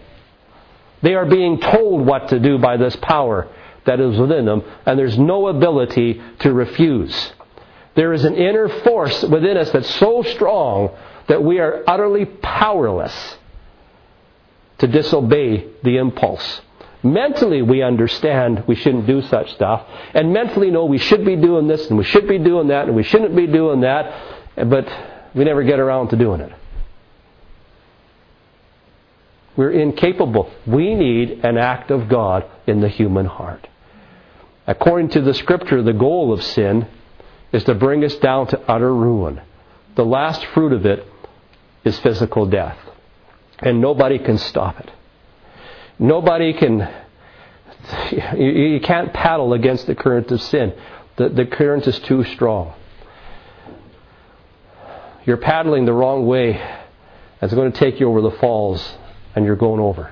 They 1.01 1.15
are 1.15 1.25
being 1.25 1.59
told 1.59 2.05
what 2.05 2.29
to 2.29 2.39
do 2.39 2.57
by 2.57 2.77
this 2.77 2.95
power 2.97 3.47
that 3.85 3.99
is 3.99 4.19
within 4.19 4.45
them, 4.45 4.63
and 4.85 4.99
there's 4.99 5.17
no 5.17 5.47
ability 5.47 6.21
to 6.39 6.53
refuse. 6.53 7.33
There 7.95 8.13
is 8.13 8.25
an 8.25 8.35
inner 8.35 8.69
force 8.83 9.23
within 9.23 9.57
us 9.57 9.71
that's 9.71 9.89
so 9.95 10.21
strong 10.21 10.95
that 11.27 11.43
we 11.43 11.59
are 11.59 11.83
utterly 11.87 12.25
powerless 12.25 13.37
to 14.79 14.87
disobey 14.87 15.67
the 15.83 15.97
impulse. 15.97 16.61
Mentally, 17.03 17.61
we 17.61 17.83
understand 17.83 18.63
we 18.67 18.75
shouldn't 18.75 19.07
do 19.07 19.21
such 19.21 19.53
stuff, 19.53 19.85
and 20.13 20.33
mentally 20.33 20.71
know 20.71 20.85
we 20.85 20.97
should 20.97 21.25
be 21.25 21.35
doing 21.35 21.67
this 21.67 21.87
and 21.87 21.97
we 21.97 22.03
should 22.03 22.27
be 22.27 22.39
doing 22.39 22.67
that 22.67 22.87
and 22.87 22.95
we 22.95 23.03
shouldn't 23.03 23.35
be 23.35 23.47
doing 23.47 23.81
that, 23.81 24.67
but 24.69 24.87
we 25.35 25.45
never 25.45 25.63
get 25.63 25.79
around 25.79 26.09
to 26.09 26.15
doing 26.15 26.41
it. 26.41 26.51
We're 29.55 29.71
incapable. 29.71 30.51
We 30.67 30.93
need 30.93 31.43
an 31.43 31.57
act 31.57 31.89
of 31.91 32.09
God 32.09 32.45
in 32.67 32.79
the 32.79 32.89
human 32.89 33.25
heart. 33.25 33.67
According 34.67 35.09
to 35.09 35.21
the 35.21 35.33
scripture, 35.33 35.81
the 35.81 35.93
goal 35.93 36.31
of 36.31 36.43
sin 36.43 36.87
is 37.51 37.63
to 37.63 37.73
bring 37.73 38.03
us 38.03 38.15
down 38.15 38.47
to 38.47 38.59
utter 38.69 38.93
ruin. 38.93 39.41
The 39.95 40.05
last 40.05 40.45
fruit 40.47 40.73
of 40.73 40.85
it 40.85 41.05
is 41.87 41.97
physical 41.99 42.45
death. 42.45 42.77
And 43.59 43.81
nobody 43.81 44.19
can 44.19 44.37
stop 44.37 44.79
it. 44.79 44.91
Nobody 45.99 46.53
can. 46.53 46.87
You 48.37 48.79
can't 48.81 49.13
paddle 49.13 49.53
against 49.53 49.87
the 49.87 49.95
current 49.95 50.29
of 50.31 50.41
sin. 50.41 50.73
The, 51.15 51.29
the 51.29 51.45
current 51.45 51.87
is 51.87 51.97
too 51.99 52.23
strong. 52.25 52.73
You're 55.25 55.37
paddling 55.37 55.85
the 55.85 55.93
wrong 55.93 56.27
way. 56.27 56.61
It's 57.41 57.53
going 57.53 57.71
to 57.71 57.77
take 57.77 57.99
you 57.99 58.09
over 58.09 58.21
the 58.21 58.31
falls, 58.31 58.97
and 59.35 59.45
you're 59.45 59.55
going 59.55 59.79
over. 59.79 60.11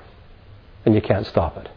And 0.86 0.96
you 0.96 1.02
can't 1.02 1.28
stop 1.28 1.58
it 1.58 1.70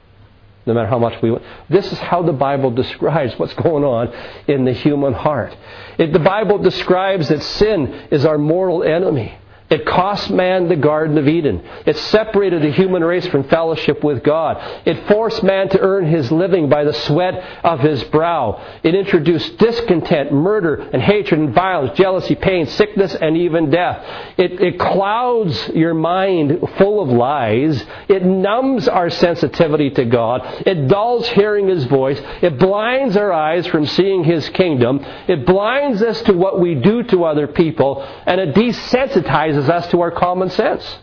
no 0.68 0.74
matter 0.74 0.86
how 0.86 0.98
much 0.98 1.20
we 1.22 1.30
want. 1.30 1.42
This 1.70 1.90
is 1.90 1.98
how 1.98 2.22
the 2.22 2.32
Bible 2.32 2.70
describes 2.70 3.36
what's 3.38 3.54
going 3.54 3.84
on 3.84 4.14
in 4.46 4.66
the 4.66 4.72
human 4.72 5.14
heart. 5.14 5.56
It, 5.96 6.12
the 6.12 6.18
Bible 6.18 6.58
describes 6.58 7.30
that 7.30 7.42
sin 7.42 8.08
is 8.10 8.26
our 8.26 8.36
mortal 8.36 8.82
enemy. 8.84 9.36
It 9.70 9.84
cost 9.84 10.30
man 10.30 10.68
the 10.68 10.76
Garden 10.76 11.18
of 11.18 11.28
Eden. 11.28 11.62
It 11.84 11.96
separated 11.96 12.62
the 12.62 12.72
human 12.72 13.04
race 13.04 13.26
from 13.26 13.44
fellowship 13.44 14.02
with 14.02 14.22
God. 14.24 14.82
It 14.86 15.06
forced 15.06 15.42
man 15.42 15.68
to 15.70 15.80
earn 15.80 16.06
his 16.06 16.32
living 16.32 16.70
by 16.70 16.84
the 16.84 16.94
sweat 16.94 17.34
of 17.64 17.80
his 17.80 18.02
brow. 18.04 18.64
It 18.82 18.94
introduced 18.94 19.58
discontent, 19.58 20.32
murder, 20.32 20.76
and 20.76 21.02
hatred, 21.02 21.40
and 21.40 21.54
violence, 21.54 21.98
jealousy, 21.98 22.34
pain, 22.34 22.66
sickness, 22.66 23.14
and 23.14 23.36
even 23.36 23.68
death. 23.68 24.02
It, 24.38 24.58
it 24.58 24.80
clouds 24.80 25.68
your 25.74 25.92
mind 25.92 26.66
full 26.78 27.02
of 27.02 27.10
lies. 27.10 27.84
It 28.08 28.24
numbs 28.24 28.88
our 28.88 29.10
sensitivity 29.10 29.90
to 29.90 30.06
God. 30.06 30.62
It 30.66 30.88
dulls 30.88 31.28
hearing 31.28 31.68
his 31.68 31.84
voice. 31.84 32.18
It 32.40 32.58
blinds 32.58 33.18
our 33.18 33.32
eyes 33.34 33.66
from 33.66 33.84
seeing 33.84 34.24
his 34.24 34.48
kingdom. 34.48 35.04
It 35.28 35.44
blinds 35.44 36.02
us 36.02 36.22
to 36.22 36.32
what 36.32 36.58
we 36.58 36.74
do 36.74 37.02
to 37.02 37.24
other 37.24 37.46
people. 37.46 38.02
And 38.24 38.40
it 38.40 38.54
desensitizes 38.54 39.57
us 39.66 39.90
to 39.90 40.00
our 40.00 40.10
common 40.10 40.50
sense. 40.50 40.98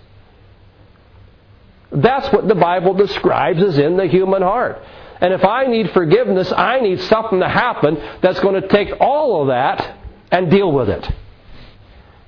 That's 1.92 2.32
what 2.32 2.48
the 2.48 2.56
Bible 2.56 2.94
describes 2.94 3.64
as 3.64 3.78
in 3.78 3.98
the 3.98 4.08
human 4.08 4.42
heart. 4.42 4.82
And 5.22 5.34
if 5.34 5.46
I 5.46 5.66
need 5.66 5.92
forgiveness, 5.92 6.52
I 6.56 6.82
need 6.82 7.02
something 7.02 7.40
to 7.40 7.50
happen 7.50 7.98
that's 8.22 8.40
going 8.42 8.62
to 8.62 8.68
take 8.68 8.90
all 9.00 9.42
of 9.42 9.48
that 9.48 9.98
and 10.32 10.52
deal 10.52 10.72
with 10.72 10.90
it. 10.90 11.10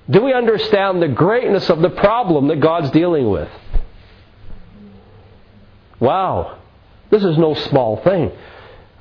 Do 0.10 0.24
we 0.24 0.34
understand 0.34 1.02
the 1.02 1.10
greatness 1.10 1.70
of 1.70 1.82
the 1.82 1.90
problem 1.90 2.48
that 2.48 2.62
God's 2.62 2.92
dealing 2.92 3.30
with? 3.30 3.50
Wow. 6.00 6.60
This 7.10 7.24
is 7.24 7.38
no 7.38 7.56
small 7.56 7.98
thing. 7.98 8.32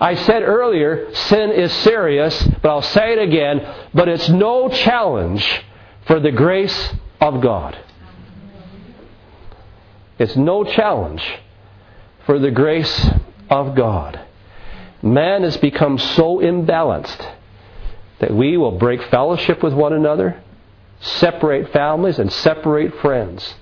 I 0.01 0.14
said 0.14 0.43
earlier, 0.43 1.14
sin 1.14 1.53
is 1.53 1.72
serious, 1.72 2.43
but 2.61 2.68
I'll 2.68 2.83
say 2.83 3.12
it 3.12 3.18
again, 3.18 3.66
but 3.95 4.09
it's 4.09 4.29
no 4.29 4.68
challenge 4.68 5.64
for 6.07 6.20
the 6.20 6.33
grace 6.33 6.95
of 7.20 7.40
God. 7.40 7.78
It's 10.18 10.36
no 10.36 10.64
challenge 10.64 11.22
for 12.24 12.38
the 12.38 12.50
grace 12.50 13.10
of 13.50 13.74
God. 13.74 14.20
Man 15.02 15.42
has 15.42 15.56
become 15.58 15.98
so 15.98 16.38
imbalanced 16.38 17.34
that 18.18 18.34
we 18.34 18.56
will 18.56 18.78
break 18.78 19.02
fellowship 19.04 19.62
with 19.62 19.74
one 19.74 19.92
another, 19.92 20.42
separate 21.00 21.72
families, 21.72 22.18
and 22.18 22.32
separate 22.32 22.98
friends 23.00 23.54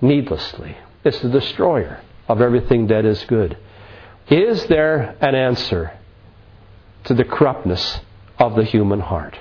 needlessly. 0.00 0.76
It's 1.04 1.20
the 1.20 1.28
destroyer 1.28 2.00
of 2.28 2.40
everything 2.40 2.88
that 2.88 3.04
is 3.04 3.24
good. 3.24 3.56
Is 4.28 4.66
there 4.66 5.16
an 5.20 5.36
answer 5.36 5.92
to 7.04 7.14
the 7.14 7.24
corruptness 7.24 8.00
of 8.38 8.56
the 8.56 8.64
human 8.64 9.00
heart? 9.00 9.38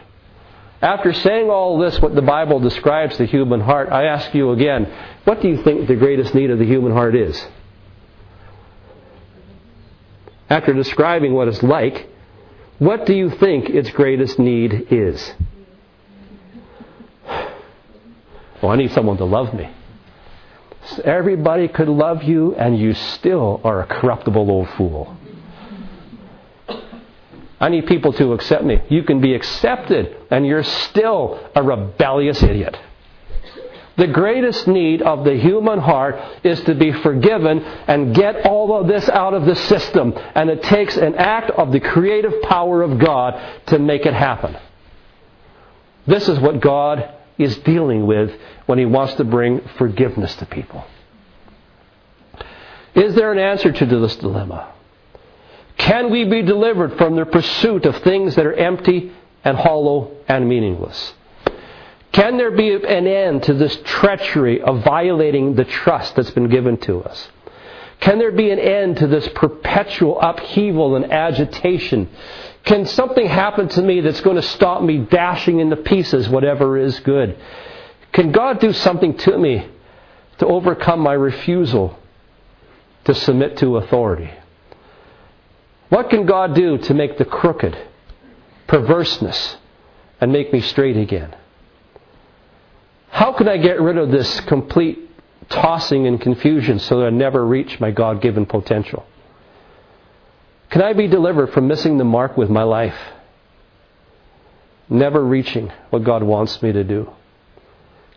After 0.86 1.14
saying 1.14 1.50
all 1.50 1.80
this, 1.80 2.00
what 2.00 2.14
the 2.14 2.22
Bible 2.22 2.60
describes 2.60 3.18
the 3.18 3.26
human 3.26 3.60
heart, 3.60 3.90
I 3.92 4.06
ask 4.06 4.36
you 4.36 4.52
again, 4.52 4.86
what 5.24 5.42
do 5.42 5.48
you 5.48 5.64
think 5.64 5.88
the 5.88 5.96
greatest 5.96 6.36
need 6.36 6.52
of 6.52 6.60
the 6.60 6.66
human 6.66 6.92
heart 6.92 7.16
is? 7.16 7.44
After 10.48 10.76
describing 10.76 11.34
what 11.34 11.48
it's 11.48 11.64
like, 11.64 12.08
what 12.78 13.08
do 13.08 13.16
you 13.16 13.32
think 13.32 13.68
its 13.68 13.90
greatest 13.90 14.38
need 14.38 14.90
is? 14.92 15.34
Well, 18.62 18.72
I 18.72 18.76
need 18.76 18.92
someone 18.92 19.18
to 19.18 19.26
love 19.26 19.56
me. 19.56 19.68
Everybody 21.04 21.68
could 21.68 21.90
love 21.90 22.22
you, 22.22 22.54
and 22.54 22.78
you 22.78 22.94
still 22.94 23.60
are 23.64 23.82
a 23.82 23.88
corruptible 23.88 24.52
old 24.52 24.70
fool. 24.78 25.18
I 27.60 27.70
need 27.70 27.88
people 27.88 28.12
to 28.14 28.34
accept 28.34 28.64
me. 28.64 28.82
You 28.90 29.04
can 29.04 29.22
be 29.22 29.34
accepted, 29.34 30.16
and 30.30 30.46
you're 30.46 30.64
still 30.64 31.50
a 31.56 31.64
rebellious 31.64 32.42
idiot. 32.44 32.78
The 33.98 34.08
greatest 34.08 34.68
need 34.68 35.02
of 35.02 35.24
the 35.24 35.36
human 35.36 35.80
heart 35.80 36.16
is 36.44 36.60
to 36.64 36.76
be 36.76 36.92
forgiven 36.92 37.60
and 37.60 38.14
get 38.14 38.46
all 38.46 38.76
of 38.76 38.88
this 38.88 39.08
out 39.08 39.34
of 39.34 39.46
the 39.46 39.56
system. 39.56 40.14
And 40.36 40.50
it 40.50 40.64
takes 40.64 40.98
an 40.98 41.16
act 41.16 41.50
of 41.52 41.72
the 41.72 41.80
creative 41.80 42.42
power 42.42 42.82
of 42.82 43.00
God 43.00 43.42
to 43.68 43.80
make 43.80 44.06
it 44.06 44.14
happen. 44.14 44.58
This 46.06 46.28
is 46.28 46.40
what 46.40 46.60
God 46.60 47.10
is 47.38 47.58
dealing 47.60 48.06
with 48.06 48.38
when 48.66 48.80
He 48.80 48.86
wants 48.86 49.14
to 49.16 49.24
bring 49.24 49.62
forgiveness 49.78 50.36
to 50.36 50.46
people. 50.46 50.84
Is 52.94 53.16
there 53.16 53.32
an 53.32 53.40
answer 53.40 53.72
to 53.72 53.86
this 53.86 54.18
dilemma? 54.18 54.74
Can 55.78 56.10
we 56.10 56.24
be 56.26 56.42
delivered 56.42 56.98
from 56.98 57.16
the 57.16 57.26
pursuit 57.26 57.86
of 57.86 57.98
things 57.98 58.36
that 58.36 58.46
are 58.46 58.54
empty 58.54 59.12
and 59.44 59.58
hollow 59.58 60.12
and 60.28 60.48
meaningless? 60.48 61.14
Can 62.12 62.38
there 62.38 62.52
be 62.52 62.74
an 62.74 63.08
end 63.08 63.44
to 63.44 63.54
this 63.54 63.78
treachery 63.84 64.62
of 64.62 64.84
violating 64.84 65.56
the 65.56 65.66
trust 65.66 66.16
that's 66.16 66.32
been 66.32 66.48
given 66.48 66.78
to 66.78 67.04
us? 67.04 67.30
Can 68.00 68.20
there 68.20 68.32
be 68.32 68.52
an 68.52 68.60
end 68.60 68.98
to 68.98 69.08
this 69.08 69.28
perpetual 69.36 70.20
upheaval 70.22 70.96
and 70.96 71.12
agitation? 71.12 72.10
Can 72.64 72.86
something 72.86 73.28
happen 73.28 73.68
to 73.70 73.82
me 73.82 74.02
that's 74.02 74.22
going 74.22 74.38
to 74.38 74.42
stop 74.42 74.82
me 74.82 75.00
dashing 75.00 75.60
into 75.60 75.76
pieces 75.76 76.30
whatever 76.30 76.78
is 76.78 77.00
good? 77.02 77.38
Can 78.14 78.32
God 78.32 78.60
do 78.60 78.72
something 78.72 79.18
to 79.18 79.38
me 79.38 79.68
to 80.38 80.46
overcome 80.46 81.02
my 81.02 81.14
refusal 81.14 82.00
to 83.04 83.14
submit 83.14 83.58
to 83.58 83.78
authority? 83.78 84.32
What 85.90 86.10
can 86.10 86.26
God 86.26 86.56
do 86.56 86.78
to 86.78 86.94
make 86.94 87.18
the 87.18 87.26
crooked 87.26 87.78
perverseness 88.68 89.58
and 90.20 90.32
make 90.32 90.52
me 90.52 90.62
straight 90.62 90.98
again? 90.98 91.36
How 93.10 93.34
can 93.34 93.48
I 93.48 93.58
get 93.58 93.80
rid 93.80 93.98
of 93.98 94.12
this 94.12 94.40
complete 94.42 95.00
tossing 95.50 96.08
and 96.08 96.20
confusion 96.20 96.80
so 96.80 97.00
that 97.00 97.08
I 97.08 97.10
never 97.12 97.46
reach 97.46 97.80
my 97.80 97.92
God 97.92 98.22
given 98.22 98.46
potential? 98.46 99.06
Can 100.70 100.82
I 100.82 100.94
be 100.94 101.08
delivered 101.08 101.54
from 101.54 101.68
missing 101.68 101.98
the 101.98 102.04
mark 102.04 102.36
with 102.36 102.50
my 102.50 102.64
life? 102.64 102.98
Never 104.90 105.24
reaching 105.24 105.72
what 105.90 106.04
God 106.04 106.24
wants 106.24 106.62
me 106.62 106.72
to 106.72 106.84
do? 106.84 107.12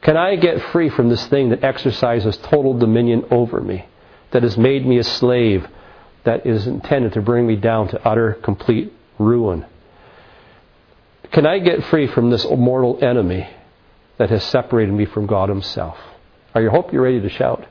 Can 0.00 0.16
I 0.16 0.36
get 0.36 0.62
free 0.72 0.88
from 0.88 1.08
this 1.08 1.26
thing 1.26 1.50
that 1.50 1.62
exercises 1.62 2.36
total 2.38 2.78
dominion 2.78 3.24
over 3.30 3.60
me, 3.60 3.86
that 4.30 4.42
has 4.42 4.56
made 4.56 4.86
me 4.86 4.98
a 4.98 5.04
slave 5.04 5.68
that 6.28 6.44
is 6.44 6.66
intended 6.66 7.14
to 7.14 7.22
bring 7.22 7.46
me 7.46 7.56
down 7.56 7.88
to 7.88 8.06
utter, 8.06 8.34
complete 8.34 8.92
ruin? 9.18 9.64
Can 11.32 11.46
I 11.46 11.58
get 11.58 11.84
free 11.84 12.06
from 12.06 12.28
this 12.28 12.44
mortal 12.44 12.98
enemy 13.02 13.48
that 14.18 14.28
has 14.28 14.44
separated 14.44 14.92
me 14.92 15.06
from 15.06 15.24
God 15.26 15.48
Himself? 15.48 15.96
I 16.54 16.64
hope 16.64 16.92
you're 16.92 17.02
ready 17.02 17.22
to 17.22 17.30
shout. 17.30 17.66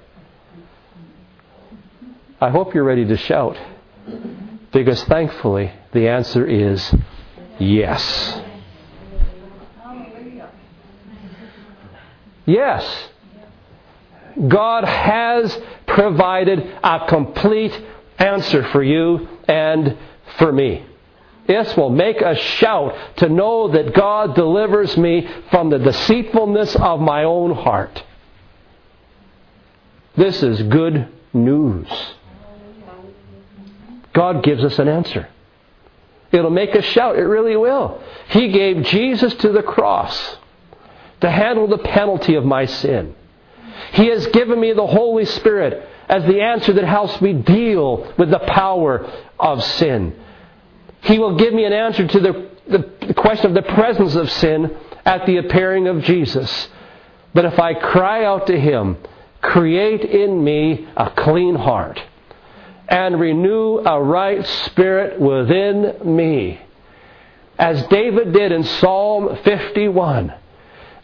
I 2.41 2.49
hope 2.49 2.73
you're 2.73 2.83
ready 2.83 3.05
to 3.05 3.15
shout. 3.15 3.57
Because 4.73 5.03
thankfully, 5.03 5.71
the 5.91 6.07
answer 6.07 6.43
is 6.43 6.95
yes. 7.59 8.41
Yes. 12.47 13.09
God 14.47 14.83
has 14.83 15.59
provided 15.85 16.59
a 16.83 17.05
complete 17.07 17.79
answer 18.17 18.63
for 18.69 18.83
you 18.83 19.27
and 19.47 19.97
for 20.37 20.51
me. 20.51 20.85
This 21.47 21.77
will 21.77 21.89
make 21.89 22.21
us 22.21 22.37
shout 22.37 22.93
to 23.17 23.29
know 23.29 23.69
that 23.69 23.93
God 23.93 24.35
delivers 24.35 24.97
me 24.97 25.27
from 25.49 25.69
the 25.69 25.79
deceitfulness 25.79 26.75
of 26.75 26.99
my 26.99 27.23
own 27.23 27.55
heart. 27.55 28.03
This 30.17 30.43
is 30.43 30.61
good 30.63 31.07
news. 31.33 31.87
God 34.13 34.43
gives 34.43 34.63
us 34.63 34.77
an 34.79 34.87
answer. 34.87 35.29
It'll 36.31 36.49
make 36.49 36.75
us 36.75 36.83
shout. 36.83 37.17
It 37.17 37.23
really 37.23 37.55
will. 37.55 38.01
He 38.29 38.51
gave 38.51 38.83
Jesus 38.83 39.33
to 39.35 39.49
the 39.51 39.63
cross 39.63 40.37
to 41.21 41.29
handle 41.29 41.67
the 41.67 41.77
penalty 41.77 42.35
of 42.35 42.43
my 42.43 42.65
sin. 42.65 43.15
He 43.93 44.07
has 44.07 44.27
given 44.27 44.59
me 44.59 44.73
the 44.73 44.87
Holy 44.87 45.25
Spirit 45.25 45.87
as 46.07 46.23
the 46.23 46.41
answer 46.41 46.73
that 46.73 46.85
helps 46.85 47.21
me 47.21 47.33
deal 47.33 48.13
with 48.17 48.29
the 48.29 48.39
power 48.39 49.11
of 49.39 49.63
sin. 49.63 50.17
He 51.03 51.19
will 51.19 51.37
give 51.37 51.53
me 51.53 51.65
an 51.65 51.73
answer 51.73 52.07
to 52.07 52.19
the, 52.19 52.49
the 52.67 53.13
question 53.13 53.47
of 53.47 53.53
the 53.53 53.73
presence 53.73 54.15
of 54.15 54.31
sin 54.31 54.75
at 55.05 55.25
the 55.25 55.37
appearing 55.37 55.87
of 55.87 56.03
Jesus. 56.03 56.69
But 57.33 57.45
if 57.45 57.59
I 57.59 57.73
cry 57.73 58.25
out 58.25 58.47
to 58.47 58.59
Him, 58.59 58.97
create 59.41 60.01
in 60.01 60.43
me 60.43 60.87
a 60.95 61.09
clean 61.11 61.55
heart 61.55 62.01
and 62.87 63.19
renew 63.19 63.79
a 63.79 64.01
right 64.01 64.45
spirit 64.45 65.19
within 65.19 66.15
me. 66.15 66.61
As 67.59 67.85
David 67.87 68.33
did 68.33 68.51
in 68.51 68.63
Psalm 68.63 69.37
51. 69.43 70.33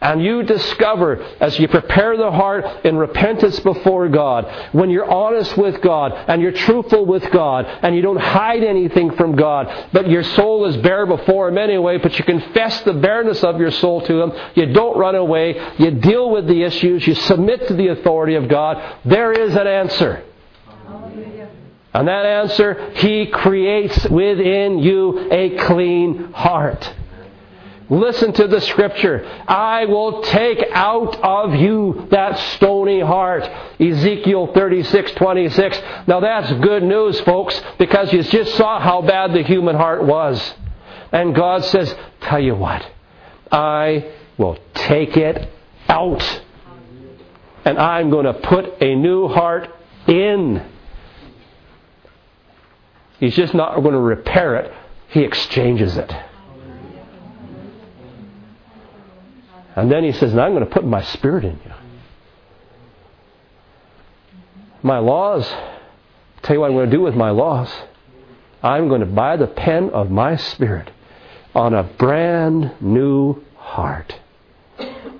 And 0.04 0.22
you 0.22 0.42
discover 0.42 1.24
as 1.40 1.58
you 1.58 1.66
prepare 1.66 2.14
the 2.18 2.30
heart 2.30 2.84
in 2.84 2.94
repentance 2.94 3.58
before 3.60 4.06
God, 4.10 4.44
when 4.72 4.90
you're 4.90 5.10
honest 5.10 5.56
with 5.56 5.80
God 5.80 6.12
and 6.28 6.42
you're 6.42 6.52
truthful 6.52 7.06
with 7.06 7.30
God 7.30 7.64
and 7.64 7.96
you 7.96 8.02
don't 8.02 8.20
hide 8.20 8.62
anything 8.62 9.16
from 9.16 9.34
God, 9.34 9.88
but 9.94 10.10
your 10.10 10.22
soul 10.22 10.66
is 10.66 10.76
bare 10.76 11.06
before 11.06 11.48
Him 11.48 11.56
anyway, 11.56 11.96
but 11.96 12.18
you 12.18 12.24
confess 12.26 12.82
the 12.82 12.92
bareness 12.92 13.42
of 13.42 13.58
your 13.58 13.70
soul 13.70 14.02
to 14.02 14.20
Him, 14.20 14.32
you 14.54 14.66
don't 14.74 14.98
run 14.98 15.14
away, 15.14 15.72
you 15.78 15.90
deal 15.92 16.30
with 16.30 16.46
the 16.48 16.62
issues, 16.64 17.06
you 17.06 17.14
submit 17.14 17.66
to 17.68 17.74
the 17.74 17.88
authority 17.88 18.34
of 18.34 18.46
God, 18.46 18.98
there 19.06 19.32
is 19.32 19.54
an 19.54 19.66
answer. 19.66 20.22
And 21.94 22.08
that 22.08 22.26
answer, 22.26 22.90
He 22.96 23.28
creates 23.28 24.06
within 24.10 24.80
you 24.80 25.32
a 25.32 25.56
clean 25.64 26.30
heart. 26.32 26.92
Listen 27.90 28.32
to 28.32 28.48
the 28.48 28.60
scripture. 28.62 29.26
I 29.46 29.84
will 29.84 30.22
take 30.22 30.64
out 30.72 31.16
of 31.22 31.54
you 31.54 32.08
that 32.10 32.38
stony 32.56 33.00
heart. 33.00 33.44
Ezekiel 33.78 34.52
36, 34.54 35.12
26. 35.12 35.78
Now 36.06 36.20
that's 36.20 36.50
good 36.64 36.82
news, 36.82 37.20
folks, 37.20 37.60
because 37.78 38.12
you 38.12 38.22
just 38.22 38.54
saw 38.56 38.80
how 38.80 39.02
bad 39.02 39.34
the 39.34 39.42
human 39.42 39.76
heart 39.76 40.04
was. 40.04 40.54
And 41.12 41.34
God 41.34 41.64
says, 41.66 41.94
tell 42.22 42.40
you 42.40 42.54
what, 42.54 42.90
I 43.52 44.12
will 44.38 44.58
take 44.72 45.16
it 45.16 45.48
out. 45.88 46.42
And 47.66 47.78
I'm 47.78 48.10
going 48.10 48.26
to 48.26 48.34
put 48.34 48.82
a 48.82 48.94
new 48.94 49.28
heart 49.28 49.68
in. 50.06 50.64
He's 53.20 53.36
just 53.36 53.54
not 53.54 53.74
going 53.80 53.92
to 53.92 54.00
repair 54.00 54.56
it, 54.56 54.72
He 55.08 55.20
exchanges 55.20 55.96
it. 55.96 56.12
And 59.76 59.90
then 59.90 60.04
He 60.04 60.12
says, 60.12 60.32
and 60.32 60.40
I'm 60.40 60.52
going 60.52 60.64
to 60.64 60.70
put 60.70 60.84
my 60.84 61.02
spirit 61.02 61.44
in 61.44 61.60
you. 61.64 61.72
My 64.82 64.98
laws, 64.98 65.46
tell 66.42 66.54
you 66.54 66.60
what 66.60 66.66
I'm 66.70 66.76
going 66.76 66.90
to 66.90 66.96
do 66.96 67.02
with 67.02 67.14
my 67.14 67.30
laws. 67.30 67.72
I'm 68.62 68.88
going 68.88 69.00
to 69.00 69.06
buy 69.06 69.36
the 69.36 69.46
pen 69.46 69.90
of 69.90 70.10
my 70.10 70.36
spirit 70.36 70.90
on 71.54 71.74
a 71.74 71.82
brand 71.82 72.72
new 72.80 73.42
heart. 73.56 74.14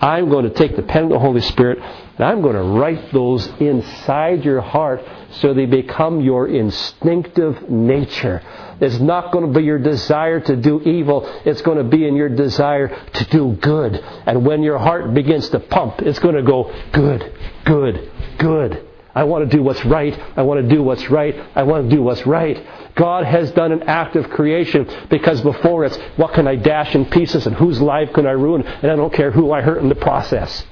I'm 0.01 0.29
going 0.29 0.45
to 0.45 0.51
take 0.51 0.77
the 0.77 0.83
pen 0.83 1.05
of 1.05 1.11
the 1.11 1.19
Holy 1.19 1.41
Spirit 1.41 1.79
and 2.17 2.25
I'm 2.25 2.43
going 2.43 2.55
to 2.55 2.63
write 2.63 3.13
those 3.13 3.47
inside 3.59 4.45
your 4.45 4.61
heart 4.61 5.03
so 5.33 5.53
they 5.53 5.67
become 5.67 6.21
your 6.21 6.47
instinctive 6.47 7.69
nature. 7.69 8.41
It's 8.81 9.01
not 9.01 9.33
going 9.33 9.53
to 9.53 9.59
be 9.59 9.65
your 9.65 9.79
desire 9.79 10.41
to 10.41 10.57
do 10.57 10.81
evil. 10.83 11.27
It's 11.45 11.63
going 11.63 11.79
to 11.79 11.85
be 11.85 12.07
in 12.07 12.15
your 12.15 12.29
desire 12.29 12.89
to 12.89 13.25
do 13.31 13.57
good. 13.61 13.95
And 14.27 14.47
when 14.47 14.63
your 14.63 14.79
heart 14.79 15.13
begins 15.13 15.49
to 15.51 15.61
pump, 15.61 16.03
it's 16.03 16.21
going 16.21 16.37
to 16.37 16.43
go 16.43 16.73
good, 16.93 17.33
good, 17.65 18.11
good. 18.39 18.89
I 19.13 19.25
want 19.25 19.49
to 19.49 19.57
do 19.57 19.63
what's 19.63 19.85
right. 19.85 20.19
I 20.37 20.43
want 20.43 20.63
to 20.63 20.75
do 20.75 20.83
what's 20.83 21.09
right. 21.09 21.35
I 21.55 21.63
want 21.65 21.89
to 21.89 21.97
do 21.97 22.03
what's 22.03 22.27
right. 22.27 22.65
God 22.97 23.25
has 23.25 23.51
done 23.53 23.73
an 23.73 23.85
act 23.85 24.17
of 24.17 24.31
creation 24.31 24.89
because 25.09 25.41
before 25.41 25.85
it's 25.85 25.97
what 26.17 26.35
can 26.35 26.47
I 26.47 26.57
dash 26.57 26.95
in 26.95 27.07
pieces 27.07 27.47
and 27.47 27.57
whose 27.57 27.81
life 27.81 28.13
can 28.13 28.27
I 28.27 28.33
ruin 28.33 28.63
and 28.63 28.91
I 28.91 28.97
don't 28.97 29.13
care 29.13 29.31
who 29.31 29.53
I 29.53 29.63
hurt 29.63 29.83
in 29.83 29.89
the 29.89 29.95
process. 29.97 30.65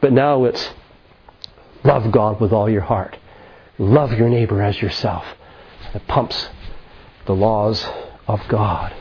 But 0.00 0.12
now 0.12 0.44
it's 0.44 0.70
love 1.84 2.10
God 2.12 2.40
with 2.40 2.52
all 2.52 2.68
your 2.68 2.82
heart. 2.82 3.16
Love 3.78 4.12
your 4.12 4.28
neighbor 4.28 4.62
as 4.62 4.80
yourself. 4.80 5.24
It 5.94 6.06
pumps 6.06 6.48
the 7.26 7.34
laws 7.34 7.86
of 8.26 8.40
God 8.48 8.94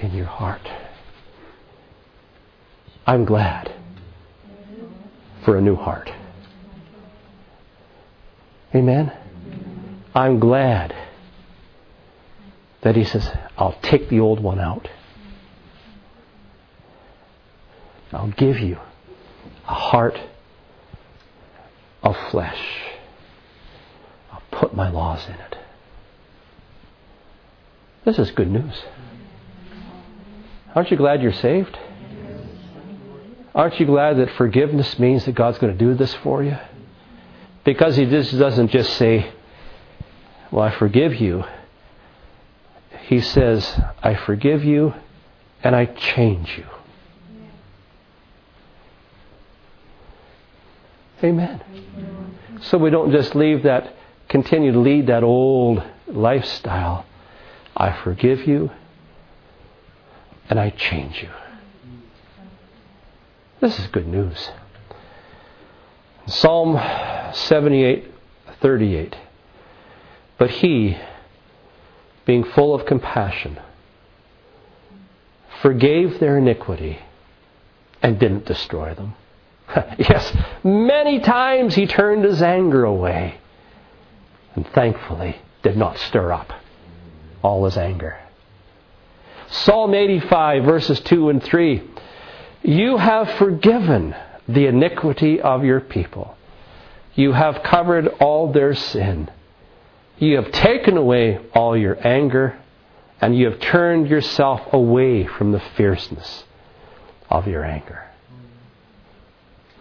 in 0.00 0.14
your 0.14 0.26
heart. 0.26 0.68
I'm 3.06 3.24
glad 3.24 3.72
for 5.44 5.56
a 5.56 5.60
new 5.60 5.76
heart. 5.76 6.10
Amen? 8.74 9.12
I'm 10.14 10.40
glad 10.40 10.94
that 12.82 12.96
he 12.96 13.04
says, 13.04 13.30
I'll 13.56 13.78
take 13.82 14.08
the 14.08 14.20
old 14.20 14.40
one 14.40 14.58
out. 14.58 14.88
I'll 18.12 18.30
give 18.30 18.58
you 18.58 18.78
a 19.66 19.74
heart 19.74 20.18
of 22.02 22.16
flesh. 22.30 22.60
I'll 24.30 24.42
put 24.50 24.74
my 24.74 24.90
laws 24.90 25.26
in 25.26 25.34
it. 25.34 25.56
This 28.04 28.18
is 28.18 28.30
good 28.32 28.50
news. 28.50 28.84
Aren't 30.74 30.90
you 30.90 30.96
glad 30.96 31.22
you're 31.22 31.32
saved? 31.32 31.78
Aren't 33.54 33.78
you 33.78 33.86
glad 33.86 34.18
that 34.18 34.30
forgiveness 34.32 34.98
means 34.98 35.24
that 35.24 35.34
God's 35.34 35.58
going 35.58 35.72
to 35.72 35.78
do 35.78 35.94
this 35.94 36.12
for 36.14 36.42
you? 36.42 36.58
Because 37.64 37.96
He 37.96 38.04
just 38.04 38.36
doesn't 38.36 38.68
just 38.68 38.94
say, 38.94 39.32
Well, 40.50 40.64
I 40.64 40.76
forgive 40.76 41.14
you. 41.14 41.44
He 43.06 43.20
says, 43.20 43.80
I 44.02 44.14
forgive 44.14 44.64
you 44.64 44.94
and 45.62 45.76
I 45.76 45.86
change 45.86 46.58
you. 46.58 46.66
Amen. 51.22 51.62
So 52.62 52.78
we 52.78 52.90
don't 52.90 53.12
just 53.12 53.34
leave 53.34 53.62
that, 53.64 53.94
continue 54.28 54.72
to 54.72 54.78
lead 54.78 55.06
that 55.08 55.22
old 55.22 55.82
lifestyle. 56.06 57.06
I 57.76 57.92
forgive 58.02 58.46
you 58.46 58.70
and 60.48 60.58
I 60.58 60.70
change 60.70 61.22
you. 61.22 61.30
This 63.60 63.78
is 63.78 63.86
good 63.88 64.06
news. 64.06 64.50
Psalm 66.26 66.78
78 67.34 68.10
38. 68.60 69.16
But 70.38 70.50
he, 70.50 70.96
being 72.24 72.44
full 72.44 72.74
of 72.74 72.86
compassion, 72.86 73.60
forgave 75.60 76.18
their 76.18 76.38
iniquity 76.38 76.98
and 78.02 78.18
didn't 78.18 78.46
destroy 78.46 78.94
them. 78.94 79.14
yes, 79.98 80.36
many 80.62 81.20
times 81.20 81.74
he 81.74 81.86
turned 81.86 82.24
his 82.24 82.42
anger 82.42 82.84
away 82.84 83.38
and 84.54 84.66
thankfully 84.68 85.36
did 85.62 85.76
not 85.76 85.98
stir 85.98 86.32
up 86.32 86.52
all 87.42 87.64
his 87.64 87.76
anger. 87.76 88.18
Psalm 89.50 89.94
85, 89.94 90.64
verses 90.64 91.00
2 91.00 91.28
and 91.30 91.42
3. 91.42 91.82
You 92.62 92.96
have 92.96 93.30
forgiven 93.32 94.14
the 94.48 94.66
iniquity 94.66 95.40
of 95.40 95.64
your 95.64 95.80
people. 95.80 96.36
You 97.14 97.32
have 97.32 97.62
covered 97.62 98.08
all 98.20 98.52
their 98.52 98.74
sin. 98.74 99.30
You 100.18 100.36
have 100.36 100.50
taken 100.50 100.96
away 100.96 101.38
all 101.54 101.76
your 101.76 101.96
anger, 102.06 102.58
and 103.20 103.36
you 103.36 103.50
have 103.50 103.60
turned 103.60 104.08
yourself 104.08 104.60
away 104.72 105.26
from 105.26 105.52
the 105.52 105.60
fierceness 105.76 106.44
of 107.30 107.46
your 107.46 107.64
anger. 107.64 108.03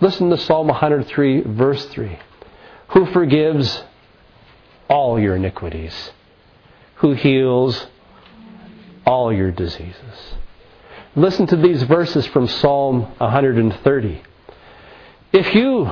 Listen 0.02 0.30
to 0.30 0.38
Psalm 0.38 0.68
103, 0.68 1.42
verse 1.42 1.86
3. 1.86 2.20
Who 2.90 3.06
forgives 3.08 3.84
all 4.90 5.20
your 5.20 5.36
iniquities, 5.36 6.12
who 6.96 7.14
heals 7.14 7.88
all 9.06 9.34
your 9.34 9.52
diseases. 9.52 10.36
Listen 11.16 11.48
to 11.48 11.56
these 11.56 11.84
verses 11.84 12.26
from 12.28 12.48
Psalm 12.48 13.02
130. 13.18 14.22
If 15.32 15.56
you, 15.56 15.90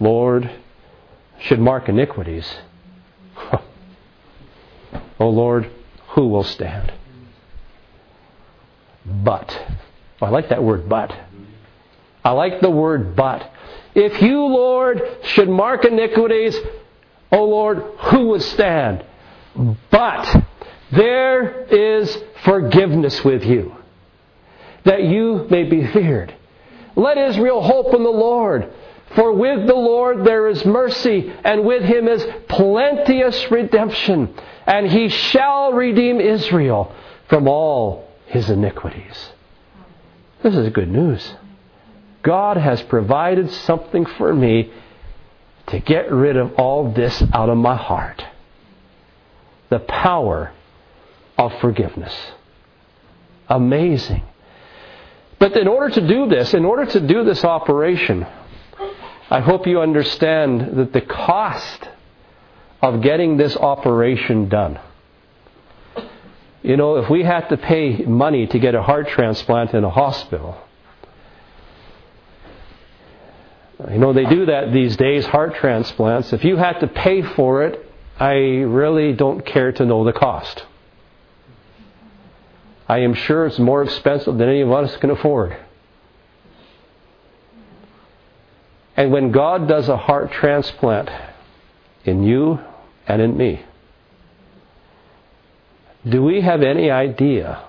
Lord, 0.00 0.50
should 1.40 1.60
mark 1.60 1.88
iniquities, 1.88 2.46
O 5.18 5.28
Lord, 5.28 5.70
who 6.10 6.28
will 6.28 6.44
stand? 6.44 6.92
But. 9.04 9.60
Oh, 10.20 10.26
I 10.26 10.30
like 10.30 10.48
that 10.50 10.62
word, 10.62 10.88
but. 10.88 11.12
I 12.24 12.30
like 12.30 12.60
the 12.60 12.70
word 12.70 13.16
but. 13.16 13.50
If 13.94 14.22
you, 14.22 14.46
Lord, 14.46 15.02
should 15.22 15.48
mark 15.48 15.84
iniquities, 15.84 16.56
O 17.30 17.44
Lord, 17.44 17.78
who 17.78 18.28
would 18.28 18.42
stand? 18.42 19.04
But 19.90 20.44
there 20.92 21.64
is 21.64 22.16
forgiveness 22.44 23.24
with 23.24 23.44
you, 23.44 23.74
that 24.84 25.02
you 25.02 25.46
may 25.50 25.64
be 25.64 25.86
feared. 25.86 26.34
Let 26.96 27.18
Israel 27.18 27.62
hope 27.62 27.94
in 27.94 28.02
the 28.02 28.10
Lord. 28.10 28.72
For 29.14 29.32
with 29.32 29.66
the 29.66 29.74
Lord 29.74 30.24
there 30.24 30.48
is 30.48 30.64
mercy, 30.64 31.30
and 31.44 31.64
with 31.64 31.82
him 31.82 32.08
is 32.08 32.26
plenteous 32.48 33.50
redemption, 33.50 34.34
and 34.66 34.90
he 34.90 35.08
shall 35.08 35.72
redeem 35.72 36.18
Israel 36.20 36.94
from 37.28 37.46
all 37.46 38.08
his 38.26 38.48
iniquities. 38.48 39.30
This 40.42 40.54
is 40.54 40.68
good 40.70 40.88
news. 40.88 41.34
God 42.22 42.56
has 42.56 42.80
provided 42.82 43.50
something 43.50 44.06
for 44.06 44.32
me 44.34 44.72
to 45.68 45.78
get 45.80 46.10
rid 46.12 46.36
of 46.36 46.54
all 46.54 46.92
this 46.92 47.22
out 47.32 47.48
of 47.48 47.56
my 47.56 47.76
heart. 47.76 48.24
The 49.70 49.80
power 49.80 50.52
of 51.38 51.52
forgiveness. 51.60 52.14
Amazing. 53.48 54.22
But 55.38 55.56
in 55.56 55.66
order 55.66 55.94
to 55.94 56.06
do 56.06 56.28
this, 56.28 56.54
in 56.54 56.64
order 56.64 56.86
to 56.86 57.00
do 57.00 57.24
this 57.24 57.44
operation, 57.44 58.26
I 59.28 59.40
hope 59.40 59.66
you 59.66 59.80
understand 59.80 60.76
that 60.76 60.92
the 60.92 61.00
cost 61.00 61.88
of 62.80 63.00
getting 63.00 63.36
this 63.36 63.56
operation 63.56 64.48
done. 64.48 64.78
You 66.62 66.76
know, 66.76 66.96
if 66.96 67.10
we 67.10 67.24
had 67.24 67.48
to 67.48 67.56
pay 67.56 68.04
money 68.04 68.46
to 68.46 68.58
get 68.58 68.74
a 68.74 68.82
heart 68.82 69.08
transplant 69.08 69.74
in 69.74 69.82
a 69.82 69.90
hospital, 69.90 70.56
you 73.90 73.98
know, 73.98 74.12
they 74.12 74.24
do 74.24 74.46
that 74.46 74.72
these 74.72 74.96
days, 74.96 75.26
heart 75.26 75.54
transplants. 75.56 76.32
If 76.32 76.44
you 76.44 76.56
had 76.56 76.80
to 76.80 76.86
pay 76.86 77.22
for 77.22 77.64
it, 77.64 77.84
I 78.18 78.34
really 78.34 79.12
don't 79.12 79.44
care 79.44 79.72
to 79.72 79.84
know 79.84 80.04
the 80.04 80.12
cost. 80.12 80.64
I 82.88 82.98
am 82.98 83.14
sure 83.14 83.46
it's 83.46 83.58
more 83.58 83.82
expensive 83.82 84.36
than 84.36 84.48
any 84.48 84.60
of 84.60 84.70
us 84.70 84.96
can 84.96 85.10
afford. 85.10 85.56
And 88.96 89.10
when 89.10 89.32
God 89.32 89.66
does 89.68 89.88
a 89.88 89.96
heart 89.96 90.32
transplant 90.32 91.10
in 92.04 92.22
you 92.22 92.60
and 93.06 93.22
in 93.22 93.36
me, 93.36 93.64
do 96.08 96.22
we 96.22 96.42
have 96.42 96.62
any 96.62 96.90
idea 96.90 97.64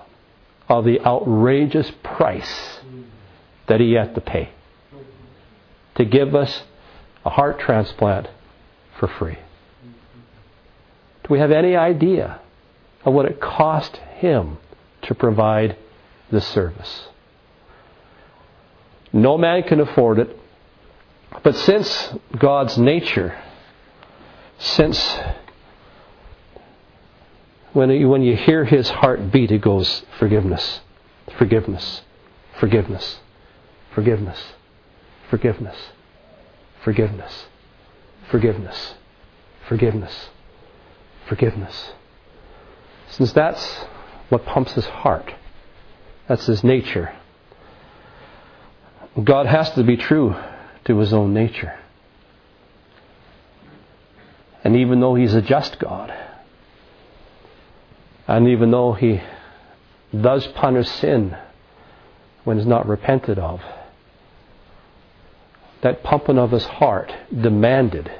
of 0.68 0.84
the 0.84 1.00
outrageous 1.00 1.90
price 2.02 2.80
that 3.68 3.80
He 3.80 3.92
had 3.92 4.14
to 4.14 4.20
pay 4.20 4.50
to 5.96 6.04
give 6.04 6.34
us 6.34 6.62
a 7.24 7.30
heart 7.30 7.58
transplant 7.58 8.28
for 8.98 9.08
free? 9.08 9.38
Do 11.24 11.28
we 11.30 11.38
have 11.38 11.50
any 11.50 11.74
idea 11.74 12.40
of 13.04 13.14
what 13.14 13.26
it 13.26 13.40
cost 13.40 13.96
Him 14.18 14.58
to 15.02 15.14
provide 15.14 15.76
this 16.30 16.46
service? 16.48 17.08
No 19.12 19.38
man 19.38 19.62
can 19.62 19.80
afford 19.80 20.18
it, 20.18 20.36
but 21.42 21.54
since 21.56 22.14
God's 22.36 22.76
nature, 22.76 23.38
since 24.58 25.18
when 27.72 27.90
you, 27.90 28.08
when 28.08 28.22
you 28.22 28.36
hear 28.36 28.64
his 28.64 28.88
heart 28.88 29.32
beat, 29.32 29.50
it 29.50 29.60
goes 29.60 30.04
forgiveness, 30.18 30.80
forgiveness, 31.36 32.02
forgiveness, 32.58 33.18
forgiveness, 33.94 34.40
forgiveness, 35.30 35.76
forgiveness, 36.82 37.46
forgiveness, 38.30 38.94
forgiveness, 39.68 40.28
forgiveness. 41.26 41.92
Since 43.10 43.32
that's 43.32 43.84
what 44.28 44.44
pumps 44.44 44.72
his 44.72 44.86
heart, 44.86 45.32
that's 46.28 46.46
his 46.46 46.64
nature. 46.64 47.14
God 49.22 49.46
has 49.46 49.70
to 49.72 49.84
be 49.84 49.96
true 49.96 50.34
to 50.86 50.98
his 50.98 51.12
own 51.12 51.32
nature. 51.32 51.78
And 54.64 54.76
even 54.76 55.00
though 55.00 55.14
he's 55.14 55.34
a 55.34 55.42
just 55.42 55.78
God, 55.78 56.12
and 58.26 58.48
even 58.48 58.70
though 58.70 58.94
he 58.94 59.20
does 60.18 60.46
punish 60.48 60.88
sin 60.88 61.36
when 62.44 62.58
it's 62.58 62.66
not 62.66 62.88
repented 62.88 63.38
of, 63.38 63.60
that 65.84 66.02
his 66.50 66.64
heart 66.64 67.12
demanded 67.30 68.10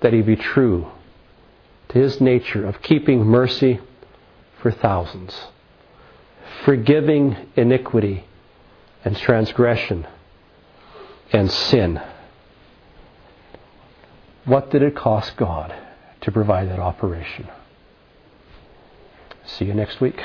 that 0.00 0.14
he 0.14 0.22
be 0.22 0.36
true 0.36 0.90
to 1.90 1.98
his 1.98 2.18
nature 2.18 2.66
of 2.66 2.80
keeping 2.80 3.22
mercy 3.22 3.78
for 4.62 4.70
thousands, 4.70 5.38
forgiving 6.64 7.36
iniquity 7.56 8.24
and 9.04 9.18
transgression 9.18 10.06
and 11.30 11.52
sin. 11.52 12.00
What 14.46 14.70
did 14.70 14.82
it 14.82 14.96
cost 14.96 15.36
God 15.36 15.74
to 16.22 16.32
provide 16.32 16.70
that 16.70 16.78
operation? 16.78 17.48
See 19.44 19.66
you 19.66 19.74
next 19.74 20.00
week. 20.00 20.18